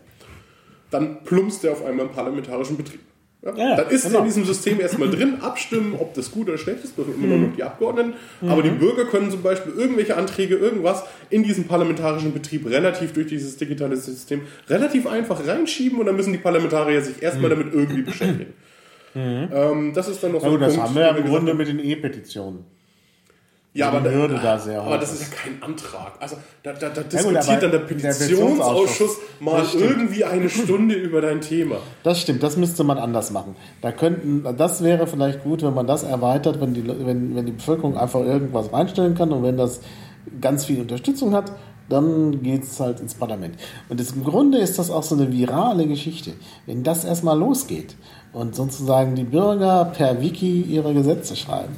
[0.91, 3.01] dann plumpst der auf einmal im parlamentarischen Betrieb.
[3.43, 4.21] Ja, dann ist genau.
[4.21, 7.43] in diesem System erstmal drin, abstimmen, ob das gut oder schlecht ist, dürfen immer mhm.
[7.49, 8.15] noch die Abgeordneten.
[8.41, 8.49] Mhm.
[8.49, 13.29] Aber die Bürger können zum Beispiel irgendwelche Anträge, irgendwas in diesen parlamentarischen Betrieb relativ durch
[13.29, 17.61] dieses digitale System relativ einfach reinschieben und dann müssen die Parlamentarier sich erstmal mhm.
[17.61, 18.55] damit irgendwie beschäftigen.
[19.15, 19.49] Mhm.
[19.53, 21.69] Ähm, das ist dann noch so ein das Punkt, haben wir ja im Grunde mit
[21.69, 22.65] den E-Petitionen.
[23.77, 26.13] Ja, aber, Hürde da sehr aber das ist ja kein Antrag.
[26.19, 31.43] Also da, da, da diskutiert ja, dann der Petitionsausschuss mal irgendwie eine Stunde über dein
[31.43, 31.77] Thema.
[32.03, 33.55] Das stimmt, das müsste man anders machen.
[33.83, 37.53] Da könnten, das wäre vielleicht gut, wenn man das erweitert, wenn die, wenn, wenn die
[37.53, 39.81] Bevölkerung einfach irgendwas reinstellen kann und wenn das
[40.41, 41.53] ganz viel Unterstützung hat,
[41.91, 43.57] dann geht es halt ins Parlament.
[43.91, 46.33] Und das, im Grunde ist das auch so eine virale Geschichte.
[46.65, 47.95] Wenn das erstmal losgeht
[48.33, 51.77] und sozusagen die Bürger per Wiki ihre Gesetze schreiben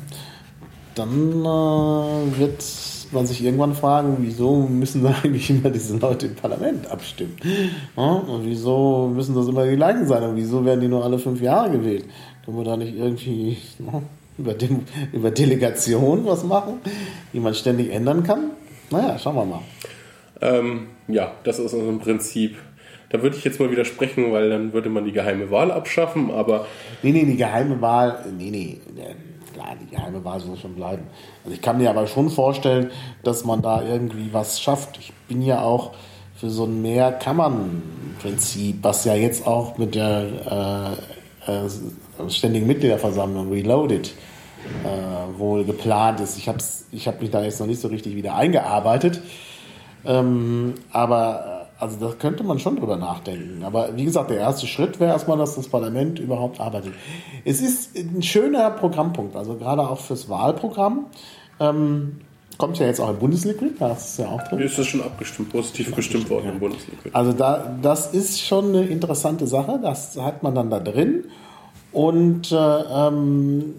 [0.99, 2.65] dann äh, wird
[3.12, 7.37] man sich irgendwann fragen, wieso müssen da eigentlich immer diese Leute im Parlament abstimmen?
[7.97, 8.03] Ja?
[8.03, 10.23] Und wieso müssen das immer die gleichen sein?
[10.23, 12.05] Und wieso werden die nur alle fünf Jahre gewählt?
[12.45, 14.03] Können wir da nicht irgendwie no,
[14.37, 16.75] über, Dem über Delegation was machen,
[17.33, 18.51] die man ständig ändern kann?
[18.91, 19.61] Naja, schauen wir mal.
[20.41, 22.57] Ähm, ja, das ist also im Prinzip
[23.11, 26.66] da würde ich jetzt mal widersprechen, weil dann würde man die geheime Wahl abschaffen, aber.
[27.03, 28.77] Nee, nee, die geheime Wahl, nee, nee
[29.59, 31.05] klar, die geheime Wahl soll schon bleiben.
[31.45, 32.91] Also ich kann mir aber schon vorstellen,
[33.23, 34.99] dass man da irgendwie was schafft.
[34.99, 35.93] Ich bin ja auch
[36.37, 40.97] für so ein Mehrkammern-Prinzip, was ja jetzt auch mit der
[41.47, 44.15] äh, äh, ständigen Mitgliederversammlung Reloaded
[44.85, 46.39] äh, wohl geplant ist.
[46.39, 46.59] Ich habe
[46.93, 49.21] ich hab mich da jetzt noch nicht so richtig wieder eingearbeitet.
[50.05, 53.63] Ähm, aber also da könnte man schon drüber nachdenken.
[53.65, 56.93] Aber wie gesagt, der erste Schritt wäre erstmal, dass das Parlament überhaupt arbeitet.
[57.45, 61.07] Es ist ein schöner Programmpunkt, also gerade auch fürs Wahlprogramm.
[61.61, 62.21] Ähm,
[62.59, 64.59] kommt ja jetzt auch im Bundesliquid, da ist ja auch drin.
[64.59, 66.53] Ist das schon abgestimmt, positiv gestimmt worden ja.
[66.53, 67.15] im Bundesliquid.
[67.15, 71.27] Also da, das ist schon eine interessante Sache, das hat man dann da drin.
[71.93, 73.75] Und äh, ähm,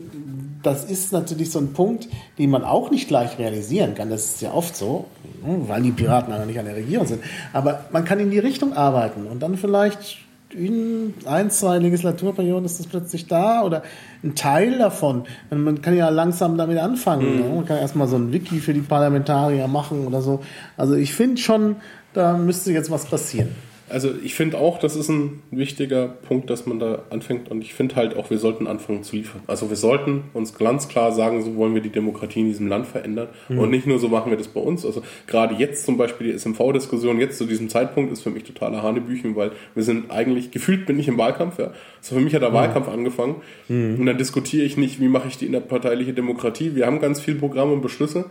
[0.64, 2.08] das ist natürlich so ein Punkt,
[2.38, 4.10] den man auch nicht gleich realisieren kann.
[4.10, 5.06] Das ist ja oft so,
[5.46, 7.24] ne, weil die Piraten noch nicht an der Regierung sind.
[7.54, 10.18] Aber man kann in die Richtung arbeiten und dann vielleicht
[10.52, 13.84] in ein, zwei Legislaturperioden ist das plötzlich da oder
[14.24, 15.26] ein Teil davon.
[15.52, 17.36] Man kann ja langsam damit anfangen.
[17.36, 17.42] Mhm.
[17.42, 17.56] Ne?
[17.56, 20.42] Man kann erstmal so ein Wiki für die Parlamentarier machen oder so.
[20.76, 21.76] Also ich finde schon,
[22.14, 23.50] da müsste jetzt was passieren.
[23.90, 27.74] Also ich finde auch, das ist ein wichtiger Punkt, dass man da anfängt und ich
[27.74, 29.42] finde halt auch, wir sollten anfangen zu liefern.
[29.48, 32.88] Also wir sollten uns ganz klar sagen, so wollen wir die Demokratie in diesem Land
[32.88, 33.60] verändern mhm.
[33.60, 34.86] und nicht nur so machen wir das bei uns.
[34.86, 38.84] Also gerade jetzt zum Beispiel die SMV-Diskussion, jetzt zu diesem Zeitpunkt ist für mich totaler
[38.84, 41.72] Hanebüchen, weil wir sind eigentlich, gefühlt bin ich im Wahlkampf, ja.
[42.00, 42.56] Also für mich hat der mhm.
[42.56, 43.36] Wahlkampf angefangen
[43.68, 43.98] mhm.
[44.00, 46.76] und dann diskutiere ich nicht, wie mache ich die innerparteiliche Demokratie.
[46.76, 48.26] Wir haben ganz viel Programme und Beschlüsse.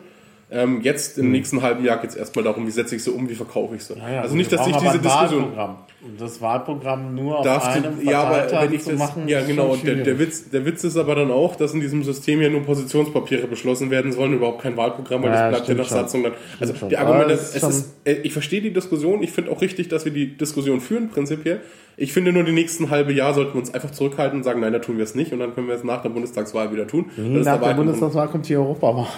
[0.51, 1.33] Ähm, jetzt im hm.
[1.33, 3.85] nächsten halben Jahr geht es erstmal darum, wie setze ich sie um, wie verkaufe ich
[3.85, 3.95] sie.
[3.99, 5.43] Ja, also nicht, dass ich diese Diskussion.
[5.43, 5.77] Wahlprogramm.
[6.19, 9.77] Das Wahlprogramm nur auf einem du, Ja, aber wenn ich das, machen, ja genau.
[9.77, 12.63] Der, der, Witz, der Witz ist aber dann auch, dass in diesem System ja nur
[12.63, 16.33] Positionspapiere beschlossen werden sollen, überhaupt kein Wahlprogramm, weil ja, das bleibt ja nach Satzung dann.
[16.59, 19.23] Also die Argumente, es ist, äh, ich verstehe die Diskussion.
[19.23, 21.61] Ich finde auch richtig, dass wir die Diskussion führen, prinzipiell.
[21.99, 24.73] Ich finde nur, die nächsten halbe Jahr sollten wir uns einfach zurückhalten und sagen, nein,
[24.73, 27.11] da tun wir es nicht und dann können wir es nach der Bundestagswahl wieder tun.
[27.17, 29.09] nach der, der Bundestagswahl kommt die Europawahl.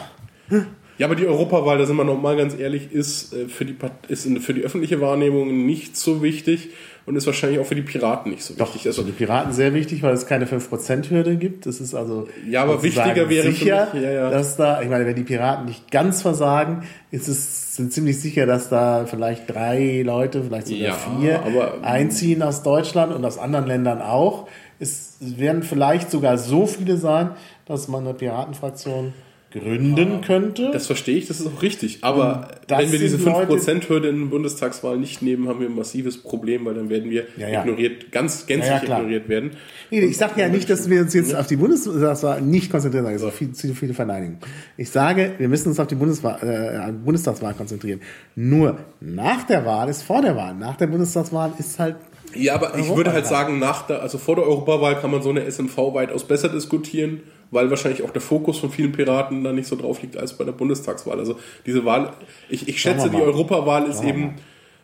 [1.01, 3.75] Ja, aber die Europawahl, da sind wir noch mal ganz ehrlich, ist äh, für die,
[4.09, 6.69] ist für die öffentliche Wahrnehmung nicht so wichtig
[7.07, 8.89] und ist wahrscheinlich auch für die Piraten nicht so Doch, wichtig.
[8.89, 11.65] Also, für die Piraten sehr wichtig, weil es keine 5%-Hürde gibt.
[11.65, 14.31] Das ist also Ja, aber wichtiger wäre für sicher, mich- ja, ja.
[14.31, 18.45] dass da, ich meine, wenn die Piraten nicht ganz versagen, ist es sind ziemlich sicher,
[18.45, 23.39] dass da vielleicht drei Leute, vielleicht sogar Ja, vier aber- einziehen aus Deutschland und aus
[23.39, 24.49] anderen Ländern auch.
[24.79, 27.31] Es werden vielleicht sogar so viele sein,
[27.65, 29.15] dass man eine Piratenfraktion
[29.53, 30.71] gründen könnte.
[30.73, 31.99] das verstehe ich, das ist auch richtig.
[32.03, 35.69] Aber das wenn wir diese sind Leute- 5%-Hürde in der Bundestagswahl nicht nehmen, haben wir
[35.69, 37.61] ein massives Problem, weil dann werden wir Ja, ja.
[37.63, 39.53] ignoriert, ganz gänzlich Ja, ignoriert werden.
[39.91, 43.31] Nee, ich sage ja nicht, dass wir uns jetzt auf die Bundestagswahl nicht konzentrieren, also
[43.31, 44.39] viel, zu viele Verneinigungen.
[44.77, 46.39] Ich sage, wir müssen uns auf die Bundeswahl,
[46.89, 48.01] äh, Bundestagswahl konzentrieren.
[48.37, 50.55] Nur nach der Wahl ist vor der Wahl.
[50.55, 51.97] Nach der Bundestagswahl ist halt
[52.35, 55.31] Ja, aber ich würde halt sagen, nach der, also vor der Europawahl kann man so
[55.31, 57.21] eine SMV weitaus besser diskutieren,
[57.51, 60.45] weil wahrscheinlich auch der Fokus von vielen Piraten da nicht so drauf liegt als bei
[60.45, 61.19] der Bundestagswahl.
[61.19, 62.13] Also diese Wahl,
[62.49, 63.17] ich, ich schätze, die.
[63.17, 64.37] Europawahl ist eben.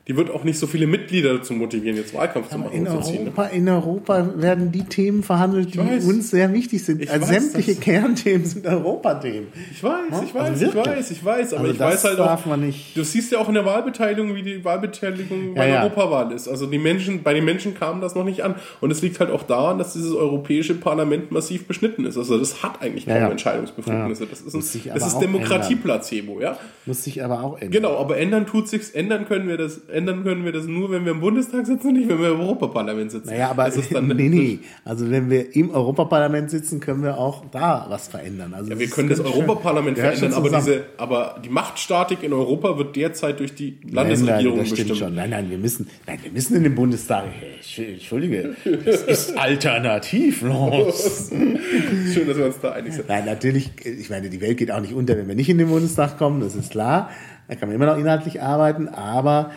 [0.08, 2.90] Die wird auch nicht so viele Mitglieder dazu motivieren, jetzt Wahlkampf zu machen in ne?
[2.90, 7.02] Europa, in Europa werden die Themen verhandelt, die uns sehr wichtig sind.
[7.02, 9.48] Ich Also weiß, sämtliche Kernthemen sind Europathemen.
[9.72, 10.86] Ich weiß, ich Also weiß, ich wirklich.
[10.96, 13.32] weiß, ich weiß, aber Also ich das weiß halt darf auch, man nicht- du siehst
[13.32, 15.82] ja auch in der Wahlbeteiligung, wie die Wahlbeteiligung bei Ja, der ja.
[15.82, 16.46] Europawahl ist.
[16.46, 18.54] Also die Menschen, bei den Menschen kam das noch nicht an.
[18.80, 22.16] Und es liegt halt auch daran, dass dieses europäische Parlament massiv beschnitten ist.
[22.16, 23.28] Also das hat eigentlich kaum Ja.
[23.28, 24.26] Entscheidungsbefugnisse.
[24.26, 26.56] Das ist, ein, das ist Demokratie-Placebo, ja.
[26.84, 27.70] Muss sich aber auch ändern.
[27.70, 31.04] Genau, aber ändern tut sich's, ändern können wir das, ändern können wir das nur, wenn
[31.04, 33.28] wir im Bundestag sitzen und nicht, wenn wir im Europaparlament sitzen.
[33.30, 34.58] Naja, aber das ist dann, nee, nee.
[34.84, 38.52] Also wenn wir im Europaparlament sitzen, können wir auch da was verändern.
[38.54, 42.94] Also Ja, wir können das Europaparlament verändern, aber, diese, aber die Machtstatik in Europa wird
[42.94, 44.98] derzeit durch die Nein, Landesregierung nein, das stimmt bestimmt.
[45.08, 45.14] schon.
[45.14, 47.24] Nein, nein, wir müssen, nein, wir müssen in den Bundestag.
[47.40, 48.54] Hey, Entschuldige,
[48.84, 51.30] es ist alternativlos.
[52.12, 53.08] Schön, dass wir uns da einig sind.
[53.08, 55.68] Nein, natürlich, ich meine, die Welt geht auch nicht unter, wenn wir nicht in den
[55.68, 57.10] Bundestag kommen, das ist klar.
[57.48, 59.52] Da kann man immer noch inhaltlich arbeiten, aber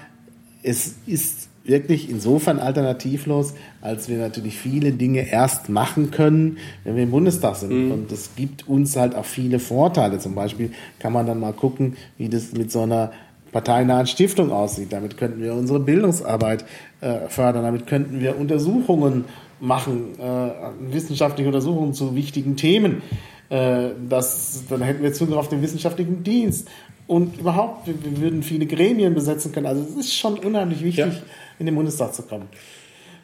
[0.63, 7.03] es ist wirklich insofern alternativlos, als wir natürlich viele Dinge erst machen können, wenn wir
[7.03, 7.91] im Bundestag sind.
[7.91, 10.19] Und das gibt uns halt auch viele Vorteile.
[10.19, 13.11] Zum Beispiel kann man dann mal gucken, wie das mit so einer
[13.51, 14.91] parteinahen Stiftung aussieht.
[14.91, 16.65] Damit könnten wir unsere Bildungsarbeit
[17.01, 17.63] äh, fördern.
[17.63, 19.25] Damit könnten wir Untersuchungen
[19.59, 23.01] machen, äh, wissenschaftliche Untersuchungen zu wichtigen Themen.
[23.49, 26.67] Äh, das, dann hätten wir Zugriff auf den wissenschaftlichen Dienst.
[27.09, 29.65] Und überhaupt, wir, wir würden viele Gremien besetzen können.
[29.65, 31.21] Also es ist schon unheimlich wichtig, Ja.
[31.57, 32.47] in den Bundestag zu kommen.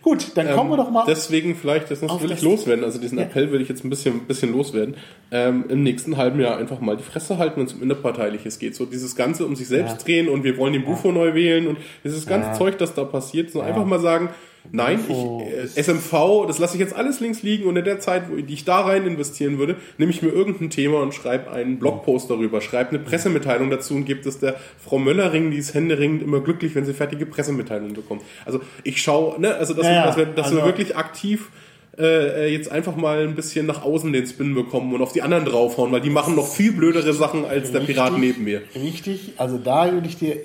[0.02, 1.04] Gut, dann kommen wir Ähm, doch mal.
[1.08, 3.26] Deswegen vielleicht, das will ich loswerden, also diesen Ja.
[3.26, 4.96] Appell will ich jetzt ein bisschen, ein bisschen loswerden.
[5.32, 8.76] Ähm, Im nächsten halben Jahr einfach mal die Fresse halten, wenn es um Innerparteiliches geht.
[8.76, 10.04] So dieses Ganze um sich selbst Ja.
[10.04, 12.54] drehen und wir wollen den Bufo neu wählen und dieses ganze Ja.
[12.56, 14.30] Zeug, das da passiert, so einfach mal sagen,
[14.72, 18.24] nein, ich, äh, SMV, das lasse ich jetzt alles links liegen und in der Zeit,
[18.30, 21.80] wo, die ich da rein investieren würde, nehme ich mir irgendein Thema und schreibe einen
[21.80, 26.22] Blogpost darüber, schreibe eine Pressemitteilung dazu und gebe es der Frau Möllering, die ist händeringend
[26.24, 28.22] immer glücklich, wenn sie fertige Pressemitteilungen bekommt.
[28.46, 31.50] Also ich schaue, ne, also dass, Ja, wir, dass, wir, dass wir also- wirklich aktiv
[31.98, 35.46] äh, jetzt einfach mal ein bisschen nach außen den Spin bekommen und auf die anderen
[35.46, 38.64] draufhauen, weil die machen noch viel blödere Sachen als der Pirat neben mir.
[38.76, 40.36] Richtig, also da würde ich dir,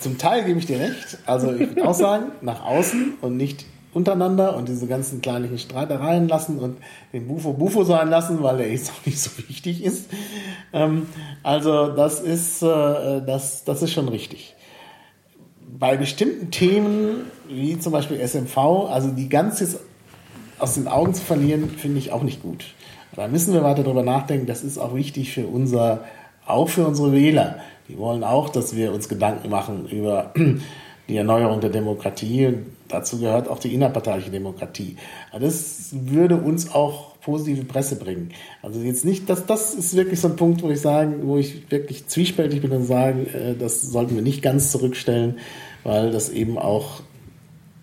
[0.00, 1.18] zum Teil gebe ich dir recht.
[1.26, 6.28] Also ich würde auch sagen, nach außen und nicht untereinander und diese ganzen kleinlichen Streitereien
[6.28, 6.76] lassen und
[7.12, 10.06] den Bufo Bufo sein lassen, weil er jetzt auch nicht so wichtig ist.
[10.72, 11.06] Ähm,
[11.42, 14.54] also das ist, äh, das, das ist schon richtig.
[15.78, 18.56] Bei bestimmten Themen, wie zum Beispiel SMV,
[18.90, 19.78] also die ganz jetzt
[20.58, 22.64] aus den Augen zu verlieren, finde ich auch nicht gut.
[23.14, 24.46] Da müssen wir weiter drüber nachdenken.
[24.46, 26.04] Das ist auch wichtig für unser,
[26.46, 27.56] auch für unsere Wähler.
[27.88, 30.32] Die wollen auch, dass wir uns Gedanken machen über
[31.08, 32.46] die Erneuerung der Demokratie.
[32.46, 34.96] Und dazu gehört auch die innerparteiliche Demokratie.
[35.30, 38.30] Aber das würde uns auch positive Presse bringen.
[38.62, 41.70] Also jetzt nicht, dass das ist wirklich so ein Punkt, wo ich sagen, wo ich
[41.70, 45.38] wirklich zwiespältig bin und sagen, äh, das sollten wir nicht ganz zurückstellen,
[45.84, 47.00] weil das eben auch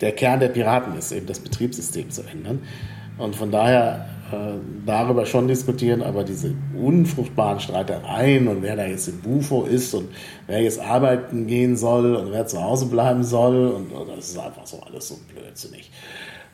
[0.01, 2.61] der Kern der Piraten ist, eben das Betriebssystem zu ändern.
[3.17, 4.09] Und von daher
[4.85, 10.09] darüber schon diskutieren, aber diese unfruchtbaren Streitereien und wer da jetzt im Bufo ist und
[10.47, 14.39] wer jetzt arbeiten gehen soll und wer zu Hause bleiben soll und, und das ist
[14.39, 15.91] einfach so alles so blödsinnig.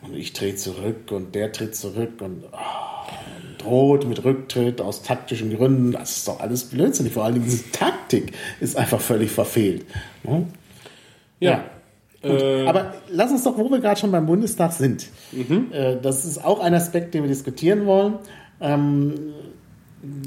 [0.02, 3.06] Und ich trete zurück und der tritt zurück und ah,
[3.60, 5.92] droht mit Rücktritt aus taktischen Gründen.
[5.92, 7.14] Das ist doch alles blödsinnig.
[7.14, 9.86] Vor allem diese Taktik ist einfach völlig verfehlt.
[10.24, 10.48] Ne?
[11.40, 11.64] Ja.
[12.22, 15.08] Gut, Äh, aber lass uns doch, wo wir gerade schon beim Bundestag sind.
[15.32, 15.68] Mhm.
[15.72, 18.16] Äh, das ist auch ein Aspekt, den wir diskutieren wollen.
[18.60, 19.16] Ähm,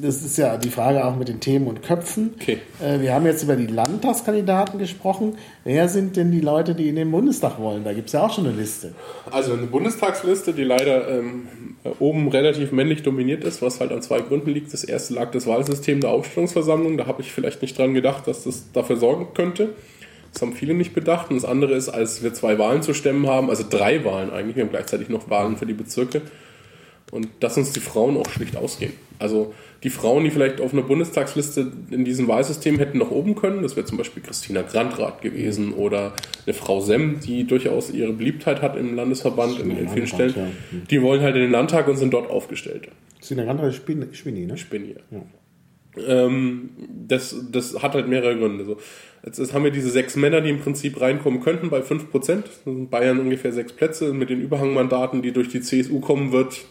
[0.01, 2.35] das ist ja die Frage auch mit den Themen und Köpfen.
[2.41, 2.59] Okay.
[2.81, 5.37] Äh, wir haben jetzt über die Landtagskandidaten gesprochen.
[5.65, 7.83] Wer sind denn die Leute, die in den Bundestag wollen?
[7.83, 8.95] Da gibt es ja auch schon eine Liste.
[9.31, 11.49] Also eine Bundestagsliste, die leider ähm,
[11.99, 14.73] oben relativ männlich dominiert ist, was halt an zwei Gründen liegt.
[14.73, 16.97] Das erste lag das Wahlsystem der Aufstellungsversammlung.
[16.97, 19.71] Da habe ich vielleicht nicht dran gedacht, dass das dafür sorgen könnte.
[20.35, 21.31] Das haben viele nicht bedacht.
[21.31, 24.56] Und das andere ist, als wir zwei Wahlen zu stemmen haben, also drei Wahlen eigentlich,
[24.56, 26.23] wir haben gleichzeitig noch Wahlen für die Bezirke,
[27.11, 28.93] und dass uns die Frauen auch schlicht ausgehen.
[29.20, 29.55] Also
[29.85, 33.77] die Frauen, die vielleicht auf einer Bundestagsliste in diesem Wahlsystem hätten noch oben können, das
[33.77, 38.77] wäre zum Beispiel Christina Grandrath gewesen oder eine Frau Semm, die durchaus ihre Beliebtheit hat
[38.77, 40.47] im Landesverband in, in vielen Stellen, ja.
[40.90, 42.89] die wollen halt in den Landtag und sind dort aufgestellt.
[43.19, 44.56] Christina Grandrath ist Spinni, Spinni ne?
[44.56, 45.20] Spinni, ja.
[45.97, 46.71] Ähm,
[47.07, 48.65] das, das hat halt mehrere Gründe.
[48.65, 48.79] So,
[49.25, 52.11] jetzt, jetzt haben wir diese sechs Männer, die im Prinzip reinkommen könnten bei 5%.
[52.12, 54.12] Das sind Bayern ungefähr sechs Plätze.
[54.12, 56.65] Mit den Überhangmandaten, die durch die CSU kommen wird,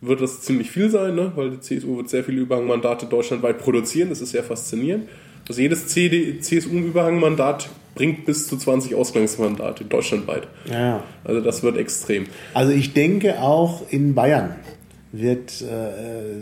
[0.00, 1.32] wird das ziemlich viel sein, ne?
[1.34, 4.08] weil die CSU wird sehr viele Überhangmandate deutschlandweit produzieren.
[4.10, 5.08] Das ist sehr faszinierend.
[5.48, 10.46] Also jedes CSU-Überhangmandat bringt bis zu 20 Ausgangsmandate deutschlandweit.
[10.70, 11.02] Ja.
[11.24, 12.26] Also das wird extrem.
[12.54, 14.56] Also ich denke auch in Bayern
[15.10, 16.34] wird, äh,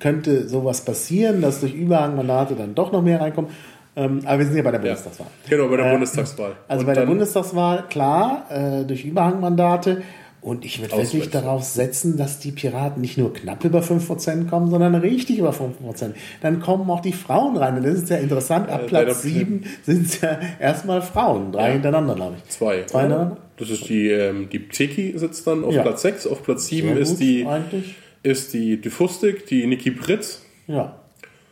[0.00, 3.50] könnte sowas passieren, dass durch Überhangmandate dann doch noch mehr reinkommen.
[3.96, 5.26] Ähm, aber wir sind ja bei der Bundestagswahl.
[5.48, 6.52] Genau, bei der Äh, Bundestagswahl.
[6.68, 10.02] Also Und bei der Bundestagswahl, klar, äh, durch Überhangmandate.
[10.40, 14.70] Und ich würde wirklich darauf setzen, dass die Piraten nicht nur knapp über 5% kommen,
[14.70, 16.14] sondern richtig über 5%.
[16.42, 17.76] Dann kommen auch die Frauen rein.
[17.76, 18.70] Und das ist ja interessant.
[18.70, 21.50] Ab Äh, Platz der- 7 sind es ja erstmal Frauen.
[21.50, 21.72] Drei Ja.
[21.72, 22.48] hintereinander, glaube ich.
[22.50, 22.84] Zwei.
[22.84, 23.36] Zwei hintereinander?
[23.56, 25.82] Das ist die, ähm, die Pteki sitzt dann auf Ja.
[25.82, 26.28] Platz 6.
[26.28, 27.96] Auf Platz 7 Sehr ist die, eigentlich.
[28.28, 30.42] Ist die Dyfustik, die Niki Pritz.
[30.66, 30.94] Ja.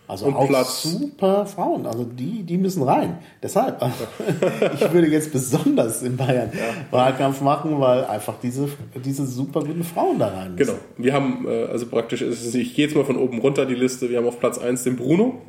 [0.08, 1.84] Also Und auch Platz- super Frauen.
[1.84, 3.18] Also die, die müssen rein.
[3.42, 3.82] Deshalb,
[4.74, 6.52] ich würde jetzt besonders in Bayern
[6.92, 8.68] Wahlkampf machen, weil einfach diese,
[9.04, 10.74] diese super guten Frauen da rein müssen.
[10.74, 10.78] Genau.
[10.96, 14.08] Wir haben, äh, also praktisch, ist ich gehe jetzt mal von oben runter die Liste.
[14.08, 15.40] Wir haben auf Platz 1 den Bruno.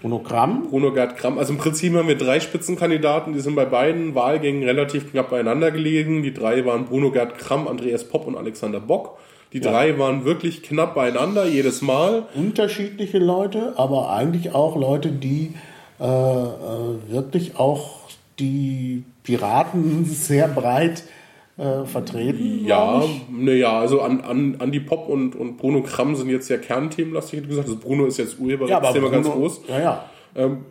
[0.00, 0.66] Bruno Kramm.
[0.70, 1.38] Bruno Gerd Kramm.
[1.38, 5.70] Also im Prinzip haben wir drei Spitzenkandidaten, die sind bei beiden Wahlgängen relativ knapp beieinander
[5.70, 6.22] gelegen.
[6.24, 9.18] Die drei waren Bruno Gerd Kramm, Andreas Popp und Alexander Bock.
[9.52, 12.24] Die drei waren wirklich knapp beieinander, jedes Mal.
[12.34, 15.54] Unterschiedliche Leute, aber eigentlich auch Leute, die
[15.98, 16.06] äh, äh,
[17.08, 18.00] wirklich auch
[18.38, 21.02] die Piraten sehr breit
[21.56, 22.64] äh, vertreten.
[22.64, 27.38] Ja, naja, also an, an, Andi Pop und, und Bruno Kramm sind jetzt ja Kernthemenlastig,
[27.38, 27.68] hätte ich gesagt.
[27.68, 29.62] Also Bruno ist jetzt Urheberrechtsthema ganz groß.
[29.68, 30.04] Ja, ja.
[30.36, 30.64] Ähm,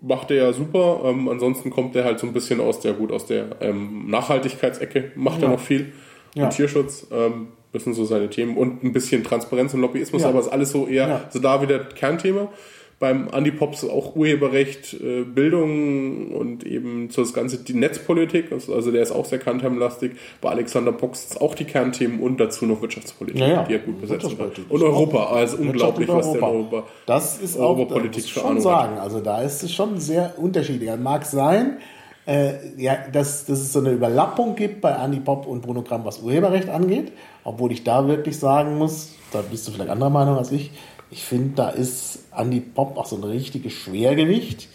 [0.00, 1.02] macht er ja super.
[1.04, 5.12] Ähm, ansonsten kommt er halt so ein bisschen aus der, gut, aus der ähm, Nachhaltigkeitsecke,
[5.16, 5.92] macht er noch viel.
[6.34, 6.44] Ja.
[6.44, 8.56] Und Tierschutz, ähm, das sind so seine Themen.
[8.56, 10.28] Und ein bisschen Transparenz und Lobbyismus, Ja.
[10.28, 11.20] aber ist alles so eher, Ja.
[11.30, 12.48] so da wieder Kernthema.
[12.98, 18.92] Beim Andi Pops auch Urheberrecht, äh, Bildung und eben so das ganze, die Netzpolitik, also
[18.92, 20.12] der ist auch sehr kernthemenlastig.
[20.40, 23.62] Bei Alexander Box ist auch die Kernthemen und dazu noch Wirtschaftspolitik, Ja, ja.
[23.64, 24.08] die er gut kann.
[24.08, 28.24] Wirtschaftspolitik Und auch- Europa, also unglaublich, was der Europa, Das ist auch, da Europapolitik muss
[28.26, 28.98] ich schon sagen.
[28.98, 30.88] Also da ist es schon sehr unterschiedlich.
[31.02, 31.78] Mag sein,
[32.26, 36.04] äh, ja, dass, dass es so eine Überlappung gibt bei Andi Pop und Bruno Kramm,
[36.04, 37.12] was Urheberrecht angeht.
[37.44, 40.70] Obwohl ich da wirklich sagen muss, da bist du vielleicht anderer Meinung als ich,
[41.10, 44.68] ich finde, da ist Andi Pop auch so ein richtiges Schwergewicht.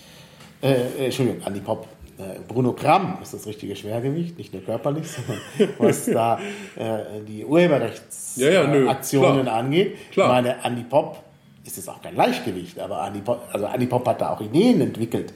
[0.61, 1.88] Äh, äh, Entschuldigung, Andi Pop.
[2.19, 5.41] Äh, Bruno Kramm ist das richtige Schwergewicht, nicht nur körperlich, sondern
[5.80, 6.40] was da
[6.76, 9.56] äh, die Ja, ja, Urheberrechtsaktionen klar.
[9.56, 9.95] angeht.
[10.11, 10.28] Klar.
[10.28, 11.24] Ich meine, Andi Pop
[11.64, 14.82] ist es auch kein Leichtgewicht, aber Andi Pop, also Andi Pop hat da auch Ideen
[14.82, 15.34] entwickelt,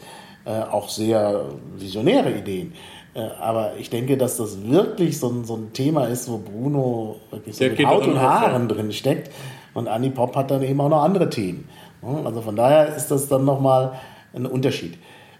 [0.50, 1.46] auch sehr
[1.78, 2.74] visionäre Ideen.
[3.14, 7.18] Äh, aber ich denke, dass das wirklich so ein, so ein Thema ist, wo Bruno
[7.30, 8.22] wirklich so Der mit Haut und ja.
[8.22, 9.30] Haaren drin steckt
[9.74, 11.68] und Andi Pop hat dann eben auch noch andere Themen.
[12.02, 13.94] Ja, Also von daher ist das dann nochmal
[14.34, 14.98] ein Unterschied.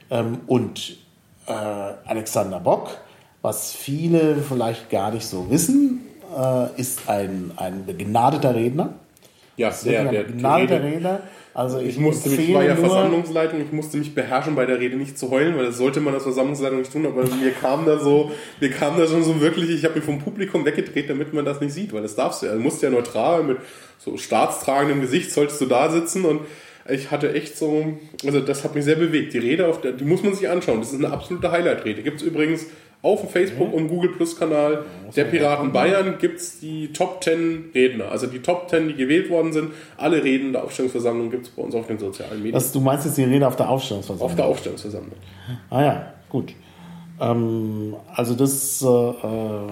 [0.10, 0.98] Ähm, Und
[1.48, 2.90] äh, Alexander Bock,
[3.42, 6.02] was viele vielleicht gar nicht so wissen,
[6.38, 8.94] äh, ist ein, ein begnadeter Redner.
[9.58, 11.20] Ja, sehr, der, die begnadeter Rede- Redner.
[11.54, 14.80] Also ich, Ich musste mich, war ja nur, Versammlungsleitung, ich musste mich beherrschen, bei der
[14.80, 17.86] Rede nicht zu heulen, weil das sollte man als Versammlungsleitung nicht tun, aber mir kam
[17.86, 21.34] da so, mir kam da schon so wirklich, ich habe mich vom Publikum weggedreht, damit
[21.34, 22.54] man das nicht sieht, weil das darfst du ja.
[22.54, 23.58] Du musst ja neutral mit
[23.98, 26.42] so staatstragendem Gesicht solltest du da sitzen und
[26.90, 29.34] ich hatte echt so, also das hat mich sehr bewegt.
[29.34, 30.80] Die Rede, auf der, die muss man sich anschauen.
[30.80, 32.02] Das ist eine absolute Highlight-Rede.
[32.02, 32.66] Gibt es übrigens
[33.04, 38.12] auf dem Facebook- und Google Plus-Kanal der Piraten Bayern gibt es die Top 10 Redner.
[38.12, 39.72] Also die Top 10, die gewählt worden sind.
[39.98, 42.54] Alle Reden der Aufstellungsversammlung gibt es bei uns auf den sozialen Medien.
[42.54, 44.30] das, du meinst jetzt die Rede auf der Aufstellungsversammlung?
[44.30, 45.16] auf der Aufstellungsversammlung.
[45.72, 46.54] Ah ja, gut.
[47.20, 49.64] Ähm, also das, äh, äh,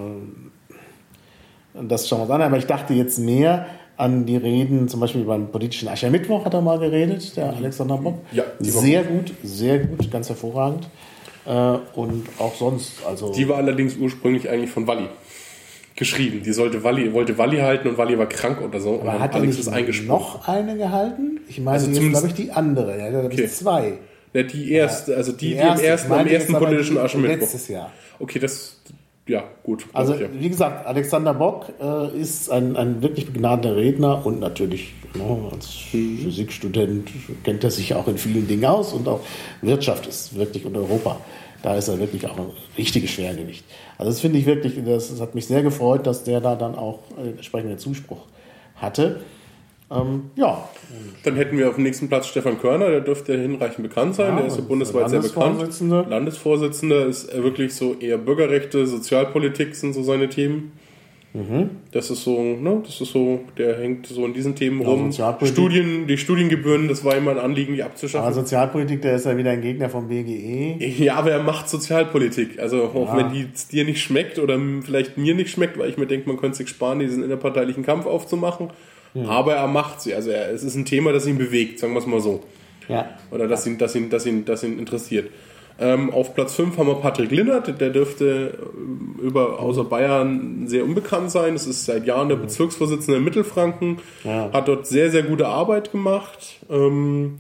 [1.88, 2.42] das schauen wir uns an.
[2.42, 6.62] Aber ich dachte jetzt mehr an die Reden, zum Beispiel beim politischen Aschermittwoch hat er
[6.62, 8.20] mal geredet, der Alexander Bock.
[8.32, 10.88] Ja, sehr gut, sehr gut, ganz hervorragend.
[11.50, 15.08] Äh, und auch sonst, also Die war allerdings ursprünglich eigentlich von Walli
[15.96, 16.44] geschrieben.
[16.46, 19.02] Die sollte Walli, wollte Walli halten und Walli war krank oder so.
[19.02, 20.10] Aber und hat Alex ist eingesprungen.
[20.10, 21.40] noch eine gehalten?
[21.50, 22.96] Ich meine, Also jetzt glaube ich die andere.
[22.96, 23.50] Er glaube ich Okay.
[23.50, 23.94] zwei.
[24.32, 27.40] Ja, die erste, also die, die, erste, im ersten, am ersten politischen die Aschermittwoch.
[27.40, 27.92] Letztes Jahr.
[28.20, 28.80] Okay, das,
[29.30, 29.86] ja, gut.
[29.94, 30.28] Also, ja.
[30.34, 35.80] wie gesagt, Alexander Bock äh, ist ein, ein wirklich begnadeter Redner und natürlich ne, als
[35.94, 36.18] Mhm.
[36.20, 37.10] Physikstudent
[37.44, 39.22] kennt er sich auch in vielen Dingen aus und auch
[39.62, 41.20] Wirtschaft ist wirklich und Europa.
[41.62, 43.66] Da ist er wirklich auch ein richtiges Schwergewicht.
[43.98, 46.76] Also das finde ich wirklich, das, das hat mich sehr gefreut, dass der da dann
[46.76, 48.26] auch äh, entsprechenden Zuspruch
[48.76, 49.20] hatte.
[49.92, 50.70] Ähm, ja,
[51.24, 54.38] Dann hätten wir auf dem nächsten Platz Stefan Körner, der dürfte hinreichend bekannt sein, Ja,
[54.38, 55.58] der ist ja und bundesweit sehr bekannt.
[55.58, 56.06] Landesvorsitzender.
[56.08, 60.74] Landesvorsitzender ist er wirklich so eher Bürgerrechte, Sozialpolitik sind so seine Themen.
[61.34, 61.70] Mhm.
[61.92, 65.12] Das ist so, ne, das ist so, der hängt so in diesen Themen rum.
[65.12, 65.56] Sozialpolitik.
[65.56, 68.34] Studien, die Studiengebühren, das war immer ein Anliegen, die aber abzuschaffen.
[68.34, 70.78] Sozialpolitik, der ist ja wieder ein Gegner vom BGE.
[71.04, 72.60] Ja, aber er macht Sozialpolitik.
[72.60, 75.98] Also auch wenn die es dir nicht schmeckt oder vielleicht mir nicht schmeckt, weil ich
[75.98, 78.70] mir denke, man könnte sich sparen, diesen innerparteilichen Kampf aufzumachen.
[79.28, 80.14] Aber er macht sie.
[80.14, 82.42] Also er, es ist ein Thema, das ihn bewegt, sagen wir es mal so.
[82.88, 83.10] Ja.
[83.32, 85.30] Oder das ihn, das ihn, das ihn, das ihn interessiert.
[85.82, 90.84] Ähm, auf Platz 5 haben wir Patrick Linnert, der dürfte ähm, über, außer Bayern sehr
[90.84, 91.54] unbekannt sein.
[91.54, 94.50] Das ist seit Jahren der Bezirksvorsitzende in Mittelfranken, Ja.
[94.52, 96.58] hat dort sehr, sehr gute Arbeit gemacht.
[96.70, 97.40] Ähm,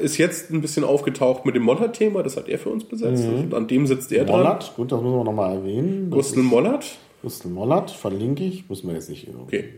[0.00, 3.24] ist jetzt ein bisschen aufgetaucht mit dem Mollert-Thema, das hat er für uns besetzt.
[3.28, 4.38] Und an dem sitzt er dran.
[4.38, 6.10] Mollert, gut, das müssen wir nochmal erwähnen.
[6.10, 6.96] Gustl Mollert.
[7.22, 9.28] Gustl Mollert, verlinke ich, müssen wir jetzt nicht.
[9.40, 9.74] Okay,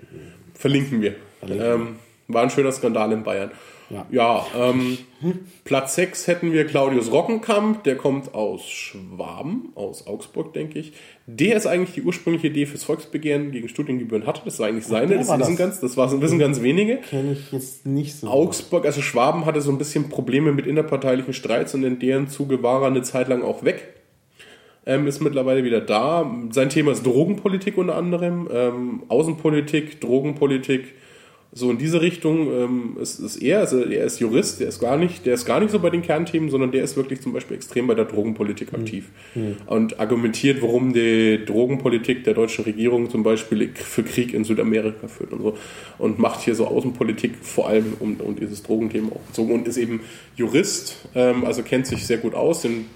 [0.60, 1.14] verlinken wir.
[1.48, 1.96] Ähm,
[2.28, 3.50] war ein schöner Skandal in Bayern.
[3.90, 4.06] Ja.
[4.10, 4.98] Ja, ähm,
[5.64, 10.92] Platz 6 hätten wir Claudius Rockenkamp, der kommt aus Schwaben, aus Augsburg, denke ich.
[11.26, 14.42] Der ist eigentlich die ursprüngliche Idee fürs Volksbegehren gegen Studiengebühren hatte.
[14.44, 15.58] Das war eigentlich seine, das war wissen, das.
[15.58, 16.98] ganz, das war, wissen ganz wenige.
[16.98, 18.28] Kenne ich jetzt nicht so.
[18.28, 22.62] Augsburg, also Schwaben hatte so ein bisschen Probleme mit innerparteilichen Streits und in deren Zuge
[22.62, 23.99] war er eine Zeit lang auch weg.
[24.86, 26.30] Ähm, ist mittlerweile wieder da.
[26.50, 30.94] Sein Thema ist Drogenpolitik unter anderem, ähm, Außenpolitik, Drogenpolitik,
[31.52, 33.58] so in diese Richtung ähm, ist, ist er.
[33.58, 36.02] Also er ist Jurist, der ist gar nicht, der ist gar nicht so bei den
[36.02, 39.10] Kernthemen, sondern der ist wirklich zum Beispiel extrem bei der Drogenpolitik aktiv
[39.66, 45.32] und argumentiert, warum die Drogenpolitik der deutschen Regierung zum Beispiel für Krieg in Südamerika führt
[45.32, 45.58] und so
[45.98, 49.76] und macht hier so Außenpolitik vor allem um, um dieses Drogenthema auch bezogen und ist
[49.76, 50.00] eben
[50.36, 52.62] Jurist, ähm, also kennt sich sehr gut aus.
[52.62, 52.86] Den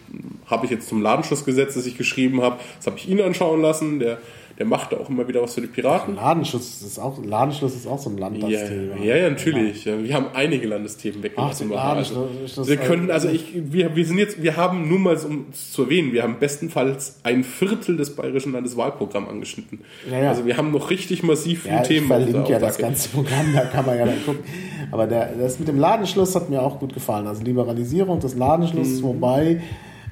[0.47, 3.99] habe ich jetzt zum Ladenschlussgesetz, das ich geschrieben habe, das habe ich ihn anschauen lassen.
[3.99, 4.19] Der,
[4.59, 6.15] der macht da auch immer wieder was für die Piraten.
[6.17, 8.97] Ladenschluss ist auch, Ladenschluss ist auch so ein Ja, Landtagsthema.
[9.03, 9.85] ja, ja, natürlich.
[9.85, 11.73] Ja, Wir haben einige Landesthemen weggelassen.
[11.75, 15.17] Ach, also, Ladenschluss- wir können, also ich, wir, wir sind jetzt, wir haben nur mal,
[15.17, 19.81] um es zu erwähnen, wir haben bestenfalls ein Viertel des bayerischen Landeswahlprogramms angeschnitten.
[20.11, 20.29] Ja, ja.
[20.31, 22.13] Also wir haben noch richtig massiv viele Ja, ich Themen.
[22.13, 24.45] auf verlinke ja das ganze Programm, da kann man ja dann gucken.
[24.93, 27.27] Aber der, das mit dem Ladenschluss hat mir auch gut gefallen.
[27.27, 29.05] Also Liberalisierung des Ladenschlusses, Mhm.
[29.05, 29.61] wobei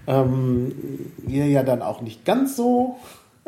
[0.06, 0.73] ähm,
[1.28, 2.97] ihr ja dann auch nicht ganz so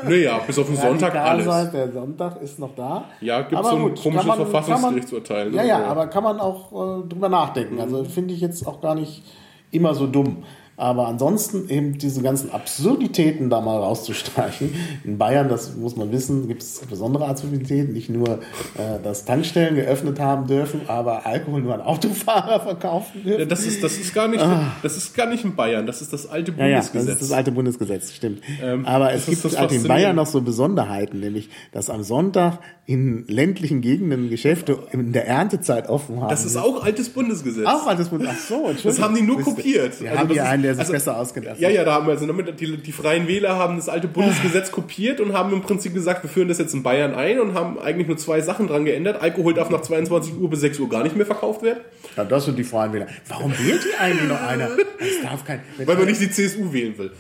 [0.03, 1.45] Naja, bis auf den Sonntag radikal alles.
[1.47, 1.73] seid.
[1.75, 3.05] Der Sonntag ist noch da.
[3.21, 5.87] Ja, gibt's Aber so ein gut, komisches kann man- Verfassungsgerichtsurteil, man, ja, ja, Ja.
[5.87, 7.81] aber kann man auch äh, drüber nachdenken.
[7.81, 9.23] Also finde ich jetzt auch gar nicht
[9.71, 10.43] immer so dumm.
[10.77, 14.75] Aber ansonsten eben diese ganzen Absurditäten da mal rauszustreichen.
[15.05, 17.93] In Bayern, das muss man wissen, gibt es besondere Absurditäten.
[17.93, 18.41] Nicht nur,
[18.77, 23.41] äh, dass Tankstellen geöffnet haben dürfen, aber Alkohol nur an Autofahrer verkaufen dürfen.
[23.41, 24.45] Ja, das ist, das ist gar nicht,
[24.83, 25.87] das ist gar nicht in Bayern.
[25.87, 26.63] Das ist das alte Ah.
[26.63, 27.23] Ja, ja, das Bundesgesetz.
[27.23, 28.41] ist das alte Bundesgesetz, stimmt.
[28.63, 29.85] Ähm, Aber es gibt halt in.
[29.85, 35.89] Bayern noch so Besonderheiten, nämlich, dass am Sonntag in ländlichen Gegenden Geschäfte in der Erntezeit
[35.89, 36.29] offen haben.
[36.29, 37.67] das ist auch altes Bundesgesetz.
[37.67, 38.43] auch altes Bundesgesetz.
[38.45, 38.91] Ach so, Entschuldigung.
[38.91, 40.01] Das haben die nur kopiert.
[40.01, 41.47] Wir Also haben hier einen, der sich also- besser auskennt.
[41.47, 44.09] als Ja, ja, da haben wir also damit die, die Freien Wähler haben das alte
[44.09, 47.55] Bundesgesetz kopiert und haben im Prinzip gesagt, wir führen das jetzt in Bayern ein und
[47.55, 49.23] haben eigentlich nur zwei Sachen dran geändert.
[49.23, 51.81] Alkohol darf nach 22 Uhr bis 6 Uhr gar nicht mehr verkauft werden,
[52.17, 53.07] Ja, das sind die Freien Wähler.
[53.29, 54.69] Warum wählt die eigentlich noch einer?
[54.69, 55.61] Das darf kein.
[55.85, 57.11] weil man nicht die CSU wählen will.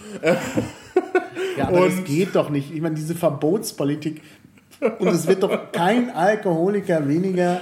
[1.56, 2.72] Ja, aber das und- geht doch nicht.
[2.74, 4.20] Ich meine, diese Verbotspolitik.
[4.98, 7.60] Und es wird doch kein Alkoholiker weniger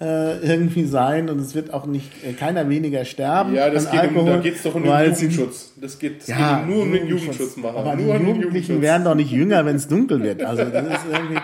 [0.00, 3.54] äh, irgendwie sein und es wird auch nicht äh, keiner weniger sterben.
[3.54, 5.72] Ja, das an geht um, Alkohol, da geht es doch um den Jugendschutz.
[5.80, 7.76] Das geht, das Ja, geht nur um den Jugendschutz machen.
[7.76, 10.42] Aber die nur um den Jugendlichen werden doch nicht jünger, wenn es dunkel wird.
[10.42, 11.40] Also das ist irgendwie.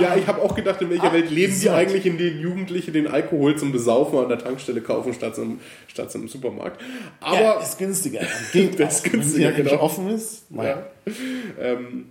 [0.00, 3.06] Ja, ich habe auch gedacht, in welcher Welt leben die eigentlich, in denen Jugendliche den
[3.06, 6.80] Alkohol zum Besaufen an der Tankstelle kaufen, statt zum, statt zum Supermarkt.
[7.20, 8.20] Aber ja, ist günstiger.
[8.52, 9.72] Geht Das ist günstiger, Wenn sie genau.
[9.72, 10.44] nicht offen ist.
[10.50, 10.86] ja,
[11.60, 12.06] ähm,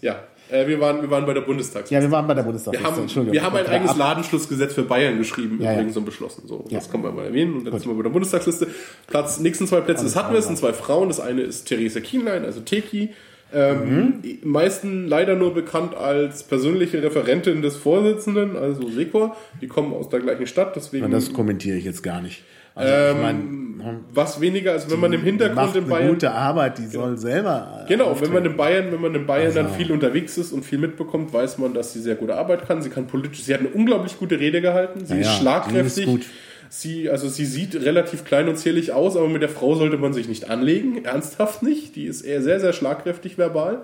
[0.00, 0.16] ja
[0.54, 1.98] äh, wir, waren, wir waren bei der Bundestagswahl.
[1.98, 2.72] Ja, wir waren bei der Bundestag.
[2.74, 3.32] Wir haben, Entschuldigung.
[3.34, 5.72] wir haben ein Ab- eigenes Ladenschlussgesetz für Bayern geschrieben, Ja, ja.
[5.78, 6.44] übrigens und beschlossen.
[6.46, 6.78] So, Ja.
[6.78, 7.54] Das kann man mal erwähnen.
[7.54, 8.68] Und jetzt sind wir bei der Bundestagsliste.
[9.06, 11.08] Platz, nächsten zwei Plätze, das hatten wir, es sind zwei Frauen.
[11.08, 13.10] Das eine ist Theresa Kienlein, also Teki.
[13.52, 14.22] Ähm, Mhm.
[14.22, 19.36] Die meisten leider nur bekannt als persönliche Referentin des Vorsitzenden, also Sekor.
[19.60, 21.10] Die kommen aus der gleichen Stadt, deswegen.
[21.10, 22.42] Das kommentiere ich jetzt gar nicht.
[22.74, 26.08] Also, ich Ähm, mein, was weniger, als wenn man im Hintergrund macht in eine Bayern.
[26.08, 27.82] gute Arbeit, die soll selber.
[27.84, 30.52] äh, Genau, wenn man in Bayern, wenn man in Bayern dann Also- viel unterwegs ist
[30.52, 32.80] und viel mitbekommt, weiß man, dass sie sehr gute Arbeit kann.
[32.82, 35.04] Sie kann politisch, sie hat eine unglaublich gute Rede gehalten.
[35.04, 36.06] Sie Ja, ist schlagkräftig.
[36.08, 36.26] ist.
[36.70, 40.12] Sie, also sie sieht relativ klein und zierlich aus, aber mit der Frau sollte man
[40.12, 41.04] sich nicht anlegen.
[41.04, 41.94] Ernsthaft nicht.
[41.94, 43.82] Die ist eher sehr, sehr schlagkräftig verbal.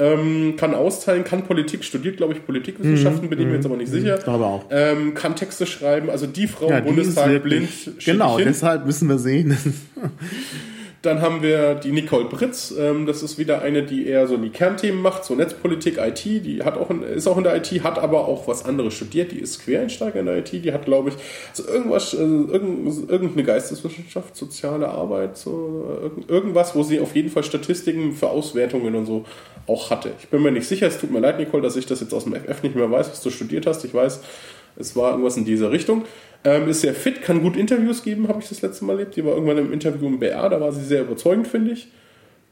[0.00, 3.90] Ähm, kann austeilen, kann Politik, studiert, glaube ich, Politikwissenschaften, bin ich mir jetzt aber nicht
[3.90, 4.16] sicher.
[4.16, 4.64] Ich glaube auch.
[4.70, 7.68] Ähm, kann Texte schreiben, also die Frau ja, im Bundestag blind.
[8.04, 9.56] genau, deshalb müssen wir sehen.
[11.02, 12.74] Dann haben wir die Nicole Britz.
[12.78, 16.24] Ähm, das ist wieder eine, die eher so die Kernthemen macht, so Netzpolitik, IT.
[16.24, 19.32] Die hat auch in, ist auch in der IT, hat aber auch was anderes studiert.
[19.32, 20.52] Die ist Quereinsteiger in der IT.
[20.52, 21.14] Die hat, glaube ich,
[21.54, 27.30] so irgendwas, äh, irgend, irgendeine Geisteswissenschaft, soziale Arbeit, so irgend, irgendwas, wo sie auf jeden
[27.30, 29.24] Fall Statistiken für Auswertungen und so
[29.66, 30.12] auch hatte.
[30.18, 30.86] Ich bin mir nicht sicher.
[30.86, 33.10] Es tut mir leid, Nicole, dass ich das jetzt aus dem FF nicht mehr weiß,
[33.10, 33.84] was du studiert hast.
[33.84, 34.20] Ich weiß,
[34.76, 36.04] es war irgendwas in dieser Richtung.
[36.42, 39.16] Ähm, ist sehr fit, kann gut Interviews geben, habe ich das letzte Mal erlebt.
[39.16, 41.88] Die war irgendwann im Interview im BR, da war sie sehr überzeugend, finde ich.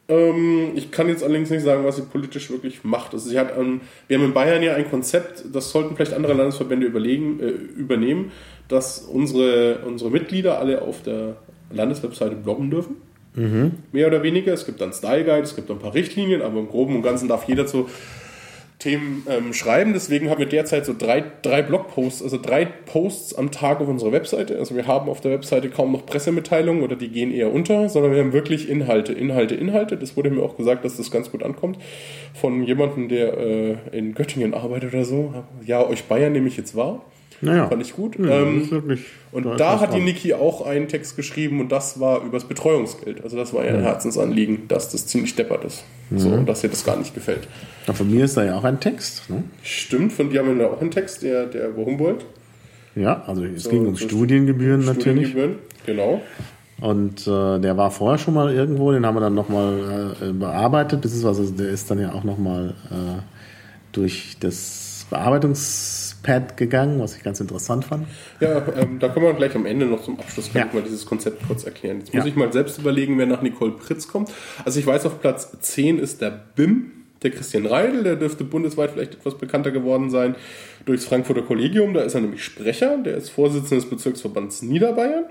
[0.09, 3.13] Ähm, ich kann jetzt allerdings nicht sagen, was sie politisch wirklich macht.
[3.15, 6.35] Also sie hat, ähm, wir haben in Bayern ja ein Konzept, das sollten vielleicht andere
[6.35, 8.33] Landesverbände überlegen, äh, übernehmen,
[8.69, 11.37] dass unsere, unsere Mitglieder alle auf der
[11.71, 12.97] Landeswebseite bloggen dürfen.
[13.93, 14.53] Mehr oder weniger.
[14.53, 17.29] Es gibt dann Style Guide, es gibt ein paar Richtlinien, aber im Groben und Ganzen
[17.29, 17.89] darf jeder zu
[18.79, 19.93] Themen ähm, schreiben.
[19.93, 24.13] Deswegen haben wir derzeit so drei, drei Blogposts, also drei Posts am Tag auf unserer
[24.13, 24.57] Webseite.
[24.59, 28.13] Also wir haben auf der Webseite kaum noch Pressemitteilungen oder die gehen eher unter, sondern
[28.13, 29.97] wir haben wirklich Inhalte, Inhalte, Inhalte.
[29.97, 31.79] Das wurde mir auch gesagt, dass das ganz gut ankommt.
[32.35, 35.35] Von jemandem, der äh, in Göttingen arbeitet oder so.
[35.67, 37.05] Ja, euch Bayern nehme ich jetzt wahr.
[37.41, 37.69] Naja.
[37.69, 38.19] Fand ich gut.
[38.19, 38.99] Ja, das ähm,
[39.31, 40.01] und da hat die.
[40.01, 43.23] Niki auch einen Text geschrieben und das war übers Betreuungsgeld.
[43.23, 45.85] Also das war ihr Herzensanliegen, dass das ziemlich deppert ist.
[46.15, 47.47] So, und dass ihr das gar nicht gefällt.
[47.87, 49.29] Ja, von mir ist da ja auch ein Text.
[49.29, 49.45] Ne?
[49.63, 52.25] Stimmt, von dir haben wir auch einen Text, der, der über Humboldt.
[52.97, 55.29] Ja, also es So, ging um Studiengebühren natürlich.
[55.29, 56.21] Studiengebühren, Genau.
[56.81, 61.01] Und äh, der war vorher schon mal irgendwo, den haben wir dann nochmal äh, bearbeitet,
[61.01, 63.21] beziehungsweise der ist dann ja auch nochmal äh,
[63.93, 65.07] durch das
[66.29, 68.07] Bearbeitungspad gegangen, was ich ganz interessant fand.
[68.41, 70.67] Ja, ähm, da können wir gleich am Ende noch zum Abschluss Ja.
[70.73, 71.99] mal dieses Konzept kurz erklären.
[72.01, 72.29] Jetzt muss Ja.
[72.29, 74.31] ich mal selbst überlegen, wer nach Nicole Pritz kommt.
[74.65, 76.93] Also ich weiß, auf Platz 10 ist der BIM,
[77.23, 80.37] der Christian Reidel, der dürfte bundesweit vielleicht etwas bekannter geworden sein
[80.85, 81.95] durchs Frankfurter Kollegium.
[81.95, 85.25] Da ist er nämlich Sprecher, der ist Vorsitzender des Bezirksverbands Niederbayern.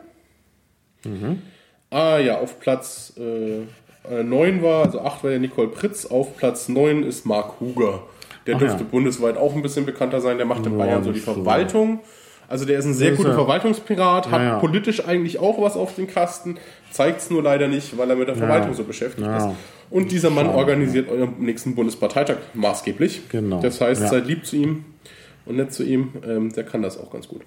[1.89, 3.59] Ah ja, auf Platz äh,
[4.13, 8.03] äh, 9 war, also 8 war ja Nicole Pritz, auf Platz 9 ist Marc Huger.
[8.47, 8.87] Der Ach dürfte ja.
[8.89, 10.37] bundesweit auch ein bisschen bekannter sein.
[10.37, 11.19] Der macht in Ja, Bayern so die.
[11.19, 11.99] Verwaltung.
[12.49, 13.35] Also der ist ein sehr ist guter er.
[13.35, 16.55] Verwaltungspirat, hat Ja, politisch eigentlich auch was auf den Kasten,
[16.91, 19.47] zeigt es nur leider nicht, weil er mit der Verwaltung so beschäftigt ist.
[19.89, 23.29] Und dieser Mann organisiert euren nächsten Bundesparteitag maßgeblich.
[23.29, 23.61] Genau.
[23.61, 24.85] Das heißt, seid lieb zu ihm
[25.45, 26.13] und nett zu ihm.
[26.25, 27.41] Ähm, der kann das auch ganz gut.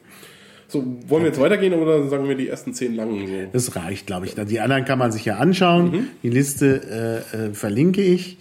[0.68, 3.32] So, wollen wir jetzt weitergehen oder sagen wir die ersten zehn langen so?
[3.52, 4.34] Das reicht, glaube ich.
[4.36, 6.08] Die anderen kann man sich ja anschauen.
[6.22, 8.36] Die Liste äh, äh, verlinke ich.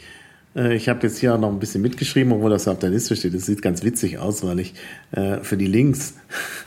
[0.56, 3.34] Äh, ich habe jetzt hier noch ein bisschen mitgeschrieben, obwohl das auf der Liste steht.
[3.34, 4.74] Das sieht ganz witzig aus, weil ich
[5.12, 6.16] äh, für die Links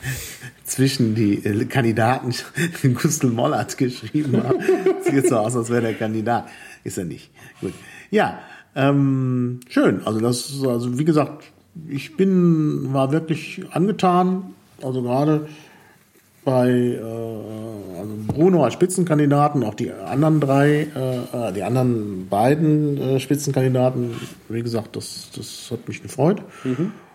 [0.63, 2.33] zwischen die äh, Kandidaten
[3.01, 4.59] Gustl Mollert geschrieben habe.
[5.01, 6.47] Sieht so aus, als wäre der Kandidat.
[6.83, 7.29] Ist er nicht.
[7.61, 7.73] Gut.
[8.11, 8.39] Ja,
[8.75, 10.01] ähm, schön.
[10.05, 11.45] Also das, also wie gesagt,
[11.87, 14.53] ich bin, war wirklich angetan.
[14.81, 15.47] Also gerade
[16.43, 17.01] bei äh,
[18.03, 24.11] also Bruno als Spitzenkandidaten, auch die anderen drei, äh, äh, die anderen beiden äh, Spitzenkandidaten,
[24.49, 26.41] wie gesagt, das, das hat mich gefreut.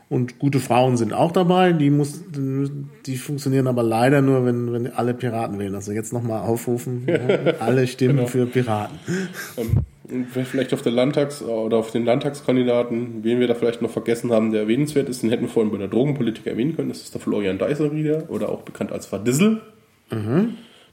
[0.08, 4.86] Und gute Frauen sind auch dabei, die, muss, die funktionieren aber leider nur, wenn, wenn
[4.94, 5.74] alle Piraten wählen.
[5.74, 7.06] Also jetzt nochmal aufrufen,
[7.60, 8.98] alle stimmen für Piraten.
[9.58, 9.84] Ähm,
[10.30, 14.50] vielleicht auf der Landtags- oder auf den Landtagskandidaten, wen wir da vielleicht noch vergessen haben,
[14.50, 16.88] der erwähnenswert ist, den hätten wir vorhin bei der Drogenpolitik erwähnen können.
[16.88, 19.60] Das ist der Florian Deißerieder oder auch bekannt als Verdissel.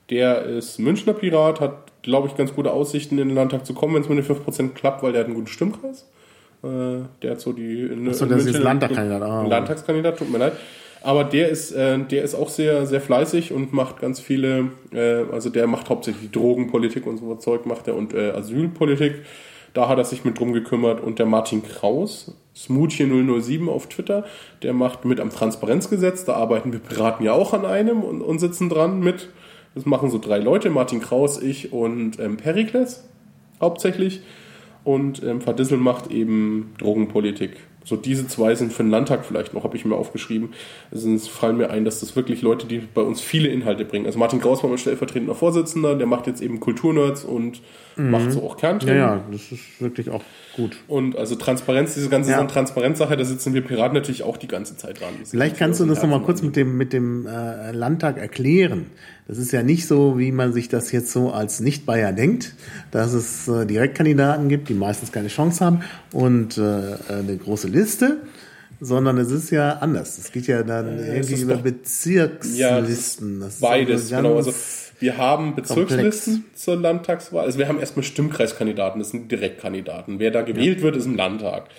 [0.09, 1.73] Der ist Münchner Pirat, hat,
[2.03, 4.73] glaube ich, ganz gute Aussichten in den Landtag zu kommen, wenn es mit den 5%
[4.73, 6.07] klappt, weil der hat einen guten Stimmkreis.
[6.63, 6.67] Äh,
[7.21, 7.81] Der hat so die.
[7.83, 9.21] In, so, in der ist München- Landtagskandidat.
[9.21, 9.45] Ah.
[9.47, 10.53] Landtagskandidat, tut mir leid.
[11.01, 15.23] Aber der ist, äh, der ist auch sehr, sehr fleißig und macht ganz viele, äh,
[15.31, 19.21] also der macht hauptsächlich Drogenpolitik und so Zeug macht er und äh, Asylpolitik.
[19.75, 21.01] Da hat er sich mit drum gekümmert.
[21.01, 24.23] Und der Martin Kraus, Smoothie007 auf Twitter,
[24.63, 26.25] der macht mit am Transparenzgesetz.
[26.25, 29.29] Da arbeiten wir Piraten ja auch an einem und, und sitzen dran mit.
[29.75, 33.03] Das machen so drei Leute, Martin Kraus, ich und ähm, Perikles
[33.61, 34.21] hauptsächlich.
[34.83, 37.51] Und ähm, Verdissel macht eben Drogenpolitik.
[37.83, 40.49] So diese zwei sind für den Landtag vielleicht noch, habe ich mir aufgeschrieben.
[40.91, 44.07] Es es fallen mir ein, dass das wirklich Leute, die bei uns viele Inhalte bringen.
[44.07, 47.61] Also Martin Kraus war mein stellvertretender Vorsitzender, der macht jetzt eben Kulturnerds und
[47.95, 48.97] macht so auch Ja, Kernthemen.
[48.97, 50.23] ja, das ist wirklich auch
[50.55, 50.77] gut.
[50.87, 52.43] Und also Transparenz, diese ganze Ja.
[52.43, 55.13] Transparenzsache, da sitzen wir Piraten natürlich auch die ganze Zeit dran.
[55.19, 58.87] Das Vielleicht kannst du das nochmal kurz mit dem, mit dem äh, Landtag erklären.
[59.27, 62.53] Das ist ja nicht so, wie man sich das jetzt so als Nicht-Bayer denkt,
[62.91, 65.81] dass es äh, Direktkandidaten gibt, die meistens keine Chance haben
[66.11, 66.61] und äh,
[67.09, 68.17] eine große Liste,
[68.79, 70.19] sondern es ist ja anders.
[70.19, 73.41] Es geht ja dann es irgendwie über Bezirkslisten.
[73.41, 74.35] Ist Beides, genau.
[74.35, 74.53] Also
[74.99, 77.45] wir haben Bezirkslisten zur Landtagswahl.
[77.45, 80.19] Also wir haben erstmal Stimmkreiskandidaten, das sind Direktkandidaten.
[80.19, 81.69] Wer da gewählt wird, ist im Landtag.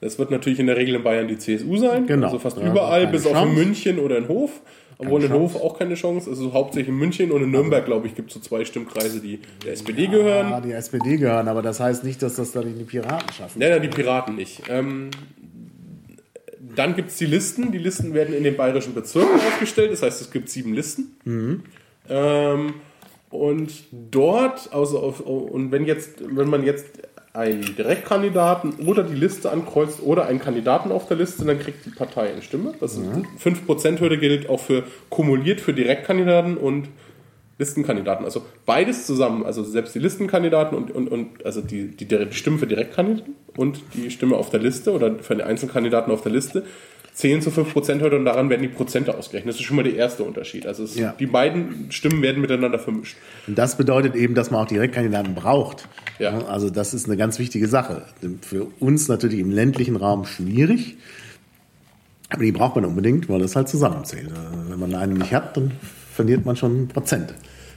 [0.00, 2.06] Das wird natürlich in der Regel in Bayern die CSU sein.
[2.06, 2.26] Genau.
[2.26, 3.54] Also fast man überall, bis auf in Chance.
[3.54, 4.50] München oder in Hof.
[4.98, 5.32] Obwohl in.
[5.32, 6.30] Hof auch keine Chance.
[6.30, 9.40] Also hauptsächlich in München und in Nürnberg, glaube ich, gibt es so zwei Stimmkreise, die
[9.64, 10.50] der SPD gehören.
[10.50, 13.58] Ja, die SPD gehören, aber das heißt nicht, dass das dann die Piraten schaffen.
[13.58, 14.62] Nein, nein, die Piraten nicht.
[14.70, 15.10] Ähm,
[16.74, 17.72] dann gibt es die Listen.
[17.72, 19.92] Die Listen werden in den bayerischen Bezirken aufgestellt.
[19.92, 21.16] Das heißt, es gibt sieben Listen.
[22.08, 22.74] Ähm,
[23.30, 26.86] und dort, also auf, und wenn jetzt, wenn man jetzt
[27.36, 31.90] einen Direktkandidaten oder die Liste ankreuzt oder einen Kandidaten auf der Liste, dann kriegt die
[31.90, 32.74] Partei eine Stimme.
[32.80, 33.04] Das ist
[33.42, 36.88] 5%-Hürde gilt auch für kumuliert für Direktkandidaten und
[37.58, 38.24] Listenkandidaten.
[38.24, 42.58] Also beides zusammen, also selbst die Listenkandidaten und, und, und also die, die, die Stimme
[42.58, 46.64] für Direktkandidaten und die Stimme auf der Liste oder für den Einzelkandidaten auf der Liste
[47.16, 49.54] zählen zu 5% heute und daran werden die Prozente ausgerechnet.
[49.54, 50.66] Das ist schon mal der erste Unterschied.
[50.66, 51.14] Also es, Ja.
[51.18, 53.16] die beiden Stimmen werden miteinander vermischt.
[53.46, 55.88] Und das bedeutet eben, dass man auch Direktkandidaten braucht.
[56.18, 56.44] Ja.
[56.46, 58.02] Also das ist eine ganz wichtige Sache.
[58.42, 60.98] Für uns natürlich im ländlichen Raum schwierig,
[62.28, 64.28] aber die braucht man unbedingt, weil das halt zusammenzählt.
[64.30, 65.72] Also Wenn man einen nicht hat, dann
[66.12, 67.32] verliert man schon Prozent.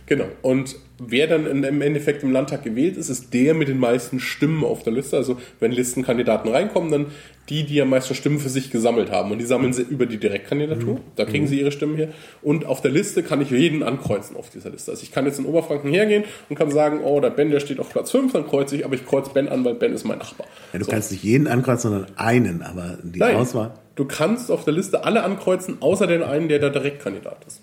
[0.05, 0.25] Genau.
[0.41, 4.19] Und wer dann in- im Endeffekt im Landtag gewählt ist, ist der mit den meisten
[4.19, 5.17] Stimmen auf der Liste.
[5.17, 7.05] Also wenn Listenkandidaten reinkommen, dann
[7.49, 9.31] die, die am meisten Stimmen für sich gesammelt haben.
[9.31, 10.99] Und die sammeln sie über die Direktkandidatur.
[11.15, 12.09] Da kriegen sie ihre Stimmen her.
[12.43, 14.91] Und auf der Liste kann ich jeden ankreuzen auf dieser Liste.
[14.91, 17.80] Also ich kann jetzt in Oberfranken hergehen und kann sagen, oh, der Ben, der steht
[17.80, 20.19] auf Platz 5, dann kreuze ich, aber ich kreuze Ben an, weil Ben ist mein
[20.19, 20.45] Nachbar.
[20.73, 20.91] Ja, du So.
[20.91, 23.73] kannst nicht jeden ankreuzen, sondern einen, aber die Nein, Auswahl.
[23.95, 27.61] du kannst auf der Liste alle ankreuzen, außer den einen, der der Direktkandidat ist.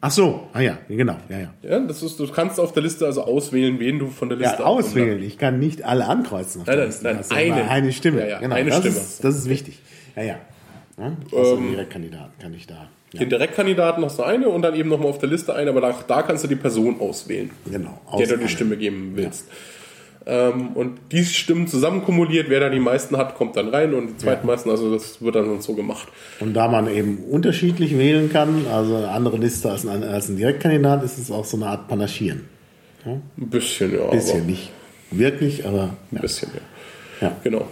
[0.00, 1.54] Ach so, ah ja, genau, ja, ja.
[1.62, 4.58] Ja, das ist, du kannst auf der Liste also auswählen, wen du von der Liste
[4.60, 5.20] Ja, auswählen.
[5.22, 6.60] Ich kann nicht alle ankreuzen.
[6.60, 7.04] Auf Nein, der Liste.
[7.04, 7.68] nein, Das ist immer einen.
[7.68, 8.20] eine Stimme.
[8.20, 8.96] Ja, ja, genau, eine das Stimme.
[8.96, 9.80] Ist, das ist wichtig.
[10.14, 10.36] Ja, ja.
[10.98, 11.12] ja?
[11.36, 12.86] Also Direktkandidat kann ich da.
[13.12, 15.80] Ja, Den Direktkandidaten hast du eine und dann eben nochmal auf der Liste eine, aber
[15.80, 18.00] da, da kannst du die Person auswählen, genau.
[18.18, 19.46] der du Aus- die Stimme geben willst.
[20.30, 24.08] Ähm, und die Stimmen zusammen kumuliert, wer da die meisten hat, kommt dann rein und
[24.08, 26.06] die zweitmeisten, also das wird dann so gemacht.
[26.38, 30.36] Und da man eben unterschiedlich wählen kann, also eine andere Liste als ein, als ein
[30.36, 32.44] Direktkandidat, ist es auch so eine Art Panaschieren.
[33.06, 34.04] Ein bisschen, ja.
[34.10, 34.70] Bisschen aber nicht
[35.10, 36.20] wirklich, aber Ein ja.
[36.20, 36.50] bisschen,
[37.20, 37.28] ja.
[37.28, 37.36] ja.
[37.42, 37.66] Genau.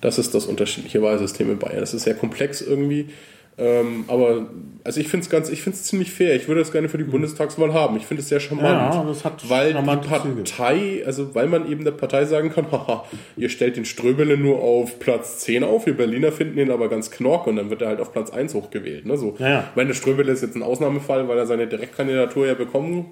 [0.00, 1.80] Das ist das unterschiedliche Wahlsystem in Bayern.
[1.80, 3.08] Das ist sehr komplex irgendwie.
[3.56, 4.46] Ähm, aber
[4.82, 6.34] also ich finde es ganz, ich finde es ziemlich fair.
[6.34, 7.96] Ich würde es gerne für die Bundestagswahl haben.
[7.96, 10.42] Ich finde es sehr charmant, Ja, das hat weil die charmante Züge.
[10.42, 13.04] Partei, also weil man eben der Partei sagen kann, haha,
[13.36, 17.10] ihr stellt den Ströbele nur auf Platz 10 auf, wir Berliner finden ihn aber ganz
[17.12, 19.06] knork und dann wird er halt auf Platz 1 hochgewählt.
[19.06, 19.16] Ne?
[19.16, 19.36] So.
[19.38, 19.64] Ja, ja.
[19.70, 23.06] Ich meine, der Ströbele ist jetzt ein Ausnahmefall, weil er seine Direktkandidatur ja bekommen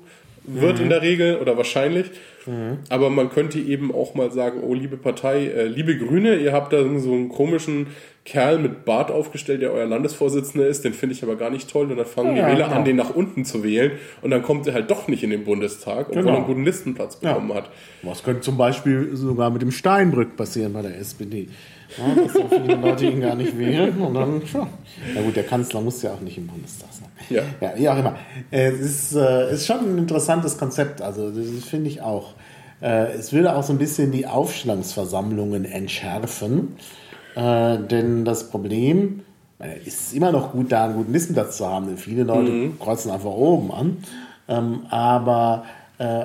[0.44, 0.82] wird Mhm.
[0.82, 2.06] in der Regel oder wahrscheinlich.
[2.88, 6.72] Aber man könnte eben auch mal sagen, oh liebe Partei, äh, liebe Grüne, ihr habt
[6.72, 7.86] da so einen komischen
[8.24, 11.90] Kerl mit Bart aufgestellt, der euer Landesvorsitzender ist, den finde ich aber gar nicht toll.
[11.90, 12.76] Und dann fangen Ja, die Wähler genau.
[12.78, 13.92] an, den nach unten zu wählen.
[14.22, 16.34] Und dann kommt er halt doch nicht in den Bundestag, obwohl Genau.
[16.34, 17.32] er einen guten Listenplatz Ja.
[17.32, 17.70] bekommen hat.
[18.02, 21.48] Was könnte zum Beispiel sogar mit dem Steinbrück passieren bei der SPD?
[21.98, 24.66] Ja, dass so viele Leute ihn gar nicht wählen und dann, tja.
[25.14, 27.08] Na gut, der Kanzler muss ja auch nicht im Bundestag sein.
[27.28, 27.42] Ja.
[27.60, 28.16] Ja, wie auch immer.
[28.50, 32.34] Es ist, äh, ist schon ein interessantes Konzept, also das finde ich auch.
[32.80, 36.76] Äh, Es würde auch so ein bisschen die Aufstandsversammlungen entschärfen,
[37.34, 39.20] äh, denn das Problem,
[39.58, 42.50] äh, es ist immer noch gut, da einen guten Listenplatz zu haben, denn viele Leute
[42.50, 42.78] Mhm.
[42.78, 43.96] kreuzen einfach oben an,
[44.48, 45.64] ähm, aber
[45.98, 46.24] äh,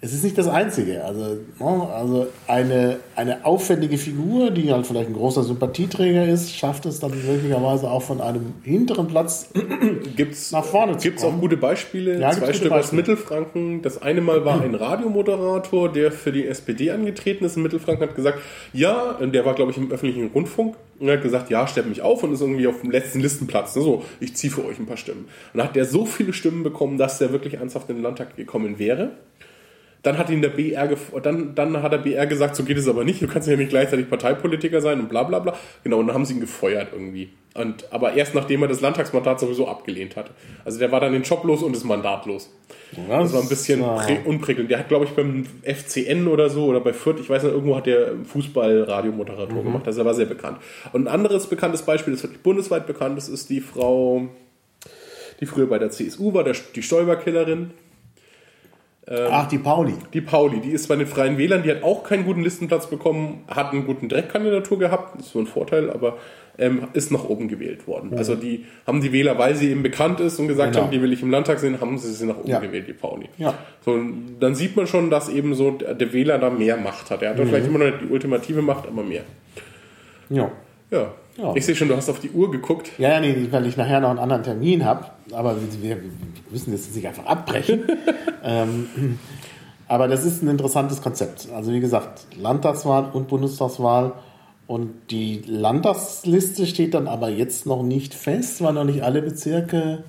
[0.00, 1.04] es ist nicht das Einzige.
[1.04, 6.86] Also, ne, also eine, eine aufwendige Figur, die halt vielleicht ein großer Sympathieträger ist, schafft
[6.86, 9.50] es dann möglicherweise auch von einem hinteren Platz
[10.16, 11.40] Gibt's, Nach vorne zu Gibt's auch kommen.
[11.40, 12.20] gute Beispiele?
[12.20, 12.92] Ja, Zwei Stück aus.
[12.92, 13.82] Mittelfranken.
[13.82, 18.14] Das eine Mal war ein Radiomoderator, der für die SPD angetreten ist in Mittelfranken, hat
[18.14, 18.38] gesagt,
[18.72, 22.02] ja, der war, glaube ich, im öffentlichen Rundfunk und er hat gesagt, ja, stellt mich
[22.02, 23.74] auf und ist irgendwie auf dem letzten Listenplatz.
[23.74, 25.22] Ne, so, ich ziehe für euch ein paar Stimmen.
[25.52, 28.36] Und dann hat der so viele Stimmen bekommen, dass der wirklich ernsthaft in den Landtag
[28.36, 29.10] gekommen wäre.
[30.08, 30.88] Dann hat ihn der BR
[31.22, 33.68] dann, dann hat der BR gesagt, so geht es aber nicht, du kannst ja nicht
[33.68, 35.54] gleichzeitig Parteipolitiker sein und bla bla bla.
[35.84, 37.28] Genau, und dann haben sie ihn gefeuert irgendwie.
[37.54, 40.30] Und, aber erst nachdem er das Landtagsmandat sowieso abgelehnt hatte.
[40.64, 42.50] Also der war dann den Job los und das Mandat los.
[43.08, 44.70] Das war ein bisschen war- prä- unprickelnd.
[44.70, 47.76] Der hat, glaube ich, beim FCN oder so oder bei Fürth, ich weiß nicht, irgendwo
[47.76, 49.86] hat der Fußball-Radiomoderator gemacht.
[49.86, 50.58] Also er war sehr bekannt.
[50.92, 54.28] Und ein anderes bekanntes Beispiel, das wirklich bundesweit bekannt ist, ist die Frau,
[55.40, 56.82] die früher bei der CSU war, der, die
[59.08, 59.32] Stolberkillerin.
[59.32, 59.94] Ach, die Pauli.
[60.12, 63.42] Die Pauli, die ist bei den Freien Wählern, die hat auch keinen guten Listenplatz bekommen,
[63.48, 66.18] hat einen guten Direktkandidatur gehabt, ist so ein Vorteil, aber
[66.60, 68.12] ähm, ist nach oben gewählt worden.
[68.18, 70.84] Also die haben die Wähler, weil sie eben bekannt ist und gesagt Genau.
[70.86, 72.58] haben, die will ich im Landtag sehen, haben sie sie nach oben Ja.
[72.58, 73.28] gewählt, die Pauli.
[73.38, 73.54] Ja.
[73.84, 73.96] So,
[74.40, 77.22] dann sieht man schon, dass eben so der, der Wähler da mehr Macht hat.
[77.22, 77.46] Er hat Mhm.
[77.46, 79.22] vielleicht immer noch nicht die ultimative Macht, aber mehr.
[80.30, 80.50] Ja.
[80.90, 81.12] Ja.
[81.38, 81.52] Ja.
[81.54, 82.90] Ich sehe schon, du hast auf die Uhr geguckt.
[82.98, 85.06] Ja, ja, nee, weil ich nachher noch einen anderen Termin habe.
[85.32, 86.10] Aber wir, wir
[86.50, 87.84] müssen das jetzt nicht einfach abbrechen.
[88.42, 89.18] ähm,
[89.86, 91.48] aber das ist ein interessantes Konzept.
[91.54, 94.12] Also wie gesagt, Landtagswahl und Bundestagswahl.
[94.66, 100.04] Und die Landtagsliste steht dann aber jetzt noch nicht fest, weil noch nicht alle Bezirke.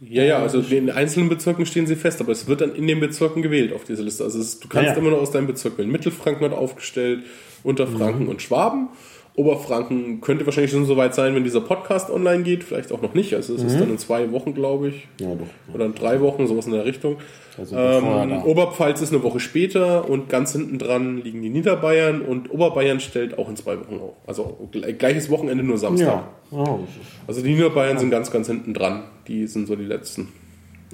[0.00, 3.00] Ja, ja, also in einzelnen Bezirken stehen sie fest, aber es wird dann in den
[3.00, 4.24] Bezirken gewählt auf diese Liste.
[4.24, 4.98] Also es, du kannst Ja, ja.
[4.98, 5.90] immer nur aus deinem Bezirk wählen.
[5.90, 7.22] Mittelfranken wird aufgestellt,
[7.62, 8.28] Unterfranken Mhm.
[8.28, 8.88] und Schwaben.
[9.36, 13.34] Oberfranken könnte wahrscheinlich schon soweit sein, wenn dieser Podcast online geht, vielleicht auch noch nicht.
[13.34, 15.06] Also es ist dann in zwei Wochen, glaube ich.
[15.20, 15.26] Mhm.
[15.26, 15.74] Ja, doch.
[15.74, 17.16] Oder in drei Wochen, sowas in der Richtung.
[17.56, 18.42] Vorher Ähm.
[18.44, 23.38] Oberpfalz ist eine Woche später und ganz hinten dran liegen die Niederbayern und Oberbayern stellt
[23.38, 24.12] auch in zwei Wochen auf.
[24.26, 26.24] Also gle- gleiches Wochenende nur Samstag.
[26.50, 26.64] Ja.
[26.64, 26.78] Ja,
[27.26, 29.04] Also die Niederbayern sind ganz, ganz hinten dran.
[29.28, 30.28] Die sind so die letzten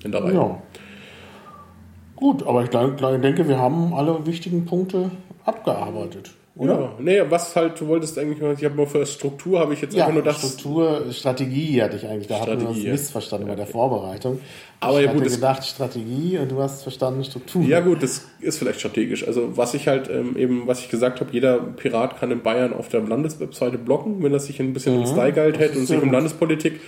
[0.05, 0.35] in der Reihe.
[0.35, 0.63] ja.
[2.17, 5.11] Gut, aber ich denke, wir haben alle wichtigen Punkte
[5.45, 6.31] abgearbeitet.
[6.55, 6.73] Oder?
[6.75, 9.95] Ja, nee, was halt, du wolltest eigentlich, ich habe mal für Struktur, habe ich jetzt
[9.95, 10.37] Ja, einfach nur das.
[10.37, 12.27] Struktur, Strategie hatte ich eigentlich.
[12.27, 12.93] Da hatten wir uns Strategie, ja.
[12.93, 14.39] missverstanden bei der Vorbereitung.
[14.79, 17.63] Aber ich ja, gut, hatte gedacht Strategie und du hast verstanden Struktur.
[17.63, 19.27] Ja gut, das ist vielleicht strategisch.
[19.27, 22.75] Also was ich halt ähm, eben, was ich gesagt habe, jeder Pirat kann in Bayern
[22.75, 26.03] auf der Landeswebseite bloggen, wenn er sich ein bisschen im Style gehalten hätte und sich
[26.03, 26.13] um.
[26.13, 26.81] Landespolitik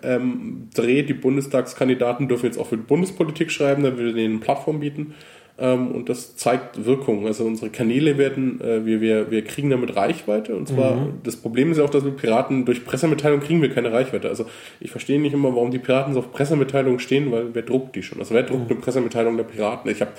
[0.00, 1.08] ähm, dreht.
[1.08, 5.14] Die Bundestagskandidaten dürfen jetzt auch für die Bundespolitik schreiben, da will denen eine Plattform bieten.
[5.60, 7.26] Ähm, und das zeigt Wirkung.
[7.26, 10.54] Also unsere Kanäle werden, äh, wir, wir, wir kriegen damit Reichweite.
[10.54, 11.14] Und zwar, Mhm.
[11.24, 14.28] das Problem ist ja auch, dass wir Piraten durch Pressemitteilung kriegen wir keine Reichweite.
[14.28, 14.46] Also
[14.78, 18.02] ich verstehe nicht immer, warum die Piraten so auf Pressemitteilungen stehen, weil wer druckt die
[18.04, 18.20] schon?
[18.20, 19.90] Also wer druckt eine Pressemitteilung der Piraten?
[19.90, 20.12] Ich habe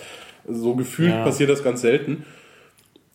[0.48, 1.24] so gefühlt Ja.
[1.24, 2.26] passiert das ganz selten.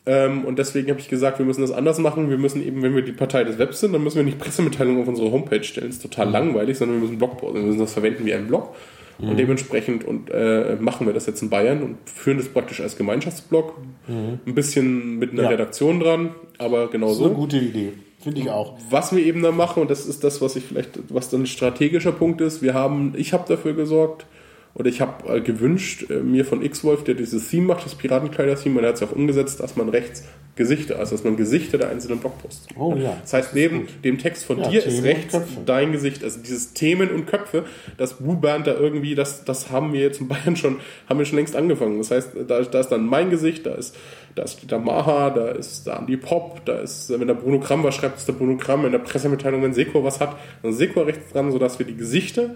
[0.06, 2.28] Ähm, und deswegen habe ich gesagt, wir müssen das anders machen.
[2.30, 5.02] Wir müssen eben, wenn wir die Partei des Webs sind, dann müssen wir nicht Pressemitteilungen
[5.02, 5.86] auf unsere Homepage stellen.
[5.88, 7.60] Das ist total langweilig, sondern wir müssen Blogposten.
[7.60, 8.74] Wir müssen das verwenden wie einen Blog.
[9.18, 12.96] Und dementsprechend und, äh, machen wir das jetzt in Bayern und führen das praktisch als
[12.96, 13.74] Gemeinschaftsblog.
[14.08, 15.48] Ein bisschen mit einer Ja.
[15.50, 17.36] Redaktion dran, aber genau Das ist eine so.
[17.36, 17.92] gute Idee.
[18.20, 18.76] Finde ich auch.
[18.90, 21.46] Was wir eben da machen, und das ist das, was ich vielleicht, was dann ein
[21.46, 24.26] strategischer Punkt ist, wir haben, ich habe dafür gesorgt,
[24.74, 28.78] oder ich habe äh, gewünscht, äh, mir von X-Wolf, der dieses Theme macht, das Piratenkleider-Theme,
[28.78, 30.24] und er hat es auch umgesetzt, dass man rechts
[30.56, 32.68] Gesichter, also dass man Gesichter der einzelnen Blogposts.
[32.76, 33.16] Oh ja.
[33.22, 36.40] Das heißt, neben dem Text von Ja, dir Themen ist und rechts dein Gesicht, also
[36.40, 37.64] dieses Themen und Köpfe,
[37.96, 40.76] das Wu-Band da irgendwie, das, das haben wir jetzt in Bayern schon,
[41.08, 41.98] haben wir schon längst angefangen.
[41.98, 43.96] Das heißt, da, da ist dann mein Gesicht, da ist,
[44.36, 47.82] da ist der Maha, da ist da Andi Pop, da ist, wenn der Bruno Kramm
[47.82, 50.78] was schreibt, ist der Bruno Kramm, in der Pressemitteilung, wenn Seko was hat, dann ist
[50.78, 52.50] Seko rechts dran, sodass wir die Gesichter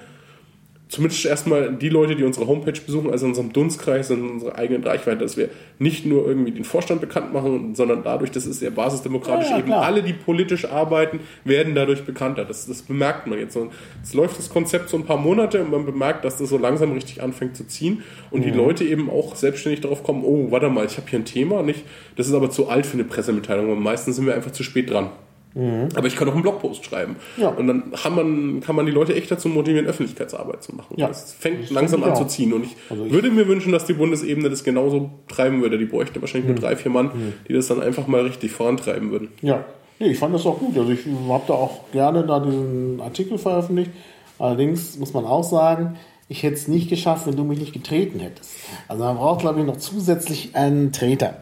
[0.88, 4.82] zumindest erstmal die Leute, die unsere Homepage besuchen, also in unserem Dunstkreis, in unserer eigenen
[4.84, 8.70] Reichweite, dass wir nicht nur irgendwie den Vorstand bekannt machen, sondern dadurch, das ist ja
[8.70, 9.82] basisdemokratisch, Ja, ja, eben klar.
[9.84, 12.44] alle, die politisch arbeiten, werden dadurch bekannter.
[12.46, 13.56] Das, das bemerkt man jetzt.
[13.56, 13.70] Und
[14.02, 16.92] Jetzt läuft das Konzept so ein paar Monate und man bemerkt, dass das so langsam
[16.92, 18.44] richtig anfängt zu ziehen und Mhm.
[18.44, 21.62] die Leute eben auch selbstständig darauf kommen, oh, warte mal, ich habe hier ein Thema,
[21.62, 21.84] nicht?
[22.16, 24.90] Das ist aber zu alt für eine Pressemitteilung, und meistens sind wir einfach zu spät
[24.90, 25.10] dran.
[25.54, 27.16] Aber ich kann auch einen Blogpost schreiben.
[27.36, 27.42] Mhm.
[27.42, 27.48] Ja.
[27.48, 30.94] Und dann kann man, kann man die Leute echt dazu motivieren, Öffentlichkeitsarbeit zu machen.
[30.96, 31.08] Ja.
[31.08, 32.52] Es fängt Das langsam an zu ziehen.
[32.52, 35.78] Und ich, Also ich- würde mir wünschen, dass die Bundesebene das genauso treiben würde.
[35.78, 37.10] Die bräuchte wahrscheinlich nur drei, vier Mann,
[37.48, 39.28] die das dann einfach mal richtig vorantreiben würden.
[39.42, 39.64] Ja.
[39.98, 40.78] Nee, ich fand das auch gut.
[40.78, 43.90] Also ich habe da auch gerne da diesen Artikel veröffentlicht.
[44.38, 45.96] Allerdings muss man auch sagen,
[46.28, 48.50] ich hätte es nicht geschafft, wenn du mich nicht getreten hättest.
[48.86, 51.38] Also man braucht, glaube ich, noch zusätzlich einen Treter.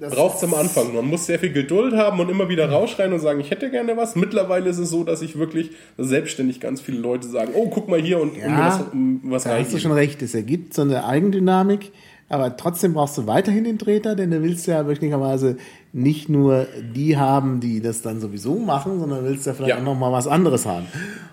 [0.00, 0.94] Braucht es am Anfang.
[0.94, 3.96] Man muss sehr viel Geduld haben und immer wieder rausschreien und sagen, ich hätte gerne
[3.96, 4.16] was.
[4.16, 8.00] Mittlerweile ist es so, dass ich wirklich selbstständig ganz viele Leute sagen, oh, guck mal
[8.00, 8.80] hier und, und mir was,
[9.22, 10.22] was da hast du schon recht.
[10.22, 11.92] Es ergibt so eine Eigendynamik.
[12.28, 15.56] Aber trotzdem brauchst du weiterhin den Treter, denn du willst ja möglicherweise
[15.92, 19.78] nicht nur die haben, die das dann sowieso machen, sondern willst ja vielleicht Ja.
[19.78, 20.86] auch noch mal was anderes haben.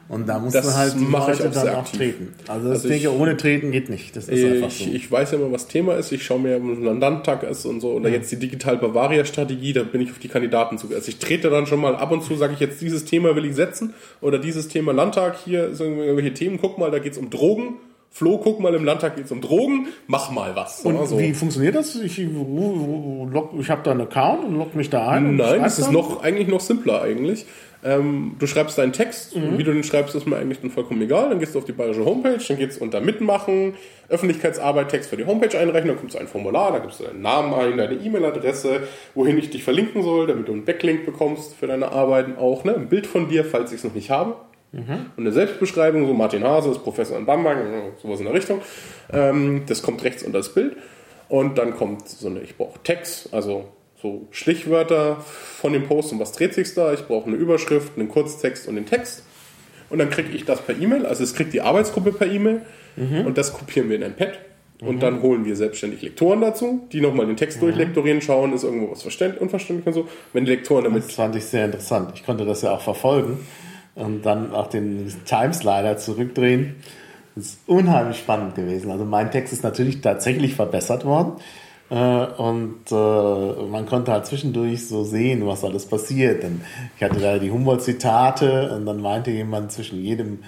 [0.09, 1.97] Und da musst Das du halt die ich Leute auch dann auch aktiv.
[1.97, 2.27] treten.
[2.49, 4.15] Also das Also denke ich, ich- ohne Treten geht nicht.
[4.17, 4.83] Das ist einfach so.
[4.83, 6.11] Ich, ich weiß ja immer, was Thema ist.
[6.11, 7.91] Ich schaue mir, wenn ein Landtag ist und so.
[7.93, 10.87] Oder jetzt die Digital-Bavaria-Strategie, da bin ich auf die Kandidaten zu.
[10.93, 13.45] Also ich trete dann schon mal ab und zu, sage ich jetzt, dieses Thema will
[13.45, 13.93] ich setzen.
[14.19, 16.59] Oder dieses Thema Landtag, hier sind irgendwelche Themen.
[16.61, 17.75] Guck mal, da geht es um Drogen.
[18.13, 19.87] Flo, guck mal, im Landtag geht es um Drogen.
[20.05, 20.81] Mach mal was.
[20.81, 21.17] Und Ja, so.
[21.17, 21.95] wie funktioniert das?
[21.95, 22.27] Ich, ich
[23.69, 25.37] habe da einen Account und log mich da ein.
[25.37, 25.93] Nein, das ist dann?
[25.93, 27.45] noch, eigentlich noch simpler eigentlich.
[27.83, 29.57] Ähm, du schreibst deinen Text, Mhm.
[29.57, 31.29] wie du den schreibst, ist mir eigentlich dann vollkommen egal.
[31.29, 33.73] Dann gehst du auf die bayerische Homepage, dann geht's unter Mitmachen,
[34.09, 37.21] Öffentlichkeitsarbeit, Text für die Homepage einreichen, dann kommt so ein Formular, da gibst du deinen
[37.21, 38.81] Namen ein, deine E-Mail-Adresse,
[39.15, 42.75] wohin ich dich verlinken soll, damit du einen Backlink bekommst für deine Arbeiten auch, ne?
[42.75, 44.35] ein Bild von dir, falls ich es noch nicht habe.
[45.17, 47.57] Und eine Selbstbeschreibung, so Martin Hase ist Professor in Bamberg,
[48.01, 48.61] sowas in der Richtung.
[49.11, 50.77] Ähm, das kommt rechts unter das Bild.
[51.27, 53.65] Und dann kommt so eine, ich brauche Text, also
[54.01, 56.93] so Stichwörter von dem Post und was dreht sich da.
[56.93, 59.23] Ich brauche eine Überschrift, einen Kurztext und den Text.
[59.89, 62.61] Und dann kriege ich das per E-Mail, also es kriegt die Arbeitsgruppe per E-Mail
[63.25, 64.39] und das kopieren wir in ein Pad.
[64.81, 68.91] Und dann holen wir selbstständig Lektoren dazu, die nochmal den Text durchlektorieren, schauen, ist irgendwo
[68.91, 70.07] was verständ unverständlich und so.
[70.33, 72.13] Wenn die Lektoren damit Das fand ich sehr interessant.
[72.15, 73.39] Ich konnte das ja auch verfolgen
[73.95, 76.75] und dann auch den Timeslider zurückdrehen.
[77.35, 78.91] Das ist unheimlich spannend gewesen.
[78.91, 81.33] Also mein Text ist natürlich tatsächlich verbessert worden.
[81.89, 86.43] Äh, Und äh, man konnte halt zwischendurch so sehen, was alles passiert.
[86.43, 86.61] Denn
[86.97, 90.39] ich hatte da die Humboldt-Zitate und dann meinte jemand zwischen jedem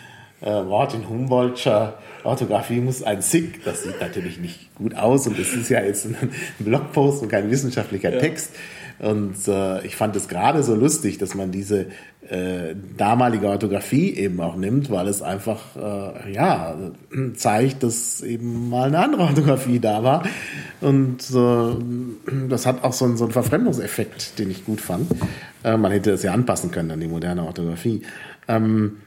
[0.42, 3.64] äh, Wort in Humboldtscher Orthographie muss ein SIG.
[3.66, 7.52] Das sieht natürlich nicht gut aus und es ist ja jetzt ein Blogpost und kein
[7.52, 8.52] wissenschaftlicher Text.
[9.00, 11.88] Und äh, ich fand es gerade so lustig, dass man diese
[12.30, 16.76] äh, damalige Orthographie eben auch nimmt, weil es einfach äh, ja
[17.36, 20.24] zeigt, dass eben mal eine andere Orthographie da war.
[20.82, 25.12] Und äh, das hat auch so einen, so einen Verfremdungseffekt, den ich gut fand.
[25.64, 28.02] Äh, man hätte es ja anpassen können an die moderne Orthographie.
[28.48, 28.98] Ähm,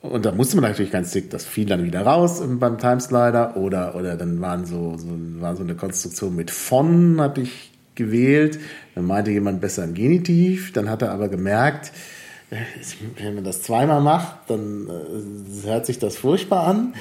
[0.00, 3.94] und da musste man natürlich kein Stick, das fiel dann wieder raus beim Timeslider oder,
[3.94, 5.08] oder dann waren so, so,
[5.40, 8.58] war so eine Konstruktion mit von, hatte ich gewählt.
[8.94, 10.72] Dann meinte jemand besser im Genitiv.
[10.72, 11.92] Dann hat er aber gemerkt,
[13.16, 16.94] wenn man das zweimal macht, dann äh, hört sich das furchtbar an.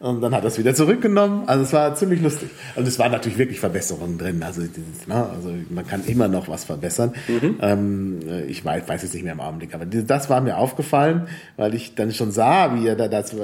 [0.00, 1.42] Und dann hat er es wieder zurückgenommen.
[1.46, 2.48] Also es war ziemlich lustig.
[2.74, 4.42] Und es waren natürlich wirklich Verbesserungen drin.
[4.42, 4.68] Also, ne,
[5.14, 7.12] also man kann immer noch was verbessern.
[7.60, 11.28] Ähm, ich weiß, weiß jetzt nicht mehr im Augenblick, aber das war mir aufgefallen,
[11.58, 13.36] weil ich dann schon sah, wie er, da, das,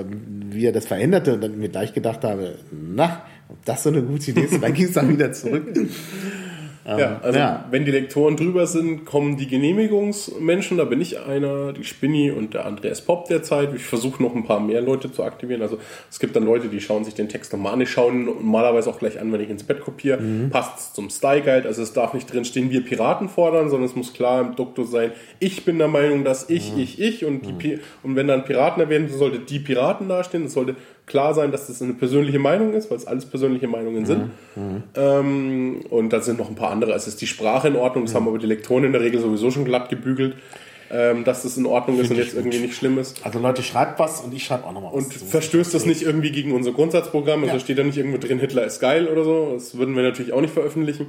[0.51, 3.21] wie er das veränderte und dann mir gleich gedacht habe, na,
[3.51, 5.67] ob das so eine gute Idee ist, und dann ging es dann wieder zurück.
[6.87, 7.65] Ja, also ja.
[7.71, 12.55] wenn die Lektoren drüber sind, kommen die Genehmigungsmenschen, da bin ich einer, die Spinny und
[12.55, 13.75] der Andreas Popp derzeit.
[13.75, 15.63] Ich versuche noch ein paar mehr Leute zu aktivieren.
[15.63, 18.89] Also es gibt dann Leute, die schauen sich den Text nochmal an, die schauen normalerweise
[18.89, 20.19] auch gleich an, wenn ich ins Bett kopiere.
[20.51, 23.97] Passt zum Style Guide, also es darf nicht drin stehen, wir Piraten fordern, sondern es
[23.97, 25.11] muss klar im Doktor sein,
[25.41, 28.81] ich bin der Meinung, dass ich, ich, ich und, die, Pi- und wenn dann Piraten
[28.81, 30.77] erwähnt, sollte die Piraten dastehen, es sollte
[31.07, 34.31] klar sein, dass das eine persönliche Meinung ist, weil es alles persönliche Meinungen sind.
[34.97, 36.93] Ähm, und da sind noch ein paar andere.
[36.93, 39.51] Es ist die Sprache in Ordnung, das haben aber die Lektoren in der Regel sowieso
[39.51, 40.35] schon glatt gebügelt,
[40.91, 43.25] ähm, dass das in Ordnung ist und jetzt irgendwie nicht schlimm ist.
[43.25, 45.05] Also Leute, schreibt was und ich schreibe auch noch mal was.
[45.05, 45.25] Und zu.
[45.25, 47.43] verstößt das nicht irgendwie gegen unser Grundsatzprogramm?
[47.43, 47.61] Also Ja.
[47.61, 49.51] steht da nicht irgendwo drin, Hitler ist geil oder so.
[49.55, 51.07] Das würden wir natürlich auch nicht veröffentlichen.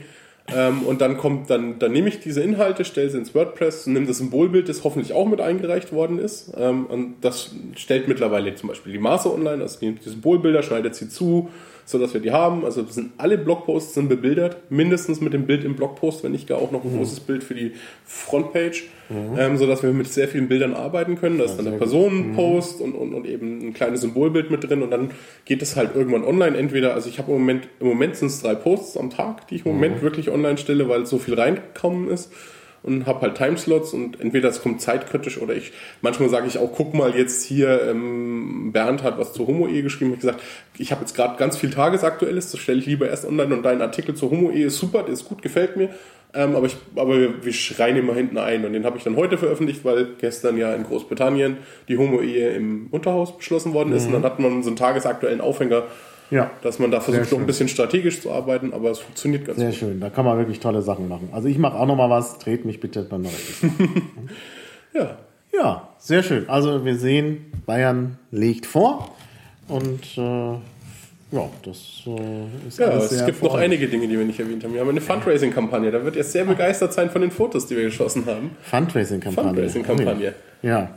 [0.54, 4.06] Ähm, und dann kommt, dann, dann nehme ich diese Inhalte, stelle sie ins WordPress, nehme
[4.06, 6.54] das Symbolbild, das hoffentlich auch mit eingereicht worden ist.
[6.58, 10.96] Ähm, und das stellt mittlerweile zum Beispiel die Maße online, also nimmt die Symbolbilder, schneidet
[10.96, 11.50] sie zu,
[11.86, 12.64] so dass wir die haben.
[12.64, 16.60] Also sind alle Blogposts sind bebildert, mindestens mit dem Bild im Blogpost, wenn nicht gar
[16.60, 17.74] auch noch ein großes Bild für die
[18.06, 21.38] Frontpage, ähm, so dass wir mit sehr vielen Bildern arbeiten können.
[21.38, 24.92] Da ist dann ein Personenpost und, und, und eben ein kleines Symbolbild mit drin und
[24.92, 25.12] dann
[25.46, 26.58] geht es halt irgendwann online.
[26.58, 29.56] Entweder, also ich habe im Moment, im Moment sind es drei Posts am Tag, die
[29.56, 32.32] ich im Moment wirklich online stelle, weil so viel reingekommen ist
[32.84, 36.72] und habe halt Timeslots und entweder es kommt zeitkritisch oder ich, manchmal sage ich auch,
[36.74, 40.42] guck mal jetzt hier, ähm, Bernd hat was zur Homo-Ehe geschrieben, ich gesagt,
[40.78, 43.82] ich habe jetzt gerade ganz viel Tagesaktuelles, das stelle ich lieber erst online und dein
[43.82, 45.90] Artikel zur Homo-Ehe ist super, der ist gut, gefällt mir,
[46.34, 49.38] ähm, aber, ich, aber wir schreien immer hinten ein und den habe ich dann heute
[49.38, 54.24] veröffentlicht, weil gestern ja in Großbritannien die Homo-Ehe im Unterhaus beschlossen worden ist und dann
[54.24, 55.84] hat man so einen tagesaktuellen Aufhänger,
[56.30, 56.52] ja.
[56.62, 59.70] dass man da versucht, noch ein bisschen strategisch zu arbeiten, aber es funktioniert ganz Sehr
[59.70, 59.78] gut.
[59.78, 61.30] schön, da kann man wirklich tolle Sachen machen.
[61.32, 63.34] Also ich mache auch noch mal was, dreht mich bitte beim Neuen.
[64.94, 65.18] Ja,
[65.54, 66.50] Ja, sehr schön.
[66.50, 69.16] Also wir sehen, Bayern legt vor
[69.68, 70.56] und äh,
[71.32, 74.40] ja, das äh, ist Ja, alles es sehr gibt noch einige Dinge, die wir nicht
[74.40, 74.74] erwähnt haben.
[74.74, 75.92] Wir haben eine Fundraising-Kampagne.
[75.92, 78.52] Da wird er sehr begeistert sein von den Fotos, die wir geschossen haben.
[78.62, 79.50] Fundraising-Kampagne.
[79.50, 80.34] Fundraising-Kampagne.
[80.62, 80.90] Ja,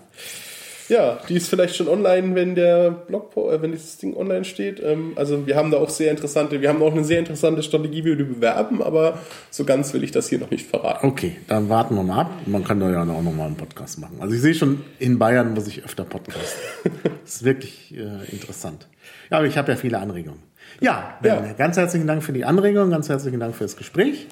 [0.88, 4.80] Ja, die ist vielleicht schon online, wenn der Blog, äh, wenn dieses Ding online steht.
[4.82, 8.04] Ähm, also wir haben da auch sehr interessante, wir haben auch eine sehr interessante Strategie,
[8.04, 9.18] wie wir die bewerben, aber
[9.50, 11.06] so ganz will ich das hier noch nicht verraten.
[11.06, 12.30] okay, dann warten wir mal ab.
[12.46, 14.16] Man kann da ja auch noch mal einen Podcast machen.
[14.20, 16.56] Also ich sehe schon, in Bayern muss ich öfter Podcast.
[16.84, 18.86] das ist wirklich äh, interessant.
[19.30, 20.42] Ja, aber ich habe ja viele Anregungen.
[20.80, 21.40] Ja, Ja.
[21.56, 24.26] Ganz herzlichen Dank für die Anregungen, ganz herzlichen Dank für das Gespräch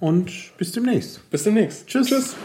[0.00, 1.28] und bis demnächst.
[1.30, 1.86] Bis demnächst.
[1.86, 2.08] Tschüss.
[2.08, 2.36] Tschüss.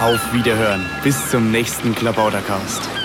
[0.00, 0.86] Auf Wiederhören.
[1.02, 2.97] Bis zum nächsten Klabautercast.